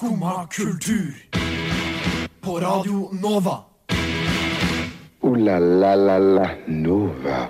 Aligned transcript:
Skumma 0.00 0.46
kultur. 0.46 1.14
På 2.40 2.60
Radio 2.60 3.10
Nova. 3.22 3.58
O-la-la-la-la 5.20 6.48
Nova. 6.66 7.48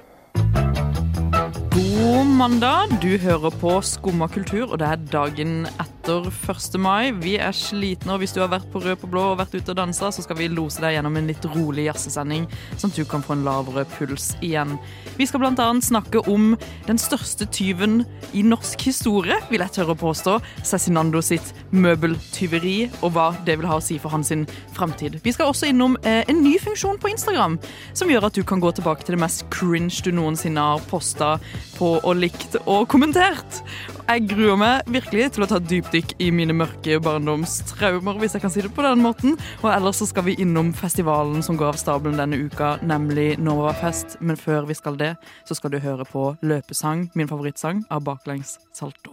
God 1.71 2.27
mandag. 2.27 2.99
Du 3.03 3.19
hører 3.19 3.51
på 3.61 3.81
Skumma 3.81 4.27
kultur, 4.27 4.73
og 4.73 4.79
det 4.83 4.89
er 4.89 5.07
dagen 5.13 5.67
etter 5.67 5.90
1. 6.19 6.79
mai. 6.83 7.13
Vi 7.15 7.37
er 7.39 7.55
slitne, 7.55 8.15
og 8.15 8.23
hvis 8.23 8.33
du 8.35 8.41
har 8.43 8.51
vært 8.51 8.67
på 8.73 8.81
Rød 8.83 8.99
på 8.99 9.11
blå 9.13 9.23
og 9.31 9.39
vært 9.39 9.55
ute 9.55 9.71
og 9.71 9.79
dansa, 9.79 10.11
så 10.11 10.25
skal 10.25 10.39
vi 10.41 10.49
lose 10.51 10.83
deg 10.83 10.97
gjennom 10.97 11.19
en 11.21 11.29
litt 11.31 11.45
rolig 11.53 11.87
jazzesending, 11.87 12.49
sånn 12.75 12.91
at 12.91 12.99
du 12.99 13.05
kan 13.09 13.23
få 13.23 13.37
en 13.37 13.45
lavere 13.47 13.85
puls 13.95 14.33
igjen. 14.43 14.75
Vi 15.19 15.29
skal 15.29 15.47
annet 15.47 15.87
snakke 15.87 16.23
om 16.31 16.57
den 16.89 16.99
største 16.99 17.47
tyven 17.47 18.03
i 18.35 18.43
norsk 18.43 18.83
historie, 18.89 19.39
vil 19.51 19.63
jeg 19.63 19.75
tørre 19.77 19.95
å 19.95 20.01
påstå. 20.01 20.39
Cezinando 20.67 21.23
sitt 21.23 21.53
møbeltyveri, 21.71 22.91
og 23.05 23.15
hva 23.15 23.31
det 23.47 23.61
vil 23.61 23.71
ha 23.71 23.79
å 23.79 23.85
si 23.85 24.01
for 24.03 24.11
hans 24.15 24.33
framtid. 24.75 25.21
Vi 25.25 25.33
skal 25.35 25.51
også 25.51 25.71
innom 25.71 25.97
eh, 26.03 26.23
en 26.31 26.43
ny 26.43 26.57
funksjon 26.63 26.99
på 27.03 27.11
Instagram, 27.13 27.59
som 27.95 28.11
gjør 28.11 28.29
at 28.29 28.39
du 28.39 28.45
kan 28.47 28.63
gå 28.63 28.73
tilbake 28.75 29.07
til 29.07 29.17
det 29.17 29.23
mest 29.23 29.47
cringe 29.55 30.03
du 30.05 30.13
noensinne 30.15 30.63
har 30.73 30.83
posta 30.91 31.37
på 31.79 31.97
og 31.99 32.13
likt 32.19 32.59
og 32.65 32.89
kommentert. 32.91 33.63
Jeg 34.11 34.27
gruer 34.27 34.59
meg 34.59 34.89
virkelig 34.91 35.29
til 35.37 35.45
å 35.45 35.47
ta 35.51 35.61
et 35.61 35.69
dypdykk 36.01 36.21
i 36.21 36.31
mine 36.33 36.53
mørke 36.53 37.01
barndomstraumer, 37.03 38.19
hvis 38.19 38.35
jeg 38.35 38.43
kan 38.43 38.51
si 38.51 38.61
det 38.63 38.75
på 38.75 38.83
den 38.83 39.03
måten. 39.03 39.39
Og 39.63 39.71
ellers 39.73 39.97
så 40.01 40.07
skal 40.07 40.25
vi 40.25 40.35
innom 40.41 40.73
festivalen 40.73 41.43
som 41.43 41.57
går 41.57 41.69
av 41.75 41.77
stabelen 41.77 42.19
denne 42.19 42.37
uka, 42.47 42.79
nemlig 42.83 43.39
Novafest. 43.39 44.17
Men 44.21 44.37
før 44.37 44.67
vi 44.67 44.75
skal 44.75 44.97
det, 44.97 45.17
så 45.47 45.55
skal 45.55 45.71
du 45.71 45.79
høre 45.79 46.05
på 46.05 46.37
Løpesang, 46.43 47.11
min 47.15 47.29
favorittsang, 47.29 47.85
av 47.91 48.03
Baklengs 48.05 48.59
Salto. 48.73 49.13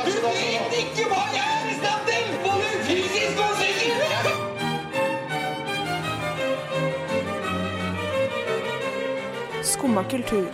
Du 0.00 0.12
vet 0.24 0.72
ikke 0.80 1.08
hva 1.10 1.24
jeg 1.34 1.44
er 1.44 1.68
i 1.68 1.74
stand 1.80 2.04
til! 2.08 2.26
Både 2.44 2.68
fysisk 2.88 3.38
og 3.38 3.52
psykisk! 3.60 4.04
Skumma 9.74 10.02
kultur. 10.08 10.48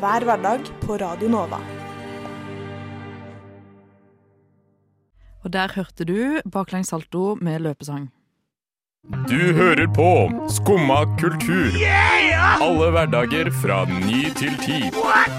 Hver 0.00 0.24
hverdag 0.24 0.60
på 0.80 0.96
Radio 0.96 1.28
Nova. 1.28 1.79
Og 5.50 5.54
der 5.54 5.72
hørte 5.74 6.04
du 6.06 6.38
Baklengs 6.46 6.92
Salto 6.92 7.34
med 7.42 7.64
løpesang. 7.64 8.04
Du 9.26 9.40
hører 9.56 9.88
på 9.90 10.10
Skumma 10.46 11.00
kultur. 11.18 11.74
Alle 12.62 12.90
hverdager 12.94 13.50
fra 13.58 13.80
ny 13.90 14.28
til 14.38 14.54
ti. 14.62 14.78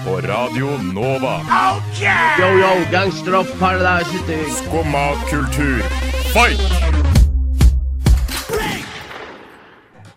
På 0.04 0.18
Radio 0.26 0.74
Nova. 0.92 1.38
Yo, 2.36 2.50
yo, 2.60 2.72
gangsteropp, 2.92 3.48
paradise 3.56 4.36
Skumma 4.58 5.06
kultur, 5.30 5.80
fight! 6.34 6.60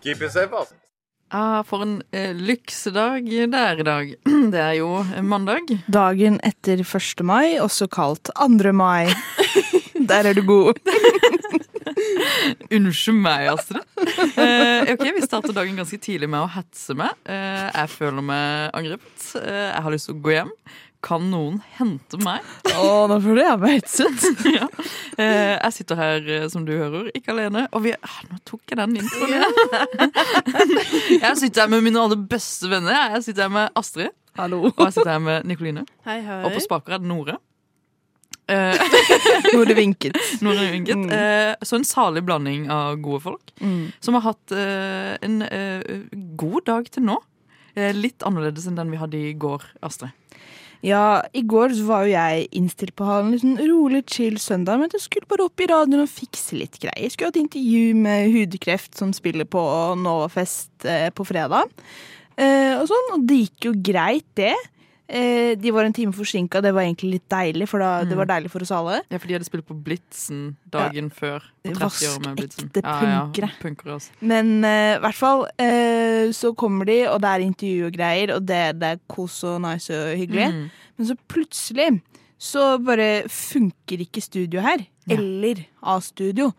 Keep 0.02 0.20
it 0.20 0.32
safe, 0.32 0.52
ass. 0.52 0.74
Ah, 1.30 1.62
for 1.64 1.82
en 1.82 2.02
eh, 2.12 2.36
lyksedag 2.36 3.24
det 3.24 3.64
er 3.64 3.80
i 3.80 3.88
dag. 3.88 4.14
Det 4.52 4.60
er 4.60 4.76
jo 4.76 5.00
mandag. 5.22 5.72
Dagen 5.88 6.36
etter 6.44 6.84
1. 6.84 7.24
mai, 7.24 7.56
også 7.58 7.88
kalt 7.88 8.28
2. 8.36 8.76
mai. 8.76 9.08
Der 10.08 10.30
er 10.30 10.34
du 10.36 10.42
god. 10.46 10.78
Unnskyld 12.76 13.20
meg, 13.22 13.46
Astrid. 13.52 13.84
Eh, 14.36 14.92
ok, 14.92 15.04
Vi 15.16 15.22
starter 15.24 15.54
dagen 15.56 15.78
ganske 15.78 15.98
tidlig 16.02 16.28
med 16.30 16.44
å 16.44 16.50
hetse 16.56 16.96
meg. 16.98 17.14
Eh, 17.28 17.68
jeg 17.70 17.92
føler 17.94 18.24
meg 18.26 18.74
angrepet. 18.76 19.30
Eh, 19.40 19.62
jeg 19.70 19.86
har 19.86 19.94
lyst 19.94 20.10
til 20.10 20.16
å 20.18 20.24
gå 20.26 20.34
hjem. 20.36 20.52
Kan 21.06 21.28
noen 21.30 21.60
hente 21.76 22.18
meg? 22.24 22.44
Å, 22.72 23.06
nå 23.10 23.18
føler 23.22 23.44
jeg 23.44 23.62
meg 23.62 23.74
hetset. 23.76 24.26
ja. 24.58 24.68
eh, 25.22 25.54
jeg 25.54 25.74
sitter 25.76 26.00
her, 26.00 26.30
eh, 26.38 26.46
som 26.52 26.66
du 26.66 26.72
hører, 26.74 27.10
ikke 27.14 27.34
alene. 27.34 27.66
Og 27.76 27.84
vi 27.86 27.94
ah, 27.94 28.20
Nå 28.30 28.40
tok 28.48 28.72
jeg 28.72 28.80
den 28.80 28.96
introen 29.02 29.36
igjen. 29.36 30.14
jeg 31.22 31.34
sitter 31.42 31.64
her 31.66 31.74
med 31.76 31.84
mine 31.86 32.02
aller 32.02 32.22
beste 32.30 32.70
venner. 32.72 32.96
Jeg 33.16 33.28
sitter 33.28 33.46
her 33.46 33.54
med 33.60 33.78
Astrid. 33.78 34.14
Hallo. 34.36 34.66
Og 34.68 34.82
jeg 34.88 34.98
sitter 34.98 35.14
her 35.14 35.22
med 35.22 35.46
Nikoline. 35.48 35.86
Hei, 36.08 36.18
hei. 36.24 36.40
Og 36.44 36.56
på 36.56 36.64
spaker 36.66 36.96
er 36.98 37.04
det 37.04 37.08
Nore. 37.08 37.38
Eh, 38.46 38.78
Nore 39.54 39.74
vinket. 39.74 40.16
Nore 40.44 40.70
vinket. 40.70 40.96
Mm. 40.96 41.10
Eh, 41.10 41.54
så 41.62 41.78
en 41.78 41.86
salig 41.86 42.22
blanding 42.26 42.68
av 42.70 42.96
gode 43.02 43.24
folk. 43.24 43.54
Mm. 43.60 43.90
Som 44.00 44.18
har 44.18 44.28
hatt 44.28 44.54
eh, 44.54 45.16
en 45.26 45.40
eh, 45.42 46.04
god 46.38 46.68
dag 46.70 46.92
til 46.92 47.08
nå. 47.10 47.20
Litt 47.76 48.24
annerledes 48.24 48.64
enn 48.64 48.78
den 48.78 48.88
vi 48.88 48.96
hadde 48.96 49.18
i 49.20 49.34
går, 49.36 49.60
Astrid. 49.84 50.14
Ja, 50.86 51.20
i 51.36 51.42
går 51.44 51.74
så 51.76 51.84
var 51.84 52.06
jo 52.06 52.14
jeg 52.14 52.46
innstilt 52.56 52.94
på 52.96 53.04
å 53.04 53.08
ha 53.10 53.16
en 53.20 53.34
liksom 53.34 53.58
rolig, 53.58 54.00
chill 54.08 54.38
søndag, 54.40 54.78
men 54.80 54.94
jeg 54.94 55.02
skulle 55.04 55.28
bare 55.28 55.44
opp 55.44 55.60
i 55.60 55.68
radioen 55.68 56.06
og 56.06 56.08
fikse 56.08 56.56
litt 56.56 56.78
greier. 56.80 57.12
Skulle 57.12 57.28
ha 57.28 57.34
et 57.34 57.42
intervju 57.42 57.98
med 58.00 58.30
Hudkreft 58.32 58.96
som 58.96 59.12
spiller 59.16 59.44
på 59.44 59.60
Novafest 60.00 60.86
på 60.86 61.28
fredag. 61.28 61.68
Og 62.38 62.88
sånn, 62.88 63.12
og 63.18 63.28
det 63.28 63.42
gikk 63.42 63.68
jo 63.68 63.74
greit, 63.90 64.28
det. 64.40 64.54
Eh, 65.06 65.54
de 65.54 65.70
var 65.70 65.86
en 65.86 65.94
time 65.94 66.10
forsinka, 66.14 66.58
det 66.64 66.72
var 66.74 66.82
egentlig 66.82 67.12
litt 67.12 67.26
deilig, 67.30 67.68
for 67.70 67.82
da, 67.82 67.90
det 68.08 68.16
var 68.18 68.26
deilig 68.26 68.50
for 68.50 68.64
oss 68.64 68.72
alle. 68.74 68.98
Ja, 69.06 69.20
for 69.20 69.30
de 69.30 69.36
hadde 69.36 69.46
spilt 69.46 69.66
på 69.68 69.76
Blitzen 69.86 70.56
dagen 70.72 71.12
før. 71.14 71.46
Vaskekte 71.62 71.78
30 71.78 72.10
år 72.10 72.24
med 72.24 72.40
Blitzen. 72.40 72.72
Vaskeekte 72.72 72.82
punkere. 72.82 73.46
Ja, 73.46 73.50
punkere 73.62 73.94
også. 74.00 74.16
Men 74.32 74.52
eh, 74.66 74.96
i 74.96 75.04
hvert 75.04 75.20
fall 75.20 75.46
eh, 75.62 76.34
så 76.34 76.50
kommer 76.58 76.90
de, 76.90 76.98
og 77.12 77.22
det 77.22 77.30
er 77.30 77.46
intervju 77.46 77.86
og 77.86 77.96
greier, 78.00 78.34
og 78.34 78.50
det, 78.50 78.60
det 78.80 78.92
er 78.96 79.02
kos 79.14 79.38
og 79.46 79.60
nice 79.62 79.94
og 79.94 80.12
hyggelig. 80.18 80.50
Mm. 80.56 80.68
Men 80.98 81.10
så 81.12 81.18
plutselig 81.30 81.88
så 82.36 82.76
bare 82.82 83.10
funker 83.32 84.02
ikke 84.04 84.20
studio 84.24 84.64
her. 84.64 84.82
Ja. 85.06 85.16
Eller 85.16 85.62
A-studio. 85.86 86.50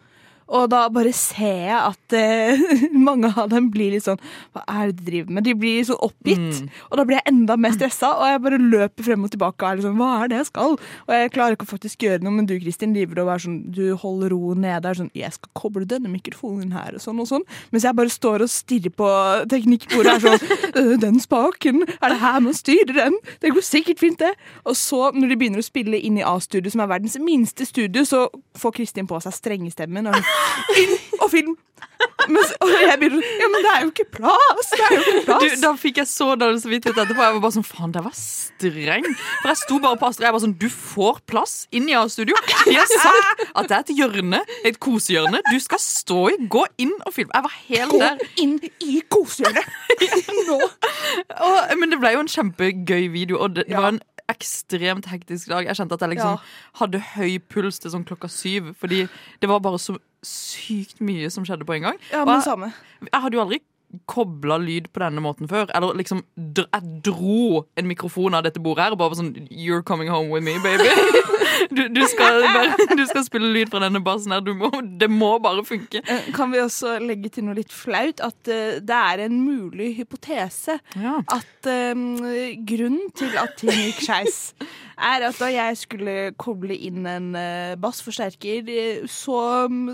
Og 0.48 0.70
da 0.72 0.86
bare 0.94 1.12
ser 1.16 1.68
jeg 1.68 1.78
at 1.78 2.16
eh, 2.16 2.62
mange 3.08 3.30
av 3.36 3.50
dem 3.52 3.70
blir 3.74 3.94
litt 3.96 4.06
sånn 4.06 4.20
Hva 4.56 4.64
er 4.72 4.92
det 4.92 5.02
de 5.02 5.08
driver 5.10 5.36
med? 5.36 5.46
De 5.48 5.56
blir 5.58 5.84
sånn 5.88 6.00
oppgitt. 6.08 6.62
Mm. 6.64 6.70
Og 6.90 7.00
da 7.00 7.06
blir 7.08 7.20
jeg 7.20 7.34
enda 7.34 7.58
mer 7.60 7.76
stressa, 7.76 8.14
og 8.16 8.32
jeg 8.32 8.44
bare 8.46 8.62
løper 8.62 9.08
frem 9.10 9.26
og 9.28 9.34
tilbake. 9.34 9.64
Og 9.64 9.70
er 9.70 9.82
liksom, 9.82 10.00
Hva 10.00 10.12
er 10.22 10.32
det 10.32 10.40
jeg 10.42 10.50
skal? 10.52 10.78
Og 10.78 11.14
jeg 11.16 11.34
klarer 11.36 11.58
ikke 11.58 11.68
å 11.68 11.74
faktisk 11.74 12.08
gjøre 12.08 12.24
noe, 12.24 12.36
men 12.38 12.50
du 12.50 12.56
Kristin, 12.62 12.96
driver 12.96 13.24
og 13.26 13.34
er 13.34 13.44
sånn, 13.44 13.60
du 13.76 13.84
holder 14.00 14.34
roen 14.36 14.64
nede. 14.64 14.92
Er 14.92 15.02
sånn, 15.02 15.12
jeg 15.18 15.36
skal 15.36 15.52
koble 15.58 15.88
denne 15.90 16.12
mikrofonen 16.12 16.72
her, 16.76 16.96
og 16.96 17.04
sånn 17.04 17.22
og 17.24 17.30
sånn. 17.30 17.46
Mens 17.74 17.88
jeg 17.88 17.98
bare 18.00 18.14
står 18.14 18.46
og 18.46 18.54
stirrer 18.54 18.96
på 18.96 19.12
teknikkbordet. 19.52 20.16
Er 20.16 20.24
sånn, 20.24 20.56
«Øh, 20.78 20.94
den 21.02 21.20
spaken, 21.22 21.84
er 21.98 22.14
det 22.14 22.20
her 22.22 22.40
man 22.46 22.56
styrer 22.56 22.94
den? 22.96 23.20
Det 23.42 23.52
går 23.56 23.66
sikkert 23.66 24.02
fint, 24.04 24.20
det. 24.22 24.34
Og 24.66 24.78
så, 24.80 25.10
når 25.14 25.34
de 25.34 25.38
begynner 25.40 25.62
å 25.62 25.66
spille 25.66 26.00
inn 26.00 26.18
i 26.22 26.26
A-studio, 26.26 26.72
som 26.74 26.82
er 26.86 26.92
verdens 26.92 27.18
minste 27.22 27.68
studio, 27.68 28.06
så 28.08 28.28
får 28.58 28.76
Kristin 28.80 29.10
på 29.10 29.20
seg 29.24 29.36
strengestemmen. 29.36 30.10
Og 30.10 30.18
inn 30.84 30.98
og 31.22 31.32
film! 31.34 31.56
Mens, 32.30 32.52
og 32.62 32.70
jeg 32.70 32.98
begynner 33.02 33.24
Ja, 33.42 33.48
men 33.50 33.64
det 33.66 33.70
er 33.74 33.80
jo 33.84 33.88
ikke 33.90 34.04
plass! 34.20 34.68
Det 34.70 34.84
er 34.86 34.92
jo 34.94 35.00
ikke 35.02 35.22
plass. 35.26 35.44
Du, 35.44 35.62
da 35.64 35.70
fikk 35.82 35.98
jeg 36.02 36.10
så 36.12 36.28
dårlig 36.38 36.60
samvittighet 36.62 37.00
etterpå. 37.02 37.24
Jeg 37.26 37.36
var 37.38 37.42
bare 37.46 37.56
sånn, 37.56 37.66
faen, 37.66 37.94
det 37.96 38.04
var 38.06 38.14
streng. 38.18 39.08
For 39.42 39.50
jeg 39.50 39.60
sto 39.64 39.80
bare 39.82 39.98
på 40.02 40.10
Astrid. 40.12 40.28
Jeg 40.28 40.36
var 40.36 40.44
sånn, 40.44 40.54
du 40.62 40.68
får 40.74 41.22
plass 41.32 41.56
inn 41.74 41.88
i 41.90 41.96
A-studio. 41.98 42.38
De 42.68 42.76
har 42.78 42.90
sagt 42.92 43.42
at 43.48 43.70
det 43.72 43.78
er 43.80 43.86
et 43.88 43.94
hjørne, 43.98 44.42
et 44.70 44.78
kosehjørne. 44.84 45.42
Du 45.50 45.58
skal 45.64 45.82
stå 45.82 46.20
i. 46.34 46.38
Gå 46.58 46.66
inn 46.86 46.94
og 47.08 47.16
filme. 47.18 47.34
Jeg 47.34 47.48
var 47.48 47.56
helt 47.70 47.96
Gå 47.96 48.04
der. 48.04 48.22
inn 48.46 48.58
i 48.86 49.00
kosehjørnet! 49.14 49.74
Nå! 50.52 50.60
Og, 50.62 51.74
men 51.82 51.96
det 51.96 52.02
ble 52.04 52.14
jo 52.14 52.22
en 52.28 52.30
kjempegøy 52.36 53.08
video, 53.16 53.42
og 53.42 53.58
det, 53.58 53.66
det 53.72 53.78
var 53.80 53.96
en 53.96 54.04
ekstremt 54.28 55.08
hektisk 55.10 55.50
dag. 55.54 55.66
Jeg 55.70 55.80
kjente 55.80 55.96
at 55.98 56.02
jeg 56.04 56.14
liksom 56.18 56.34
Ja. 56.36 56.42
hadde 56.82 57.00
høy 57.16 57.38
puls 57.50 57.80
til 57.80 57.94
sånn 57.94 58.04
klokka 58.06 58.28
syv, 58.32 58.74
fordi 58.78 59.06
det 59.42 59.50
var 59.50 59.64
bare 59.64 59.80
så 59.82 59.96
sykt 60.28 61.00
mye 61.02 61.30
som 61.34 61.46
skjedde 61.48 61.66
på 61.68 61.76
en 61.78 61.82
gang. 61.90 61.98
Ja, 62.12 62.24
men 62.26 62.36
jeg- 62.36 62.44
samme. 62.48 62.74
Jeg 63.02 63.22
hadde 63.24 63.38
jo 63.38 63.42
aldri 63.46 63.60
kobla 64.10 64.58
lyd 64.60 64.90
på 64.94 65.00
denne 65.00 65.22
måten 65.24 65.48
før. 65.50 65.70
Eller 65.76 65.96
liksom 65.96 66.24
Jeg 66.38 67.02
dro 67.06 67.64
en 67.80 67.88
mikrofon 67.88 68.36
av 68.36 68.44
dette 68.44 68.60
bordet 68.60 68.84
her 68.84 68.96
og 68.96 69.00
bare 69.00 69.14
var 69.14 69.20
sånn 69.22 69.48
You're 69.48 69.84
coming 69.88 70.10
home 70.12 70.30
with 70.34 70.44
me, 70.46 70.58
baby. 70.64 70.90
Du, 71.74 71.88
du, 71.90 72.02
skal, 72.08 72.44
bare, 72.54 72.76
du 72.96 73.02
skal 73.10 73.24
spille 73.26 73.48
lyd 73.52 73.72
fra 73.72 73.80
denne 73.82 74.00
bassen 74.06 74.32
her. 74.36 74.44
Du 74.46 74.52
må, 74.56 74.70
det 75.02 75.08
må 75.10 75.30
bare 75.42 75.64
funke. 75.66 76.00
Eh, 76.06 76.28
Kan 76.36 76.52
vi 76.54 76.60
også 76.62 76.98
legge 77.02 77.32
til 77.34 77.48
noe 77.48 77.56
litt 77.58 77.74
flaut? 77.74 78.22
At 78.24 78.52
eh, 78.52 78.78
det 78.86 78.98
er 78.98 79.24
en 79.26 79.40
mulig 79.42 79.94
hypotese 79.98 80.78
Ja. 81.00 81.16
at 81.34 81.70
um, 81.96 82.04
grunnen 82.68 83.10
til 83.18 83.34
at 83.42 83.56
ting 83.60 83.74
gikk 83.74 84.04
skeis, 84.06 84.38
er 84.98 85.26
at 85.32 85.40
da 85.42 85.50
jeg 85.54 85.80
skulle 85.82 86.16
koble 86.40 86.78
inn 86.78 87.08
en 87.10 87.32
uh, 87.36 87.74
bassforsterker, 87.82 88.70
så, 89.12 89.42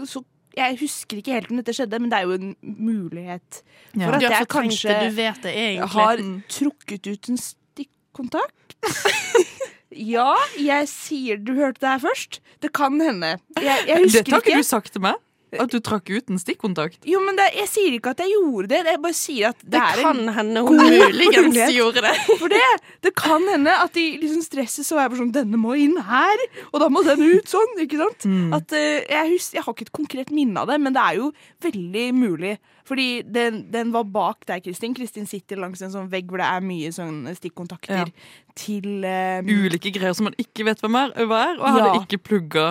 så 0.09 0.23
Jeg 0.55 0.77
husker 0.79 1.17
ikke 1.17 1.33
helt 1.33 1.49
om 1.51 1.57
dette 1.57 1.73
skjedde, 1.73 1.97
men 1.99 2.11
det 2.11 2.19
er 2.19 2.27
jo 2.29 2.35
en 2.37 2.55
mulighet 2.61 3.61
Ja. 3.97 4.05
for 4.05 4.15
at 4.19 4.21
jeg 4.27 4.47
kanskje 4.53 4.89
det, 4.91 5.09
du 5.09 5.15
vet 5.17 5.41
det 5.41 5.89
har 5.95 6.17
Mm. 6.21 6.43
trukket 6.47 7.07
ut 7.09 7.29
en 7.29 7.37
stikkontakt. 7.41 8.75
ja, 10.13 10.35
jeg 10.59 10.87
sier 10.89 11.37
du 11.41 11.53
hørte 11.57 11.81
det 11.81 11.89
her 11.89 11.99
først. 12.05 12.39
Det 12.61 12.71
kan 12.73 12.99
hende. 13.01 13.39
Jeg, 13.59 13.87
jeg 13.87 13.97
husker 14.03 14.23
Dette 14.23 14.31
har 14.31 14.41
ikke 14.41 14.53
ikke. 14.53 14.57
du 14.57 14.69
sagt 14.69 14.91
til 14.93 15.01
meg. 15.01 15.15
At 15.61 15.73
du 15.73 15.79
trakk 15.83 16.09
ut 16.09 16.31
en 16.31 16.39
stikkontakt? 16.41 16.99
Jo, 17.07 17.19
men 17.23 17.37
det, 17.37 17.49
Jeg 17.57 17.69
sier 17.71 17.97
ikke 17.97 18.13
at 18.15 18.23
jeg 18.23 18.33
gjorde 18.33 18.69
det. 18.71 18.81
Jeg 18.89 19.01
bare 19.03 19.17
sier 19.17 19.49
at 19.51 19.59
det, 19.61 19.71
Det 19.75 19.81
er 19.81 20.01
kan 20.01 20.21
en 20.23 20.33
hende 20.37 20.63
hun 20.65 20.81
muligens 20.81 21.59
gjorde 21.75 22.03
det. 22.05 22.13
For 22.41 22.53
det, 22.53 22.61
det 23.05 23.13
kan 23.19 23.47
hende 23.51 23.75
at 23.83 23.93
de 23.97 24.05
liksom 24.21 24.43
stresser 24.45 24.87
så 24.87 24.97
er 24.97 25.05
jeg 25.05 25.13
bare 25.13 25.21
sånn 25.23 25.33
Denne 25.33 25.59
må 25.59 25.73
inn 25.79 25.97
her, 26.07 26.45
og 26.71 26.83
da 26.83 26.89
må 26.93 27.01
den 27.05 27.23
ut 27.23 27.49
sånn. 27.49 27.73
ikke 27.83 28.01
sant? 28.01 28.27
At 28.55 28.75
uh, 28.75 28.99
jeg, 29.01 29.33
husker, 29.33 29.59
jeg 29.59 29.65
har 29.65 29.75
ikke 29.75 29.87
et 29.89 29.95
konkret 29.95 30.33
minne 30.35 30.61
av 30.61 30.69
det, 30.69 30.79
men 30.83 30.95
det 30.95 31.01
er 31.03 31.19
jo 31.21 31.31
veldig 31.63 32.07
mulig. 32.17 32.57
Fordi 32.83 33.23
den, 33.23 33.61
den 33.71 33.93
var 33.93 34.03
bak 34.11 34.43
deg, 34.49 34.65
Kristin. 34.65 34.95
Kristin 34.97 35.27
sitter 35.29 35.59
langs 35.61 35.81
en 35.81 35.93
sånn 35.93 36.09
vegg 36.11 36.27
hvor 36.27 36.41
det 36.41 36.49
er 36.49 36.65
mye 36.65 36.91
sånn 36.91 37.21
stikkontakter 37.37 38.11
til 38.59 39.05
um, 39.05 39.49
Ulike 39.49 39.91
greier 39.95 40.15
som 40.17 40.29
man 40.29 40.37
ikke 40.41 40.65
vet 40.67 40.81
hvem 40.83 40.97
er, 40.99 41.13
hva 41.27 41.41
er 41.49 41.59
og 41.59 41.67
jeg 41.67 41.75
hadde 41.77 42.01
ikke 42.03 42.21
plugga 42.29 42.65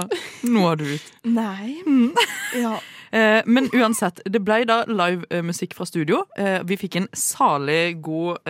noe 0.49 0.73
av 0.73 0.81
det 0.83 0.97
ut. 0.97 1.13
Nei. 1.39 1.79
Ja. 2.59 2.77
Eh, 3.13 3.43
men 3.47 3.69
uansett, 3.73 4.23
det 4.25 4.41
ble 4.41 4.63
da 4.69 4.83
live 4.89 5.27
eh, 5.31 5.43
musikk 5.45 5.77
fra 5.77 5.87
studio. 5.89 6.23
Eh, 6.41 6.63
vi 6.65 6.79
fikk 6.81 7.01
en 7.01 7.11
salig 7.17 7.99
god 8.03 8.41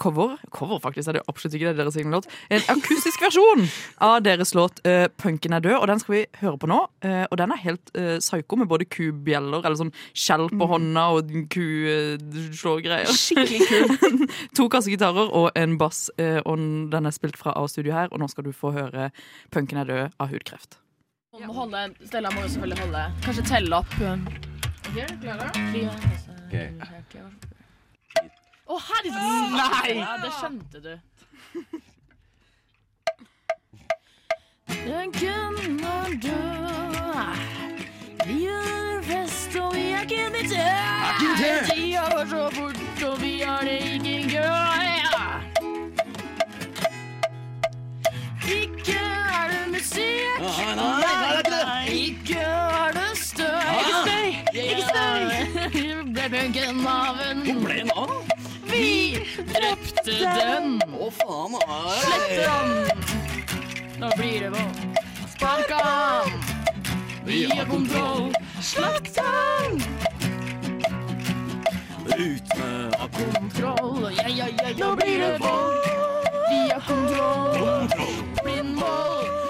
cover. 0.00 0.38
Cover, 0.56 0.78
faktisk, 0.80 1.10
er 1.10 1.18
det 1.18 1.22
absolutt 1.28 1.58
ikke 1.58 1.74
det 1.74 1.82
deres 1.82 1.98
egen 2.00 2.14
låt. 2.14 2.24
En 2.48 2.62
akustisk 2.72 3.20
versjon 3.20 3.66
av 4.00 4.22
deres 4.24 4.54
låt 4.56 4.80
'Punken 4.80 5.52
er 5.52 5.60
død', 5.60 5.82
og 5.82 5.86
den 5.86 6.00
skal 6.00 6.14
vi 6.14 6.22
høre 6.40 6.56
på 6.56 6.70
nå. 6.70 6.78
Og 7.28 7.36
den 7.36 7.52
er 7.52 7.60
helt 7.60 7.92
psyko, 7.92 8.56
med 8.56 8.70
både 8.72 8.88
kubjeller, 8.88 9.60
eller 9.60 9.76
sånn 9.76 9.92
skjell 10.16 10.48
på 10.48 10.70
hånda 10.72 11.04
og 11.12 11.36
kuslågreier. 11.52 13.12
Skikkelig 13.12 13.68
kul. 13.68 14.26
to 14.56 14.68
kassegitarer 14.72 15.28
og 15.28 15.52
en 15.54 15.76
bass, 15.76 16.08
og 16.16 16.56
den 16.88 17.04
er 17.04 17.12
spilt 17.12 17.36
fra 17.36 17.52
A-studio 17.52 17.92
her, 17.92 18.08
og 18.08 18.24
nå 18.24 18.32
skal 18.32 18.48
du 18.48 18.52
få 18.52 18.72
høre 18.72 19.10
'Punken 19.52 19.76
er 19.76 19.84
død' 19.84 20.12
av 20.18 20.32
hudkreft. 20.32 20.80
Må 21.32 21.52
holde, 21.52 21.80
Stella 22.06 22.30
må 22.32 22.40
jo 22.40 22.48
selvfølgelig 22.48 22.78
holde. 22.78 23.00
Kanskje 23.24 23.42
telle 23.44 23.76
opp. 23.76 23.90
Ok, 24.00 24.96
er 24.96 25.10
du 25.10 25.16
klare? 25.20 25.48
Å, 28.68 28.78
herregud! 28.86 29.52
Nei! 29.58 29.92
Ja, 29.98 30.14
det 30.22 30.30
skjønte 30.38 30.80
du. 30.86 30.94
Den 34.88 35.12
kunne 35.18 35.94
dø. 36.24 36.40
Vi 38.24 38.40
gjør 38.46 39.06
fest, 39.12 39.60
og 39.60 39.76
vi 39.76 39.86
er 39.92 40.08
ikke 40.08 40.24
invitert. 40.30 41.24
Tida 41.68 42.08
går 42.16 42.26
så 42.32 42.44
fort, 42.56 42.84
og 43.12 43.20
vi 43.20 43.34
har 43.44 43.68
det 43.68 43.80
ikke 43.98 44.16
gøy. 44.32 44.87
Det 49.78 49.84
musikk. 49.84 50.40
Nei, 51.66 52.08
ikke 52.08 52.38
er 52.38 52.92
det 52.92 53.18
støy. 53.18 53.46
Ikke 53.78 53.94
støy! 54.04 54.28
Ikke 54.54 54.82
støy! 54.88 55.24
Ble 56.12 56.28
punken 56.32 56.86
av 56.86 57.20
en 57.22 57.42
Hvor 57.46 57.60
ble 57.64 57.74
den 57.78 57.90
av? 57.94 58.10
Vi 58.68 59.24
drepte 59.38 60.18
den. 60.22 60.78
Å, 60.92 61.10
faen. 61.20 61.56
Slett 62.02 62.34
den. 62.42 62.68
Nå 63.98 64.10
blir 64.16 64.46
det 64.46 64.50
vold. 64.54 65.00
Spark 65.36 65.72
han. 65.72 66.36
Vi 67.26 67.44
har 67.50 67.66
kontroll. 67.66 68.32
Slakt 68.60 69.18
han. 69.22 69.82
med 72.58 72.94
av 72.98 73.08
kontroll. 73.14 74.12
Ja, 74.16 74.28
ja, 74.28 74.46
ja. 74.48 74.70
Nå 74.78 74.96
blir 74.96 75.18
det 75.18 75.38
vold. 75.38 75.76
Vi 76.50 76.70
har 76.70 76.80
kontroll. 76.80 77.88
Blindvold. 78.44 79.08
Ute 79.18 79.47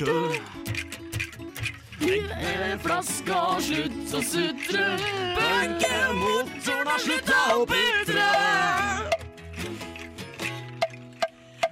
død. 0.00 0.34
Legg 2.00 2.28
ned 2.40 2.78
flaska 2.80 3.40
og 3.54 3.62
slutt 3.62 4.14
å 4.16 4.20
sutre. 4.24 4.86
Punkemotoren 5.36 6.88
har 6.88 7.02
slutta 7.04 7.40
å 7.56 7.66
putre. 7.68 8.28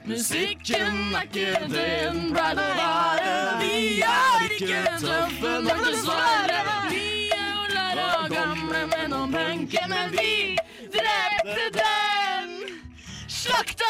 Musikken 0.08 1.00
er 1.16 1.24
ikke 1.28 1.48
det 1.72 1.86
den 2.08 2.20
pleide 2.32 2.64
å 2.64 2.76
være. 2.78 3.32
Vi 3.62 3.80
er 4.04 4.46
ikke 4.56 4.82
tøffe 5.02 5.54
nok, 5.64 5.82
dessverre. 5.86 6.60
Vi 6.92 7.08
er 7.36 7.50
jo 7.54 7.66
lære 7.74 8.06
gamle 8.32 8.84
menn 8.92 9.16
om 9.22 9.32
punken, 9.32 9.92
men 9.92 10.16
vi 10.16 10.56
drepte 10.96 11.68
den. 11.80 12.54
Slakt! 13.28 13.84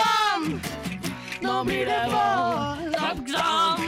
Nå 1.43 1.61
blir 1.67 1.87
det 1.87 2.03
vold. 2.11 2.99
Slakt! 2.99 3.88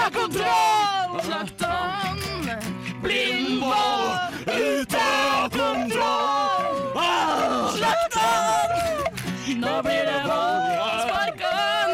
Har 0.00 0.10
kontroll! 0.10 1.20
Slakt 1.22 1.62
han! 1.62 2.18
Blindvold! 3.02 4.18
Ute 4.46 4.96
av 4.96 5.48
kontroll! 5.48 6.92
Ah! 6.96 7.74
Nå 9.56 9.82
blir 9.82 10.04
det 10.04 10.22
vold. 10.26 10.64
sparken! 11.04 11.90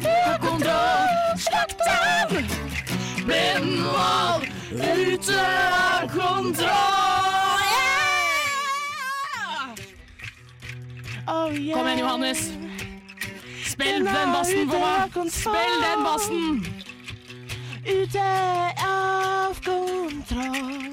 Ute 0.00 0.32
av 0.32 0.38
kontroll! 0.38 1.38
Slakt 1.38 1.80
han! 1.86 2.28
Blindvold! 3.26 4.46
Ute 4.72 5.40
av 6.00 6.08
kontroll! 6.08 6.82
Kom 11.26 11.56
igjen, 11.56 11.98
Johannes. 11.98 12.52
Spill 13.64 14.04
den 14.04 14.32
bassen 14.32 14.70
for 14.70 14.78
meg! 14.78 15.30
Spill 15.30 15.82
den 15.82 16.04
bassen! 16.04 16.81
Ute 17.84 18.22
av 18.86 19.54
kontroll. 19.64 20.86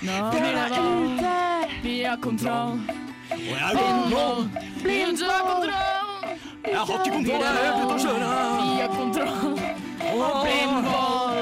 Nå 0.00 0.30
blir 0.30 0.54
det 0.54 0.66
ute 0.78 1.34
Vi 1.82 2.04
har 2.04 2.16
kontroll. 2.16 2.80
Og 3.30 3.38
jeg 3.38 3.58
har 3.60 3.74
kontroll. 3.74 4.48
Ute 4.84 5.24
av 5.30 5.46
kontroll. 5.50 5.94
Jeg 6.64 6.78
har 6.78 6.98
ikke 6.98 7.12
kontroll, 7.14 7.44
jeg 7.44 7.54
er 7.54 7.74
ute 7.78 7.94
å 7.94 7.98
kjøre. 8.06 8.32
Vi 8.58 8.68
har 8.80 8.90
kontroll. 8.98 9.58
Blindvoll. 10.42 11.33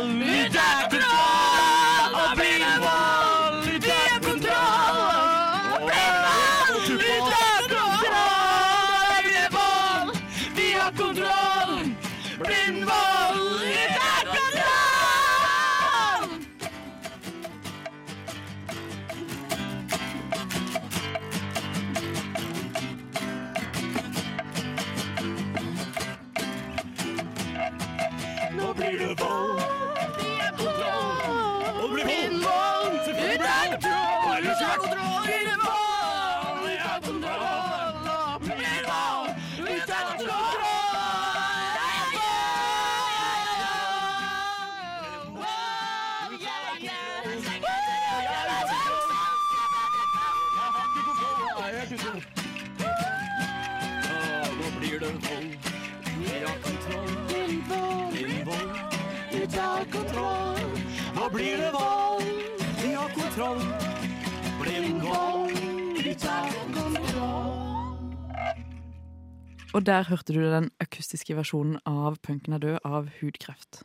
Og 69.72 69.86
der 69.86 70.04
hørte 70.04 70.32
du 70.32 70.40
den 70.40 70.70
akustiske 70.80 71.36
versjonen 71.36 71.78
av 71.86 72.16
'Punken 72.20 72.52
er 72.52 72.58
død' 72.58 72.78
av 72.84 73.08
Hudkreft. 73.20 73.82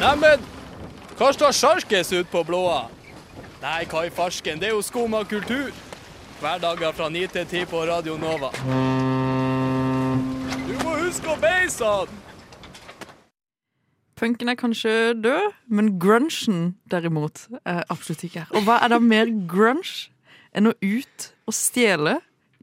Neimen, 0.00 0.40
hva 1.18 1.32
står 1.32 1.52
sjarkes 1.52 2.12
ut 2.12 2.26
på 2.32 2.42
blåa? 2.42 2.88
Nei, 3.62 3.84
hva 3.84 4.06
i 4.06 4.10
farsken, 4.10 4.60
det 4.60 4.68
er 4.68 4.74
jo 4.74 4.82
skum 4.82 5.14
av 5.14 5.24
kultur. 5.28 5.70
Hverdager 6.40 6.92
fra 6.92 7.08
9 7.08 7.26
til 7.26 7.46
10 7.46 7.66
på 7.66 7.84
Radio 7.84 8.16
Nova. 8.16 8.50
Du 10.66 10.74
må 10.84 10.96
huske 11.04 11.28
å 11.28 11.36
beise 11.36 11.84
han! 11.84 12.29
Punken 14.20 14.52
er 14.52 14.56
kanskje 14.60 14.92
død, 15.16 15.54
men 15.72 15.94
grunchen 16.00 16.74
derimot 16.92 17.46
er 17.64 17.86
absolutt 17.88 18.26
ikke 18.26 18.42
her. 18.42 18.50
Og 18.52 18.66
hva 18.66 18.76
er 18.84 18.92
da 18.92 18.98
mer 19.00 19.30
grunge 19.48 20.10
enn 20.52 20.68
å 20.68 20.74
ut 20.76 21.28
og 21.48 21.56
stjele 21.56 22.18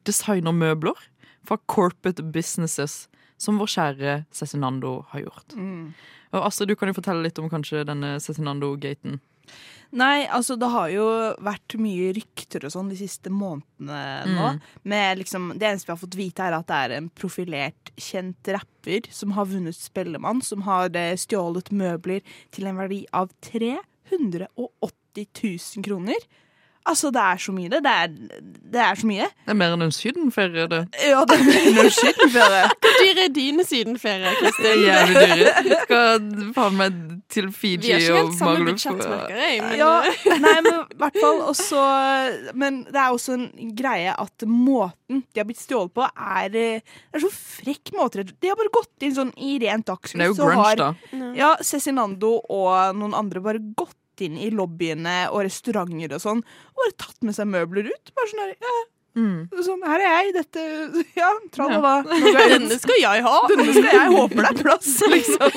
designermøbler 0.05 0.99
fra 1.47 1.57
corporate 1.65 2.21
businesses, 2.21 3.07
som 3.41 3.57
vår 3.57 3.71
kjære 3.73 4.13
Cezinando 4.33 4.99
har 5.13 5.25
gjort? 5.25 5.57
Og 6.35 6.45
Astrid, 6.45 6.69
du 6.69 6.75
kan 6.77 6.91
jo 6.91 6.97
fortelle 6.99 7.25
litt 7.25 7.39
om 7.41 7.49
kanskje 7.49 7.85
denne 7.89 8.17
Cezinando-gaten. 8.21 9.17
Nei, 9.95 10.27
altså 10.27 10.57
det 10.59 10.67
har 10.73 10.89
jo 10.91 11.05
vært 11.43 11.77
mye 11.79 12.11
rykter 12.17 12.65
og 12.67 12.73
sånn 12.73 12.89
de 12.91 12.97
siste 12.99 13.31
månedene 13.31 14.33
nå. 14.33 14.49
Mm. 14.57 14.59
Med 14.91 15.21
liksom, 15.21 15.51
det 15.55 15.69
eneste 15.69 15.89
vi 15.89 15.93
har 15.93 16.01
fått 16.01 16.17
vite, 16.19 16.47
er 16.47 16.57
at 16.57 16.67
det 16.67 16.79
er 16.79 16.95
en 16.97 17.07
profilert, 17.15 17.93
kjent 17.95 18.51
rapper 18.51 19.07
som 19.13 19.35
har 19.37 19.47
vunnet 19.49 19.77
Spellemann, 19.77 20.43
som 20.43 20.65
har 20.67 20.91
eh, 20.97 21.15
stjålet 21.19 21.71
møbler 21.71 22.35
til 22.55 22.67
en 22.67 22.81
verdi 22.81 23.05
av 23.15 23.31
380 23.47 24.51
000 25.23 25.87
kroner. 25.87 26.27
Altså, 26.87 27.09
det 27.11 27.19
er 27.19 27.39
så 27.43 27.51
mye, 27.51 27.69
det. 27.73 27.79
Det 27.83 27.91
er, 27.91 28.07
det 28.73 28.79
er 28.83 28.95
så 29.01 29.07
mye. 29.09 29.25
Det 29.43 29.51
er 29.53 29.57
mer 29.59 29.73
enn 29.75 29.83
en 29.87 29.91
sydenferie, 29.91 30.67
det. 30.71 30.79
Ja, 31.03 31.23
det 31.27 31.35
er 31.35 31.43
mer 31.47 31.65
enn 31.71 31.79
en 31.83 31.91
sydenferie. 31.91 32.61
Hvor 32.85 32.95
dyr 33.01 33.21
er 33.25 33.33
dine 33.35 33.65
sydenferier, 33.67 34.37
Det 34.37 34.37
er 34.37 34.53
Kristin? 34.53 34.85
jævlig 34.87 35.23
dyre. 35.33 35.53
Vi 35.67 35.79
skal 35.83 36.29
faen 36.55 36.77
meg 36.79 37.01
til 37.35 37.49
Fiji 37.51 37.81
Vi 37.83 37.91
er 37.91 38.05
ikke 38.05 38.17
helt 38.21 38.37
samme 38.39 38.63
med 38.63 38.71
budsjett, 38.71 39.03
jeg. 39.35 39.59
Men 39.65 39.75
Ja, 39.81 39.91
nei, 40.45 40.53
men 40.63 40.71
i 40.79 40.99
hvert 41.03 41.19
fall 41.21 41.41
også 41.51 41.83
Men 42.63 42.79
det 42.87 43.01
er 43.03 43.11
også 43.17 43.35
en 43.35 43.73
greie 43.77 44.15
at 44.15 44.47
måten 44.47 45.21
de 45.33 45.39
har 45.41 45.47
blitt 45.47 45.61
stjålet 45.61 45.91
på, 45.95 46.07
er 46.07 46.55
eh, 46.55 46.81
Det 46.81 47.19
er 47.19 47.23
så 47.27 47.31
frekk 47.35 47.93
måte. 47.99 48.23
De 48.31 48.49
har 48.51 48.57
bare 48.59 48.71
gått 48.79 49.05
inn 49.07 49.15
sånn 49.15 49.33
i 49.37 49.57
rent 49.63 49.87
Det 49.91 50.15
er 50.23 50.31
jo 50.31 50.35
så 50.39 50.47
grunge, 50.47 50.63
har- 50.63 50.81
da. 50.81 50.89
Ja, 51.37 51.53
Cezinando 51.63 52.37
og 52.49 52.95
noen 52.97 53.15
andre 53.17 53.43
bare 53.43 53.59
gått 53.75 53.95
inn 54.21 54.37
i 54.37 54.49
lobbyene 54.51 55.29
og 55.31 55.43
restauranter 55.47 56.13
og 56.17 56.21
sånn, 56.23 56.43
og 56.43 56.83
bare 56.83 56.97
tatt 57.05 57.23
med 57.23 57.35
seg 57.37 57.47
møbler 57.47 57.89
ut. 57.93 58.13
Bare 58.15 58.31
sånn 58.33 58.45
her, 58.45 58.55
ja, 58.61 58.77
Mm. 59.17 59.47
sånn, 59.65 59.81
her 59.81 59.97
er 60.05 60.11
jeg, 60.27 60.33
dette 60.35 60.63
Ja, 61.17 61.31
tralala. 61.49 62.03
denne 62.51 62.75
skal 62.77 62.99
jeg 63.01 63.23
ha! 63.25 63.31
Denne 63.49 63.73
skal 63.73 63.87
jeg 63.89 64.11
håpe 64.13 64.35
det 64.37 64.45
er 64.51 64.59
plass, 64.61 64.91
liksom. 65.09 65.55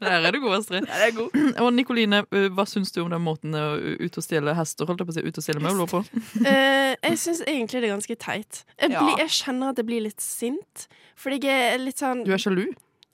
Der 0.00 0.24
er 0.24 0.32
du 0.32 0.38
god, 0.40 0.54
Astrid. 0.62 0.86
Der 0.88 1.02
er 1.04 1.12
god. 1.12 1.36
Og 1.66 1.68
Nikoline, 1.76 2.22
uh, 2.32 2.46
hva 2.56 2.64
syns 2.64 2.88
du 2.96 3.02
om 3.04 3.10
den 3.12 3.20
måten 3.20 3.52
å 3.52 3.66
ut 4.00 4.16
og 4.16 4.24
stjele 4.24 4.54
hester 4.56 4.88
holdt 4.88 5.02
jeg 5.04 5.10
på 5.10 5.12
å 5.12 5.18
si, 5.18 5.26
ut 5.28 5.40
og 5.42 5.44
stjele 5.44 5.60
møbler 5.60 5.90
på? 5.92 6.00
Uh, 6.40 6.96
jeg 7.04 7.20
syns 7.20 7.44
egentlig 7.44 7.82
det 7.84 7.90
er 7.90 7.96
ganske 7.98 8.16
teit. 8.16 8.62
Jeg, 8.80 8.94
Ja. 8.96 9.04
blir, 9.04 9.18
jeg 9.26 9.36
kjenner 9.42 9.74
at 9.74 9.82
jeg 9.84 9.90
blir 9.92 10.06
litt 10.08 10.24
sint. 10.24 10.86
Fordi 11.20 11.36
jeg 11.44 11.74
er 11.74 11.84
litt 11.84 12.00
sånn 12.00 12.24
Du 12.24 12.32
er 12.32 12.40
sjalu? 12.40 12.64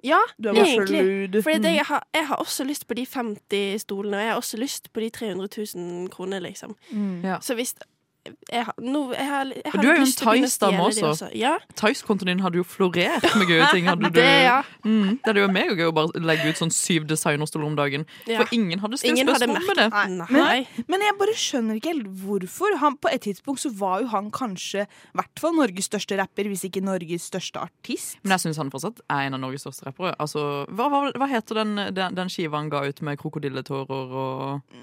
Ja, 0.04 0.18
Du 0.42 0.48
er 0.48 0.54
egentlig. 0.64 1.70
at 1.70 1.74
jeg, 1.74 1.84
har, 1.86 2.06
jeg 2.14 2.26
har 2.28 2.36
også 2.36 2.64
lyst 2.64 2.86
på 2.88 2.94
de 2.94 3.06
50 3.12 3.80
stolene, 3.82 4.16
og 4.16 4.22
jeg 4.22 4.30
har 4.30 4.36
også 4.36 4.56
lyst 4.56 4.92
på 4.92 5.00
de 5.00 5.10
300 5.10 5.66
000 5.74 6.08
kroner, 6.08 6.38
liksom. 6.38 6.76
Mm. 6.90 7.24
Ja. 7.24 7.36
Så 7.40 7.54
hvis 7.54 7.74
jeg 8.52 8.74
no, 8.82 9.02
jeg 9.14 9.26
har, 9.28 9.50
jeg 9.52 9.72
har 9.72 9.82
du 9.82 9.88
er 9.88 10.00
jo 10.00 10.06
en 10.06 10.14
Thais-dame 10.20 10.82
også. 10.86 11.28
Ja, 11.36 11.56
Tice-kontoen 11.78 12.30
din 12.30 12.42
hadde 12.44 12.60
jo 12.60 12.66
florert 12.66 13.26
med 13.38 13.50
gøye 13.50 13.68
ting. 13.72 13.88
Hadde 13.90 14.10
du, 14.10 14.18
det, 14.18 14.26
ja. 14.46 14.60
mm, 14.84 15.18
det 15.22 15.30
hadde 15.30 15.44
jo 15.44 15.50
megagøy 15.54 15.90
å 15.90 15.94
bare 15.96 16.22
legge 16.24 16.50
ut 16.50 16.60
sånn 16.60 16.72
syv 16.74 17.08
designerstoler 17.10 17.68
om 17.68 17.76
dagen. 17.78 18.06
ja. 18.26 18.40
For 18.40 18.54
ingen 18.56 18.82
hadde 18.82 19.00
stilt 19.00 19.22
spørsmål 19.22 19.68
med 19.68 19.80
det. 19.80 19.88
Nei. 20.16 20.30
Nei. 20.36 20.84
Men 20.90 21.04
jeg 21.06 21.18
bare 21.20 21.36
skjønner 21.40 21.80
ikke 21.80 21.92
helt 21.94 22.10
hvorfor. 22.22 22.78
Han, 22.82 22.98
på 23.00 23.12
et 23.12 23.24
tidspunkt 23.26 23.62
så 23.62 23.72
var 23.76 24.04
jo 24.04 24.10
han 24.14 24.30
kanskje 24.34 24.86
i 24.86 25.18
hvert 25.20 25.42
fall 25.42 25.56
Norges 25.56 25.90
største 25.90 26.18
rapper, 26.20 26.50
hvis 26.50 26.66
ikke 26.68 26.84
Norges 26.84 27.28
største 27.30 27.62
artist. 27.66 28.18
Men 28.24 28.36
jeg 28.36 28.46
syns 28.46 28.60
han 28.62 28.72
fortsatt 28.74 29.02
er 29.06 29.28
en 29.28 29.38
av 29.38 29.42
Norges 29.44 29.66
største 29.66 29.88
rappere. 29.88 30.14
Altså, 30.22 30.64
hva, 30.70 30.90
hva, 30.92 31.02
hva 31.16 31.30
heter 31.30 31.62
den, 31.62 31.74
den, 31.96 32.16
den 32.18 32.32
skiva 32.32 32.60
han 32.60 32.70
ga 32.72 32.84
ut 32.86 33.02
med 33.06 33.18
krokodilletårer 33.20 34.16
og 34.22 34.76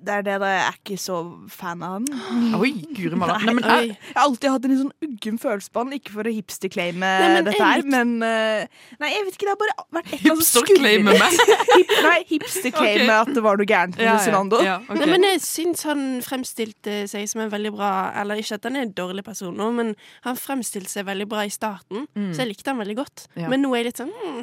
Det 0.00 0.12
er 0.14 0.22
det 0.24 0.36
da 0.40 0.48
jeg 0.48 0.60
er 0.64 0.76
ikke 0.78 0.96
så 1.00 1.16
fan 1.52 1.82
av 1.84 1.96
han. 1.98 2.06
Oi, 2.60 2.70
guri 2.96 3.18
malla. 3.20 3.34
Nei, 3.44 3.52
men 3.58 3.66
jeg, 3.68 3.88
Jeg 3.92 4.14
har 4.16 4.22
alltid 4.24 4.46
hatt 4.54 4.64
en 4.64 4.72
litt 4.72 4.80
sånn 4.80 5.06
uggen 5.06 5.40
følelse 5.42 5.72
på 5.74 5.82
han, 5.84 5.92
ikke 5.98 6.14
for 6.14 6.30
å 6.30 6.32
hipsterclaime 6.32 7.10
dette 7.44 7.56
her, 7.60 7.84
men 7.84 8.14
eh, 8.24 8.64
Nei, 9.02 9.10
jeg 9.12 9.26
vet 9.26 9.36
ikke, 9.38 9.48
det 9.48 9.52
har 9.52 9.60
bare 9.60 9.86
vært 9.98 10.12
et 10.14 10.20
eller 10.20 10.32
annet 10.32 10.40
Hipsterclaime 10.40 11.16
meg? 11.20 11.38
Hip, 11.76 11.92
nei, 12.06 12.16
hipsterclaime 12.30 13.18
at 13.26 13.32
det 13.36 13.44
var 13.44 13.60
noe 13.60 13.68
gærent 13.68 13.98
med 14.00 14.06
ja, 14.08 14.16
Cezinando. 14.18 14.62
ja, 14.64 14.78
ok. 14.86 14.96
Nei, 15.00 15.10
men 15.12 15.26
jeg 15.28 15.42
syns 15.44 15.84
han 15.88 16.04
fremstilte 16.26 17.02
seg 17.10 17.28
som 17.30 17.44
en 17.44 17.52
veldig 17.52 17.74
bra 17.76 17.90
Eller 18.20 18.40
ikke 18.40 18.56
at 18.58 18.66
han 18.70 18.78
er 18.80 18.86
en 18.88 18.94
dårlig 18.96 19.24
person 19.26 19.52
nå, 19.56 19.68
men 19.76 19.92
han 20.26 20.38
fremstilte 20.40 20.90
seg 20.92 21.06
veldig 21.10 21.28
bra 21.30 21.44
i 21.48 21.52
starten, 21.52 22.06
Mm. 22.16 22.32
så 22.34 22.42
jeg 22.42 22.50
likte 22.54 22.70
han 22.72 22.78
veldig 22.80 22.94
godt. 22.98 23.26
Ja. 23.38 23.48
Men 23.52 23.62
nå 23.62 23.70
er 23.74 23.82
jeg 23.82 23.86
litt 23.90 24.00
sånn 24.00 24.10
mm, 24.10 24.40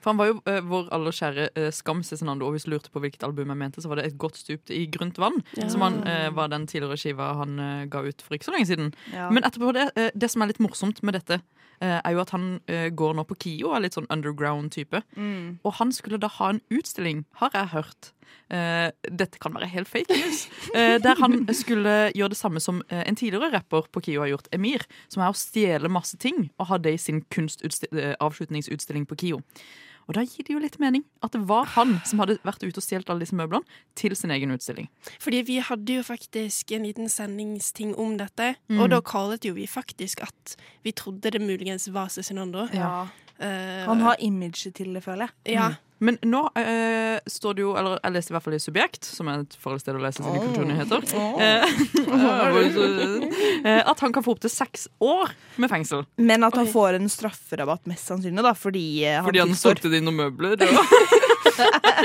For 0.00 0.10
han 0.10 0.18
var 0.20 0.30
jo 0.30 0.38
uh, 0.48 0.60
vår 0.64 0.88
aller 0.96 1.12
kjære 1.16 1.48
uh, 1.58 1.70
Skam 1.76 2.02
Cezinando, 2.06 2.46
og 2.48 2.56
hvis 2.56 2.64
du 2.66 2.72
lurte 2.72 2.90
på 2.90 3.02
hvilket 3.04 3.22
album 3.28 3.52
jeg 3.52 3.60
mente, 3.60 3.82
så 3.84 3.88
var 3.92 4.00
det 4.00 4.06
Et 4.10 4.18
godt 4.18 4.36
stup 4.40 4.70
i 4.70 4.86
grunt 4.90 5.18
vann, 5.20 5.42
Ja. 5.56 5.68
som 5.68 5.80
han, 5.84 6.00
uh, 6.08 6.30
var 6.34 6.48
den 6.48 6.66
tidligere 6.66 6.96
skiva 6.96 7.34
han 7.38 7.58
uh, 7.60 7.84
ga 7.90 8.02
ut 8.08 8.22
for 8.24 8.34
ikke 8.34 8.48
så 8.48 8.54
lenge 8.56 8.66
siden. 8.72 8.92
Ja. 9.12 9.28
Men 9.30 9.44
etterpå 9.44 9.72
det, 9.76 9.90
eh, 9.96 10.10
det 10.14 10.30
som 10.30 10.42
er 10.42 10.46
litt 10.52 10.60
morsomt 10.60 11.02
med 11.02 11.14
dette, 11.14 11.40
eh, 11.80 12.00
er 12.04 12.12
jo 12.12 12.20
at 12.20 12.30
han 12.30 12.60
eh, 12.68 12.88
går 12.90 13.14
nå 13.16 13.24
på 13.28 13.36
KIO, 13.40 13.74
er 13.76 13.80
litt 13.84 13.94
sånn 13.96 14.08
underground-type. 14.10 15.02
Mm. 15.16 15.58
Og 15.64 15.72
han 15.78 15.92
skulle 15.92 16.18
da 16.20 16.28
ha 16.28 16.48
en 16.54 16.60
utstilling, 16.70 17.24
har 17.40 17.50
jeg 17.54 17.70
hørt. 17.74 18.12
Eh, 18.50 18.90
dette 19.10 19.38
kan 19.42 19.52
være 19.54 19.68
helt 19.70 19.88
fake 19.90 20.10
news. 20.10 20.48
Eh, 20.74 20.98
der 21.02 21.14
han 21.18 21.46
skulle 21.54 22.10
gjøre 22.14 22.32
det 22.34 22.38
samme 22.38 22.60
som 22.62 22.82
eh, 22.90 23.02
en 23.06 23.16
tidligere 23.18 23.52
rapper 23.54 23.86
på 23.92 24.00
KIO 24.06 24.20
har 24.24 24.28
gjort, 24.32 24.48
Emir. 24.54 24.84
Som 25.08 25.22
er 25.22 25.30
å 25.30 25.36
stjele 25.38 25.88
masse 25.90 26.16
ting 26.18 26.50
og 26.58 26.66
ha 26.70 26.78
det 26.78 26.94
i 26.94 26.98
sin 27.02 27.22
kunstavslutningsutstilling 27.30 29.06
på 29.06 29.16
KIO. 29.22 29.40
Og 30.10 30.16
da 30.18 30.24
gir 30.26 30.42
det 30.42 30.56
jo 30.56 30.58
litt 30.58 30.76
mening 30.82 31.04
at 31.22 31.30
det 31.36 31.44
var 31.46 31.68
han 31.76 32.00
som 32.08 32.18
hadde 32.18 32.40
vært 32.42 32.64
ute 32.66 32.80
og 32.80 32.82
stjålet 32.82 33.12
alle 33.14 33.22
disse 33.22 33.36
møblene 33.38 33.62
til 33.94 34.16
sin 34.18 34.32
egen 34.34 34.50
utstilling. 34.50 34.88
Fordi 35.22 35.44
vi 35.46 35.60
hadde 35.62 36.00
jo 36.00 36.02
faktisk 36.02 36.72
en 36.74 36.82
liten 36.88 37.06
sendingsting 37.08 37.92
om 37.94 38.16
dette, 38.18 38.56
Mm. 38.68 38.80
og 38.82 38.90
da 38.90 38.98
kallet 39.00 39.44
jo 39.46 39.54
vi 39.54 39.68
faktisk 39.70 40.22
at 40.26 40.56
vi 40.82 40.90
trodde 40.92 41.30
det 41.30 41.40
muligens 41.40 41.86
var 41.94 42.08
Cezinando. 42.10 42.66
Ja. 42.74 43.06
Uh, 43.40 43.86
Han 43.86 44.00
har 44.02 44.16
imaget 44.20 44.74
til 44.74 44.92
det, 44.94 45.04
føler 45.04 45.30
jeg. 45.46 45.54
ja. 45.54 45.70
Men 46.00 46.16
nå 46.24 46.46
eh, 46.56 47.18
står 47.28 47.56
det 47.56 47.64
jo, 47.64 47.74
eller 47.76 47.98
jeg 47.98 48.14
leste 48.14 48.32
i 48.32 48.36
hvert 48.36 48.44
fall 48.46 48.56
i 48.56 48.60
Subjekt, 48.62 49.04
som 49.04 49.28
er 49.28 49.42
et 49.42 49.56
farlig 49.60 49.82
sted 49.82 49.98
å 49.98 50.00
lese 50.00 50.24
sine 50.24 50.40
kulturnyheter, 50.46 51.04
eh, 51.44 51.66
eh, 53.68 53.82
at 53.84 54.00
han 54.00 54.14
kan 54.16 54.24
få 54.24 54.32
opptil 54.36 54.52
seks 54.52 54.88
år 55.04 55.34
med 55.60 55.72
fengsel. 55.72 56.06
Men 56.16 56.46
at 56.48 56.56
han 56.56 56.70
får 56.70 56.96
en 56.96 57.10
strafferabatt, 57.12 57.84
mest 57.90 58.08
sannsynlig, 58.08 58.44
da, 58.46 58.54
fordi 58.56 58.86
eh, 59.04 59.18
han 59.18 59.28
Fordi 59.28 59.44
han 59.44 59.52
solgte 59.58 59.92
noen 60.00 60.22
møbler. 60.22 60.64
Og, 60.70 61.39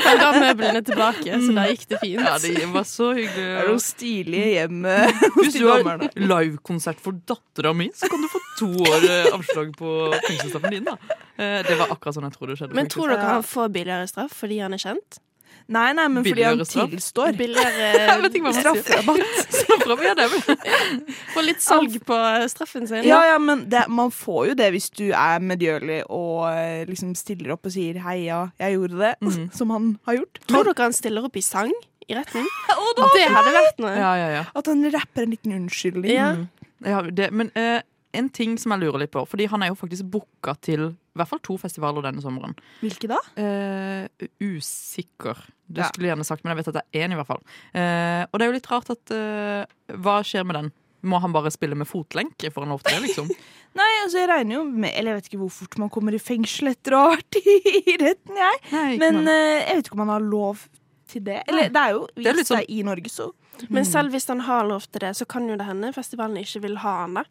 Han 0.06 0.20
ga 0.22 0.30
møblene 0.40 0.82
tilbake, 0.88 1.40
så 1.44 1.56
da 1.58 1.66
gikk 1.70 1.86
det 1.92 2.00
fint. 2.02 2.22
ja, 2.24 2.36
det 2.42 2.66
var 2.74 2.86
så 2.88 3.10
hyggelig. 3.18 3.36
Det 3.36 3.60
er 3.64 3.70
noe 3.72 3.84
stilige 3.84 4.50
hjem 4.54 4.86
hos 4.88 5.36
Hvis 5.42 5.54
de 5.58 5.64
du 5.64 5.68
har 5.72 6.06
livekonsert 6.16 7.02
for 7.04 7.18
dattera 7.28 7.74
mi, 7.78 7.90
så 7.96 8.10
kan 8.12 8.24
du 8.24 8.30
få 8.32 8.42
to 8.60 8.70
år 8.86 9.08
eh, 9.10 9.30
avslag 9.36 9.74
på 9.78 9.92
fengselsstraffen 10.28 10.78
din. 10.78 10.90
da 10.92 10.98
Eh, 11.36 11.62
Det 11.68 11.76
var 11.76 11.90
akkurat 11.92 12.16
sånn 12.16 12.24
jeg 12.30 12.36
trodde 12.38 12.54
det 12.54 12.60
skjedde. 12.62 12.76
Men 12.78 12.88
tror 12.88 13.12
dere 13.12 13.26
han 13.36 13.44
får 13.44 13.72
billigere 13.76 14.08
straff 14.08 14.36
fordi 14.40 14.62
han 14.64 14.72
er 14.78 14.80
kjent? 14.80 15.18
Nei, 15.66 15.88
nei, 15.98 16.06
men 16.14 16.26
fordi 16.26 16.44
han 16.46 16.60
tilstår. 16.62 17.28
Jeg 17.32 17.38
Billigere. 17.40 18.52
Strafferabatt. 18.54 19.40
Strafferabatt, 19.60 20.06
ja, 20.06 20.14
det 20.18 20.28
er 20.28 21.16
Få 21.34 21.44
litt 21.46 21.64
salg 21.64 21.96
på 22.06 22.20
straffen 22.52 22.86
sin. 22.90 23.06
Ja, 23.08 23.24
ja, 23.32 23.40
men 23.42 23.66
det, 23.72 23.86
man 23.90 24.14
får 24.14 24.52
jo 24.52 24.58
det 24.60 24.70
hvis 24.76 24.92
du 24.94 25.08
er 25.10 25.42
medgjørlig 25.42 26.04
og 26.06 26.46
eh, 26.52 26.86
liksom 26.90 27.16
stiller 27.18 27.56
opp 27.56 27.66
og 27.66 27.74
sier 27.74 27.98
'hei, 28.04 28.20
ja, 28.28 28.46
jeg 28.62 28.78
gjorde 28.78 29.02
det', 29.02 29.16
mm. 29.26 29.50
som 29.58 29.74
han 29.74 29.96
har 30.06 30.20
gjort. 30.22 30.42
Tror 30.46 30.70
dere 30.70 30.90
han 30.90 30.98
stiller 30.98 31.26
opp 31.26 31.40
i 31.40 31.46
sang 31.46 31.74
i 32.06 32.14
retning? 32.14 32.46
Oh, 32.76 32.92
da, 32.98 33.10
Det 33.16 33.26
hadde 33.34 33.56
vært 33.58 33.82
noe. 33.82 33.96
Ja, 33.98 34.14
ja, 34.22 34.30
ja. 34.40 34.46
At 34.54 34.70
han 34.70 34.86
rapper 34.94 35.26
en 35.26 35.34
liten 35.34 35.58
unnskyldning. 35.58 36.14
Ja. 36.14 36.30
Mm. 36.38 36.48
Ja, 36.86 37.02
det, 37.10 37.32
men 37.34 37.50
uh, 37.58 37.82
en 38.14 38.30
ting 38.30 38.60
som 38.62 38.76
jeg 38.76 38.86
lurer 38.86 39.02
litt 39.02 39.14
på, 39.16 39.24
fordi 39.26 39.48
han 39.50 39.64
er 39.66 39.74
jo 39.74 39.80
faktisk 39.80 40.06
booka 40.14 40.54
til 40.62 40.92
i 41.16 41.20
hvert 41.22 41.30
fall 41.32 41.40
to 41.48 41.56
festivaler 41.58 42.04
denne 42.04 42.22
sommeren. 42.24 42.56
Hvilke 42.84 43.08
da? 43.08 43.18
Eh, 43.40 44.28
usikker. 44.44 45.38
Det 45.68 45.82
Ja. 45.82 45.88
skulle 45.90 46.08
jeg 46.08 46.16
gjerne 46.18 46.26
sagt, 46.26 46.44
men 46.44 46.52
jeg 46.56 46.66
vet 46.66 46.68
at 46.68 46.74
det 46.76 46.84
er 47.02 47.08
én 47.08 47.12
i 47.14 47.16
hvert 47.16 47.28
fall. 47.28 47.42
Eh, 47.74 48.26
og 48.32 48.38
det 48.40 48.42
er 48.46 48.52
jo 48.52 48.58
litt 48.60 48.70
rart 48.72 48.90
at 48.92 49.12
eh, 49.12 49.66
Hva 49.96 50.20
skjer 50.24 50.46
med 50.46 50.56
den? 50.60 50.72
Må 51.06 51.20
han 51.22 51.32
bare 51.32 51.52
spille 51.54 51.76
med 51.78 51.88
fotlenke 51.88 52.52
for 52.52 52.66
å 52.66 52.68
lov 52.70 52.82
til 52.84 52.96
det, 52.98 53.08
liksom? 53.08 53.28
Nei, 53.80 53.92
altså 54.04 54.18
jeg 54.24 54.30
regner 54.30 54.56
jo 54.56 54.64
med 54.66 54.92
Eller 54.96 55.12
jeg 55.14 55.20
vet 55.22 55.28
ikke 55.30 55.42
hvor 55.44 55.52
fort 55.54 55.78
man 55.78 55.90
kommer 55.94 56.14
i 56.14 56.20
fengsel 56.22 56.72
etter 56.72 56.96
å 56.98 57.02
ha 57.06 57.16
vært 57.16 57.38
i 57.42 57.96
retten, 58.02 58.36
jeg. 58.36 58.60
Nei, 58.72 58.98
Men 58.98 59.22
eh, 59.28 59.62
jeg 59.70 59.76
vet 59.80 59.86
ikke 59.90 59.98
om 60.00 60.06
han 60.08 60.14
har 60.16 60.26
lov 60.26 60.68
til 61.08 61.22
det. 61.22 61.44
Eller 61.48 61.70
det 61.70 61.82
er 61.82 61.92
jo 61.94 62.08
Det 62.16 62.26
er 62.28 62.34
hvis 62.34 62.50
sånn- 62.50 62.58
det 62.60 62.66
er 62.70 62.74
i 62.80 62.84
Norge, 62.84 63.10
så 63.14 63.32
Men 63.70 63.86
selv 63.86 64.12
hvis 64.12 64.28
han 64.28 64.42
har 64.42 64.66
lov 64.68 64.82
til 64.92 65.00
det, 65.00 65.14
så 65.16 65.26
kan 65.28 65.48
jo 65.48 65.56
det 65.56 65.66
hende 65.66 65.94
festivalen 65.96 66.36
ikke 66.42 66.62
vil 66.66 66.76
ha 66.84 66.96
han 67.06 67.14
da. 67.22 67.24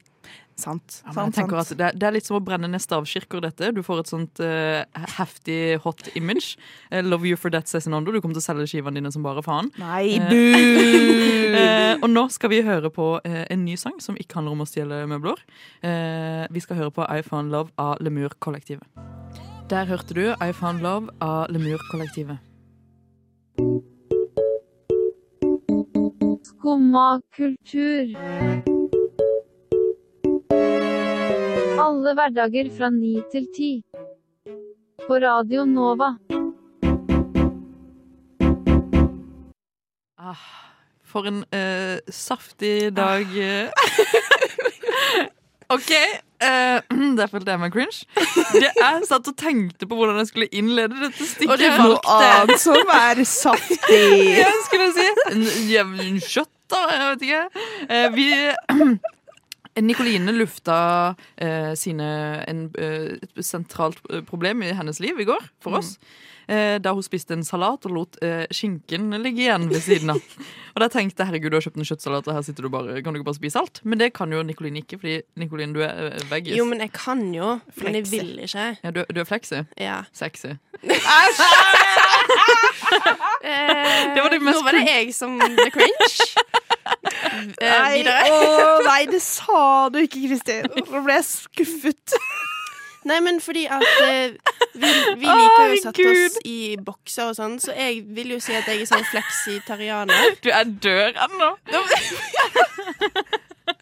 Sant. 0.54 1.00
Ja, 1.02 1.12
sant, 1.16 1.34
sant. 1.34 1.52
at 1.58 1.72
det, 1.78 1.90
det 1.98 2.06
er 2.08 2.14
litt 2.14 2.28
som 2.28 2.38
å 2.38 2.42
brenne 2.44 2.70
ned 2.70 2.82
stavkirker, 2.82 3.42
dette. 3.42 3.72
Du 3.74 3.82
får 3.86 4.04
et 4.04 4.12
sånt 4.12 4.42
uh, 4.44 4.84
heftig 5.16 5.80
hot 5.82 6.06
image. 6.14 6.54
Uh, 6.92 7.02
love 7.02 7.26
you 7.26 7.38
for 7.40 7.50
that, 7.54 7.70
Cezinando. 7.70 8.14
Du 8.14 8.20
kommer 8.20 8.38
til 8.38 8.44
å 8.44 8.46
selge 8.46 8.68
skivene 8.70 9.00
dine 9.00 9.12
som 9.14 9.26
bare 9.26 9.42
faen. 9.44 9.72
Nei, 9.82 10.20
du 10.30 10.38
bu! 10.54 11.58
uh, 11.58 12.04
og 12.04 12.10
nå 12.10 12.26
skal 12.32 12.52
vi 12.52 12.60
høre 12.66 12.90
på 12.92 13.06
eh, 13.24 13.44
en 13.52 13.64
ny 13.64 13.76
sang 13.80 13.96
som 14.02 14.18
ikke 14.20 14.38
handler 14.38 14.56
om 14.56 14.64
å 14.64 14.68
stjele 14.68 15.02
møbler. 15.10 15.40
Eh, 15.84 16.44
vi 16.52 16.62
skal 16.62 16.78
høre 16.80 16.94
på 16.94 17.06
I 17.08 17.22
Found 17.26 17.54
Love 17.54 17.72
av 17.80 18.02
Lemur-kollektivet. 18.04 18.84
Der 19.70 19.88
hørte 19.88 20.16
du 20.16 20.24
I 20.34 20.52
Found 20.52 20.84
Love 20.84 21.14
av 21.24 21.48
Lemur-kollektivet. 21.54 22.38
Skumma 26.44 27.20
kultur. 27.36 28.83
Alle 31.84 32.14
hverdager 32.16 32.70
fra 32.72 32.88
ni 32.88 33.18
til 33.32 33.44
ti. 33.52 33.70
På 35.04 35.18
Radio 35.20 35.66
Nova. 35.68 36.14
Ah, 40.16 40.44
for 41.04 41.28
en 41.28 41.42
uh, 41.44 41.98
saftig 42.08 42.88
dag. 42.96 43.28
eh. 43.36 43.68
OK, 45.68 45.90
Uh, 46.44 47.16
der 47.16 47.26
følte 47.30 47.50
jeg 47.54 47.60
meg 47.60 47.72
cringe. 47.72 48.04
Det 48.52 48.68
jeg 48.76 49.06
satt 49.08 49.28
og 49.30 49.36
tenkte 49.40 49.86
på 49.88 49.96
hvordan 49.96 50.18
jeg 50.20 50.26
skulle 50.28 50.48
innlede 50.52 50.98
dette 51.06 51.24
stikket. 51.24 51.52
Og 51.52 51.60
det 51.62 51.70
er 51.70 51.78
Noe 51.80 52.16
annet 52.16 52.60
som 52.60 52.92
er 52.92 53.22
saftig. 53.24 54.02
Jeg 54.34 54.58
skulle 54.66 54.90
si 54.92 55.06
en, 55.30 55.94
en 56.04 56.20
shot, 56.20 56.50
da. 56.68 56.82
Jeg 56.92 57.06
vet 57.14 57.24
ikke. 57.28 57.44
Uh, 57.88 58.08
vi 58.16 58.28
Nikoline 59.82 60.32
lufta 60.36 60.76
eh, 61.36 61.72
sine, 61.78 62.10
en, 62.46 62.66
eh, 62.78 63.16
et 63.22 63.42
sentralt 63.44 63.98
eh, 64.10 64.20
problem 64.28 64.62
i 64.62 64.72
hennes 64.76 65.00
liv 65.02 65.18
i 65.18 65.26
går 65.26 65.42
for 65.64 65.80
oss. 65.80 65.96
Eh, 66.44 66.76
da 66.84 66.92
hun 66.92 67.00
spiste 67.02 67.32
en 67.32 67.40
salat 67.46 67.86
og 67.88 67.92
lot 67.96 68.18
eh, 68.22 68.44
skinken 68.52 69.08
ligge 69.24 69.46
igjen 69.46 69.64
ved 69.70 69.80
siden 69.80 70.12
av. 70.12 70.20
Og 70.74 70.82
da 70.82 70.88
tenkte 70.90 71.22
jeg 71.22 71.28
herregud, 71.30 71.52
du 71.52 71.56
har 71.56 71.62
kjøpt 71.62 71.76
en 71.78 71.86
kjøttsalat, 71.86 72.26
og 72.26 72.34
her 72.34 72.42
sitter 72.42 72.66
du 72.66 72.68
bare, 72.74 72.96
kan 73.06 73.14
du 73.14 73.20
ikke 73.20 73.28
bare 73.28 73.36
spise 73.38 73.60
alt? 73.60 73.78
Men 73.86 74.00
det 74.00 74.08
kan 74.16 74.32
jo 74.34 74.40
Nikoline 74.42 74.80
ikke, 74.82 74.98
fordi 74.98 75.12
Nikoline, 75.38 75.70
du 75.76 75.84
er 75.86 76.08
eh, 76.10 76.24
veggis. 76.32 76.56
Jo, 76.58 76.64
men 76.66 76.82
jeg 76.82 76.90
kan 76.96 77.22
jo, 77.32 77.52
men 77.78 77.94
jeg 78.00 78.08
vil 78.10 78.32
ikke. 78.42 78.64
Ja, 78.82 78.90
du, 78.90 79.04
du 79.06 79.20
er 79.22 79.28
fleksi? 79.30 79.62
Ja. 79.80 80.00
Sexy. 80.12 80.56
Eh, 83.44 84.14
Det 84.14 84.22
var 84.22 84.30
det 84.32 84.40
mest 84.42 84.56
Nå 84.58 84.64
var 84.64 84.72
det 84.76 84.84
jeg 84.88 85.10
som 85.14 85.34
ble 85.40 85.66
cringe. 85.74 86.08
Eh, 87.04 87.68
Nei, 87.68 88.02
å, 88.08 88.80
nei, 88.86 89.04
det 89.10 89.20
sa 89.24 89.88
du 89.92 89.98
ikke, 90.02 90.22
Kristin. 90.28 90.66
Nå 90.88 91.02
ble 91.04 91.16
jeg 91.18 91.26
skuffet. 91.28 92.14
Nei, 93.04 93.18
men 93.20 93.36
fordi 93.44 93.66
at 93.68 93.84
eh, 94.06 94.32
vi, 94.72 94.90
vi 95.20 95.28
liker 95.28 95.66
jo 95.68 95.74
å 95.74 95.80
sette 95.82 96.06
oss 96.08 96.38
i 96.48 96.54
bokser 96.80 97.28
og 97.32 97.36
sånn, 97.36 97.58
så 97.60 97.74
jeg 97.76 97.98
vil 98.16 98.32
jo 98.32 98.38
si 98.40 98.54
at 98.56 98.64
jeg 98.70 98.80
er 98.80 98.88
sånn 98.88 99.04
fleksitarianer. 99.10 100.38
Du 100.40 100.48
er 100.48 100.64
dør 100.86 101.20
ennå. 101.26 101.50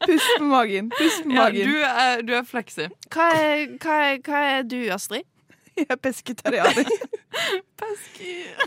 Pust 0.03 0.29
på 0.39 0.45
magen. 0.51 0.91
Pust 0.99 1.25
med 1.25 1.37
Ja, 1.37 1.43
magen. 1.45 1.69
du 1.71 1.77
er, 1.87 2.23
du 2.27 2.33
er 2.35 2.45
fleksi. 2.47 2.89
Hva 3.15 3.29
er, 3.39 3.63
hva, 3.83 4.01
er, 4.11 4.19
hva 4.27 4.43
er 4.59 4.67
du, 4.67 4.79
Astrid? 4.95 5.27
Jeg 5.79 5.87
er 5.89 5.97
pesketarianer. 6.03 6.91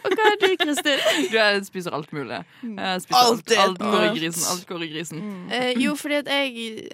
Og 0.04 0.14
hva 0.16 0.28
er 0.32 0.38
du, 0.42 0.48
Kristin? 0.62 1.02
Du 1.32 1.38
er, 1.38 1.60
spiser 1.64 1.96
alt 1.96 2.14
mulig. 2.14 2.42
Jeg 2.64 3.02
spiser 3.02 3.22
alt, 3.22 3.52
Alt 3.52 3.52
alt, 3.52 3.82
alt 3.82 3.84
går 3.94 4.06
i 4.08 4.14
grisen. 4.20 4.46
Alt 4.52 4.68
går 4.68 4.86
i 4.86 4.90
grisen. 4.94 5.26
Eh, 5.54 5.72
jo, 5.84 5.96
fordi 5.96 6.22
at 6.24 6.32
jeg 6.32 6.90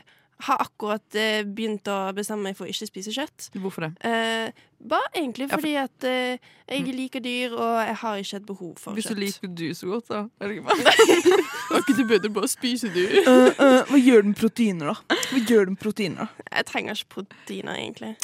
har 0.47 0.61
akkurat 0.65 1.15
eh, 1.19 1.43
begynt 1.45 1.87
å 1.91 1.99
bestemme 2.17 2.49
meg 2.49 2.57
for 2.57 2.67
å 2.67 2.71
ikke 2.73 2.87
spise 2.89 3.13
kjøtt. 3.15 3.49
Hvorfor 3.61 3.87
det? 3.87 3.91
Eh, 4.07 4.51
bare 4.81 5.11
egentlig 5.13 5.45
Ja, 5.45 5.53
for- 5.53 5.61
fordi 5.61 5.75
at 5.77 6.05
eh, 6.09 6.37
jeg 6.71 6.93
liker 6.95 7.21
dyr, 7.21 7.51
og 7.53 7.73
jeg 7.85 7.95
har 8.01 8.17
ikke 8.23 8.37
et 8.39 8.45
behov 8.47 8.71
for 8.81 8.97
Hvis 8.97 9.05
du 9.11 9.15
liker 9.19 9.51
dyr 9.53 9.73
så 9.77 9.91
godt, 9.91 10.07
da. 10.09 10.21
Er 10.41 10.47
det 10.47 10.57
ikke 10.57 10.67
bare? 10.71 10.95
Var 11.71 11.83
ikke 11.83 11.97
du 11.99 12.03
bedre 12.09 12.31
bare 12.33 12.49
spise 12.49 12.89
dyr? 12.93 13.13
uh, 13.27 13.51
uh, 13.61 13.81
hva 13.91 13.99
gjør 14.01 14.25
den 14.25 14.33
proteiner, 14.37 14.93
da? 14.93 15.19
Hva 15.31 15.43
gjør 15.47 15.69
den 15.69 15.77
proteiner. 15.79 16.31
Jeg 16.51 16.65
trenger 16.71 16.97
ikke 16.97 17.13
proteiner, 17.21 17.77
egentlig. 17.77 18.15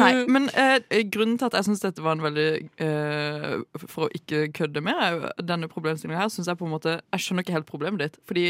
Nei, 0.00 0.12
men 0.28 0.48
eh, 0.58 0.80
grunnen 1.12 1.38
til 1.38 1.46
at 1.48 1.54
jeg 1.60 1.68
syns 1.70 1.84
dette 1.84 2.02
var 2.04 2.16
en 2.18 2.24
veldig 2.24 2.48
eh, 2.82 3.52
For 3.86 4.06
å 4.06 4.12
ikke 4.16 4.46
kødde 4.56 4.82
mer, 4.84 5.00
er 5.06 5.44
denne 5.46 5.68
problemstillingen 5.70 6.20
her, 6.20 6.28
synes 6.32 6.50
jeg 6.50 6.58
på 6.60 6.66
en 6.66 6.74
måte 6.74 6.98
Jeg 7.12 7.22
skjønner 7.24 7.46
ikke 7.46 7.56
helt 7.56 7.70
problemet 7.70 8.02
ditt. 8.02 8.18
Fordi 8.28 8.46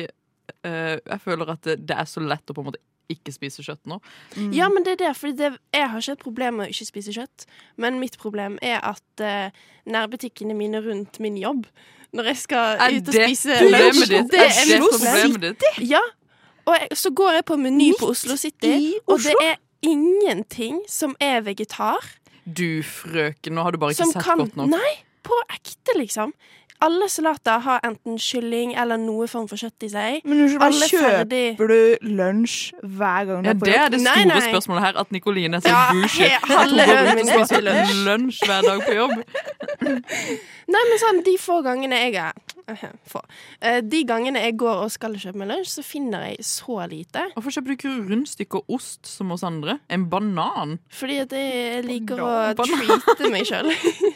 eh, 0.66 0.98
jeg 0.98 1.20
føler 1.24 1.56
at 1.56 1.64
det, 1.66 1.80
det 1.88 1.96
er 1.96 2.08
så 2.10 2.22
lett 2.24 2.50
å 2.50 2.56
på 2.56 2.64
en 2.64 2.70
måte 2.70 2.82
ikke 3.12 3.32
spise 3.34 3.62
kjøtt 3.62 3.86
nå. 3.86 4.00
Ja, 4.54 4.68
men 4.72 4.86
det 4.86 4.96
er 4.96 5.02
det, 5.04 5.10
for 5.18 5.34
det, 5.34 5.52
jeg 5.74 5.90
har 5.92 6.02
ikke 6.02 6.16
et 6.16 6.24
problem 6.24 6.56
med 6.58 6.66
å 6.66 6.74
ikke 6.74 6.88
spise 6.88 7.14
kjøtt. 7.14 7.46
Men 7.78 8.00
mitt 8.02 8.18
problem 8.18 8.56
er 8.64 8.80
at 8.82 9.22
uh, 9.22 9.54
nærbutikkene 9.86 10.56
mine 10.58 10.82
rundt 10.82 11.20
min 11.22 11.36
jobb 11.38 11.68
Når 12.16 12.32
jeg 12.32 12.40
skal 12.40 12.80
Er 12.82 12.96
ut 12.96 13.08
og 13.08 13.14
det 13.14 13.28
spise 13.28 13.60
lunsj, 13.62 14.02
ditt? 14.10 14.30
Det 14.32 14.42
Er 14.42 14.58
det 14.58 14.80
mitt 14.80 14.90
problem. 14.90 15.14
problemet 15.14 15.62
ditt? 15.62 15.80
Ja. 15.92 16.02
Og 16.66 16.74
jeg, 16.74 16.98
så 16.98 17.12
går 17.14 17.38
jeg 17.38 17.46
på 17.46 17.56
Meny 17.62 17.92
på 18.00 18.10
Oslo 18.10 18.34
City, 18.40 18.96
og 19.06 19.22
det 19.22 19.34
er 19.38 19.58
ingenting 19.86 20.80
som 20.90 21.14
er 21.22 21.44
vegetar. 21.46 22.02
Du 22.42 22.82
frøken, 22.82 23.54
nå 23.54 23.62
har 23.62 23.74
du 23.74 23.78
bare 23.78 23.94
ikke 23.94 24.02
Som 24.02 24.14
sett 24.16 24.26
kan 24.26 24.42
godt 24.42 24.56
nok. 24.58 24.72
Nei, 24.74 24.92
på 25.26 25.38
ekte, 25.46 25.94
liksom. 25.98 26.34
Alle 26.84 27.08
salater 27.08 27.58
har 27.64 27.80
enten 27.88 28.18
kylling 28.20 28.74
eller 28.76 28.96
noe 29.00 29.26
form 29.28 29.46
for 29.48 29.56
kjøtt 29.56 29.86
i 29.86 29.88
seg. 29.88 30.20
Men 30.28 30.42
Alle 30.60 30.88
ferdig. 30.90 31.56
kjøper 31.56 31.68
du 31.72 32.08
lunsj 32.18 32.72
hver 32.82 33.24
gang 33.30 33.42
du 33.42 33.48
Ja, 33.48 33.54
er 33.54 33.58
på 33.60 33.64
Det 33.64 33.76
er 33.76 33.88
det 33.94 34.00
store 34.02 34.26
nei. 34.26 34.40
spørsmålet 34.52 34.82
her, 34.84 34.98
at 35.00 35.12
Nikoline 35.12 35.56
er 35.56 35.60
så 35.60 35.68
Ja, 35.68 35.84
bullshit. 35.92 36.50
halve 36.52 36.86
går 36.86 37.14
min 37.14 37.26
spiser 37.32 37.60
lunsj. 37.62 38.04
lunsj 38.04 38.40
hver 38.46 38.62
dag 38.68 38.80
på 38.86 38.92
jobb. 38.94 39.16
Nei, 40.68 40.82
men 40.90 40.98
sånn, 41.00 41.22
de 41.24 41.36
få 41.40 41.62
gangene 41.64 41.98
jeg 42.06 42.14
er 42.20 42.32
få. 43.06 43.20
Eh, 43.60 43.78
De 43.84 44.02
gangene 44.08 44.40
jeg 44.42 44.56
går 44.58 44.82
og 44.84 44.90
skal 44.90 45.14
kjøpe 45.20 45.38
meg 45.38 45.50
lunsj, 45.52 45.70
så 45.78 45.84
finner 45.86 46.26
jeg 46.30 46.44
så 46.46 46.78
lite. 46.90 47.22
Hvorfor 47.36 47.54
kjøper 47.54 47.70
du 47.70 47.76
ikke 47.76 47.92
rundstykke 48.10 48.60
og 48.60 48.74
ost 48.78 49.06
som 49.06 49.30
oss 49.34 49.44
andre? 49.46 49.78
En 49.92 50.08
banan? 50.10 50.78
Fordi 50.90 51.20
at 51.22 51.32
jeg 51.36 51.84
liker 51.86 52.22
å 52.24 52.32
treate 52.58 53.30
meg 53.32 53.46
sjøl. 53.48 53.70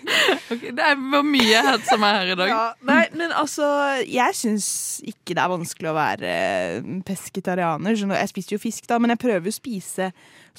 okay, 0.53 0.75
det 0.75 0.83
er 0.91 0.99
for 0.99 1.27
mye 1.27 1.63
het 1.71 1.87
som 1.89 2.05
er 2.07 2.19
her 2.21 2.35
i 2.35 2.39
dag. 2.41 2.53
Ja, 2.53 2.65
nei, 2.91 3.03
men 3.15 3.33
altså 3.37 3.69
Jeg 4.09 4.35
syns 4.39 4.69
ikke 5.07 5.37
det 5.37 5.43
er 5.45 5.53
vanskelig 5.55 5.91
å 5.93 5.97
være 5.97 6.35
eh, 6.35 6.93
pesketarianer. 7.07 7.95
Jeg 7.95 8.33
spiser 8.33 8.57
jo 8.57 8.63
fisk, 8.63 8.89
da, 8.91 8.99
men 9.03 9.15
jeg 9.15 9.23
prøver 9.23 9.51
å 9.53 9.55
spise 9.55 10.11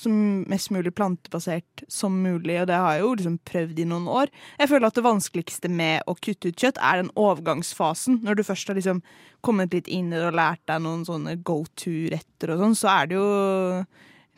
som 0.02 0.44
mest 0.50 0.72
mulig 0.74 0.94
plantebasert 0.98 1.84
som 1.92 2.16
mulig, 2.24 2.58
og 2.62 2.70
det 2.70 2.80
har 2.80 2.98
jeg 2.98 3.04
jo 3.04 3.12
liksom 3.20 3.38
prøvd 3.48 3.82
i 3.82 3.88
noen 3.90 4.08
år. 4.12 4.32
Jeg 4.60 4.72
føler 4.72 4.90
at 4.90 4.98
det 4.98 5.06
vanskeligste 5.06 5.72
med 5.72 6.08
å 6.10 6.16
kutte 6.18 6.52
ut 6.52 6.64
kjøtt 6.66 6.82
er 6.82 7.02
den 7.02 7.14
overgangsfasen. 7.20 8.22
Når 8.26 8.40
du 8.40 8.46
først 8.48 8.72
har 8.72 8.80
liksom 8.80 9.04
kommet 9.46 9.74
litt 9.76 9.90
inn 9.92 10.12
i 10.12 10.18
det 10.18 10.28
og 10.30 10.38
lært 10.38 10.64
deg 10.70 10.84
noen 10.86 11.06
sånne 11.08 11.38
go 11.46 11.62
to-retter 11.80 12.56
og 12.56 12.66
sånn, 12.66 12.78
så 12.78 12.94
er 12.96 13.12
det 13.12 13.20
jo 13.20 13.30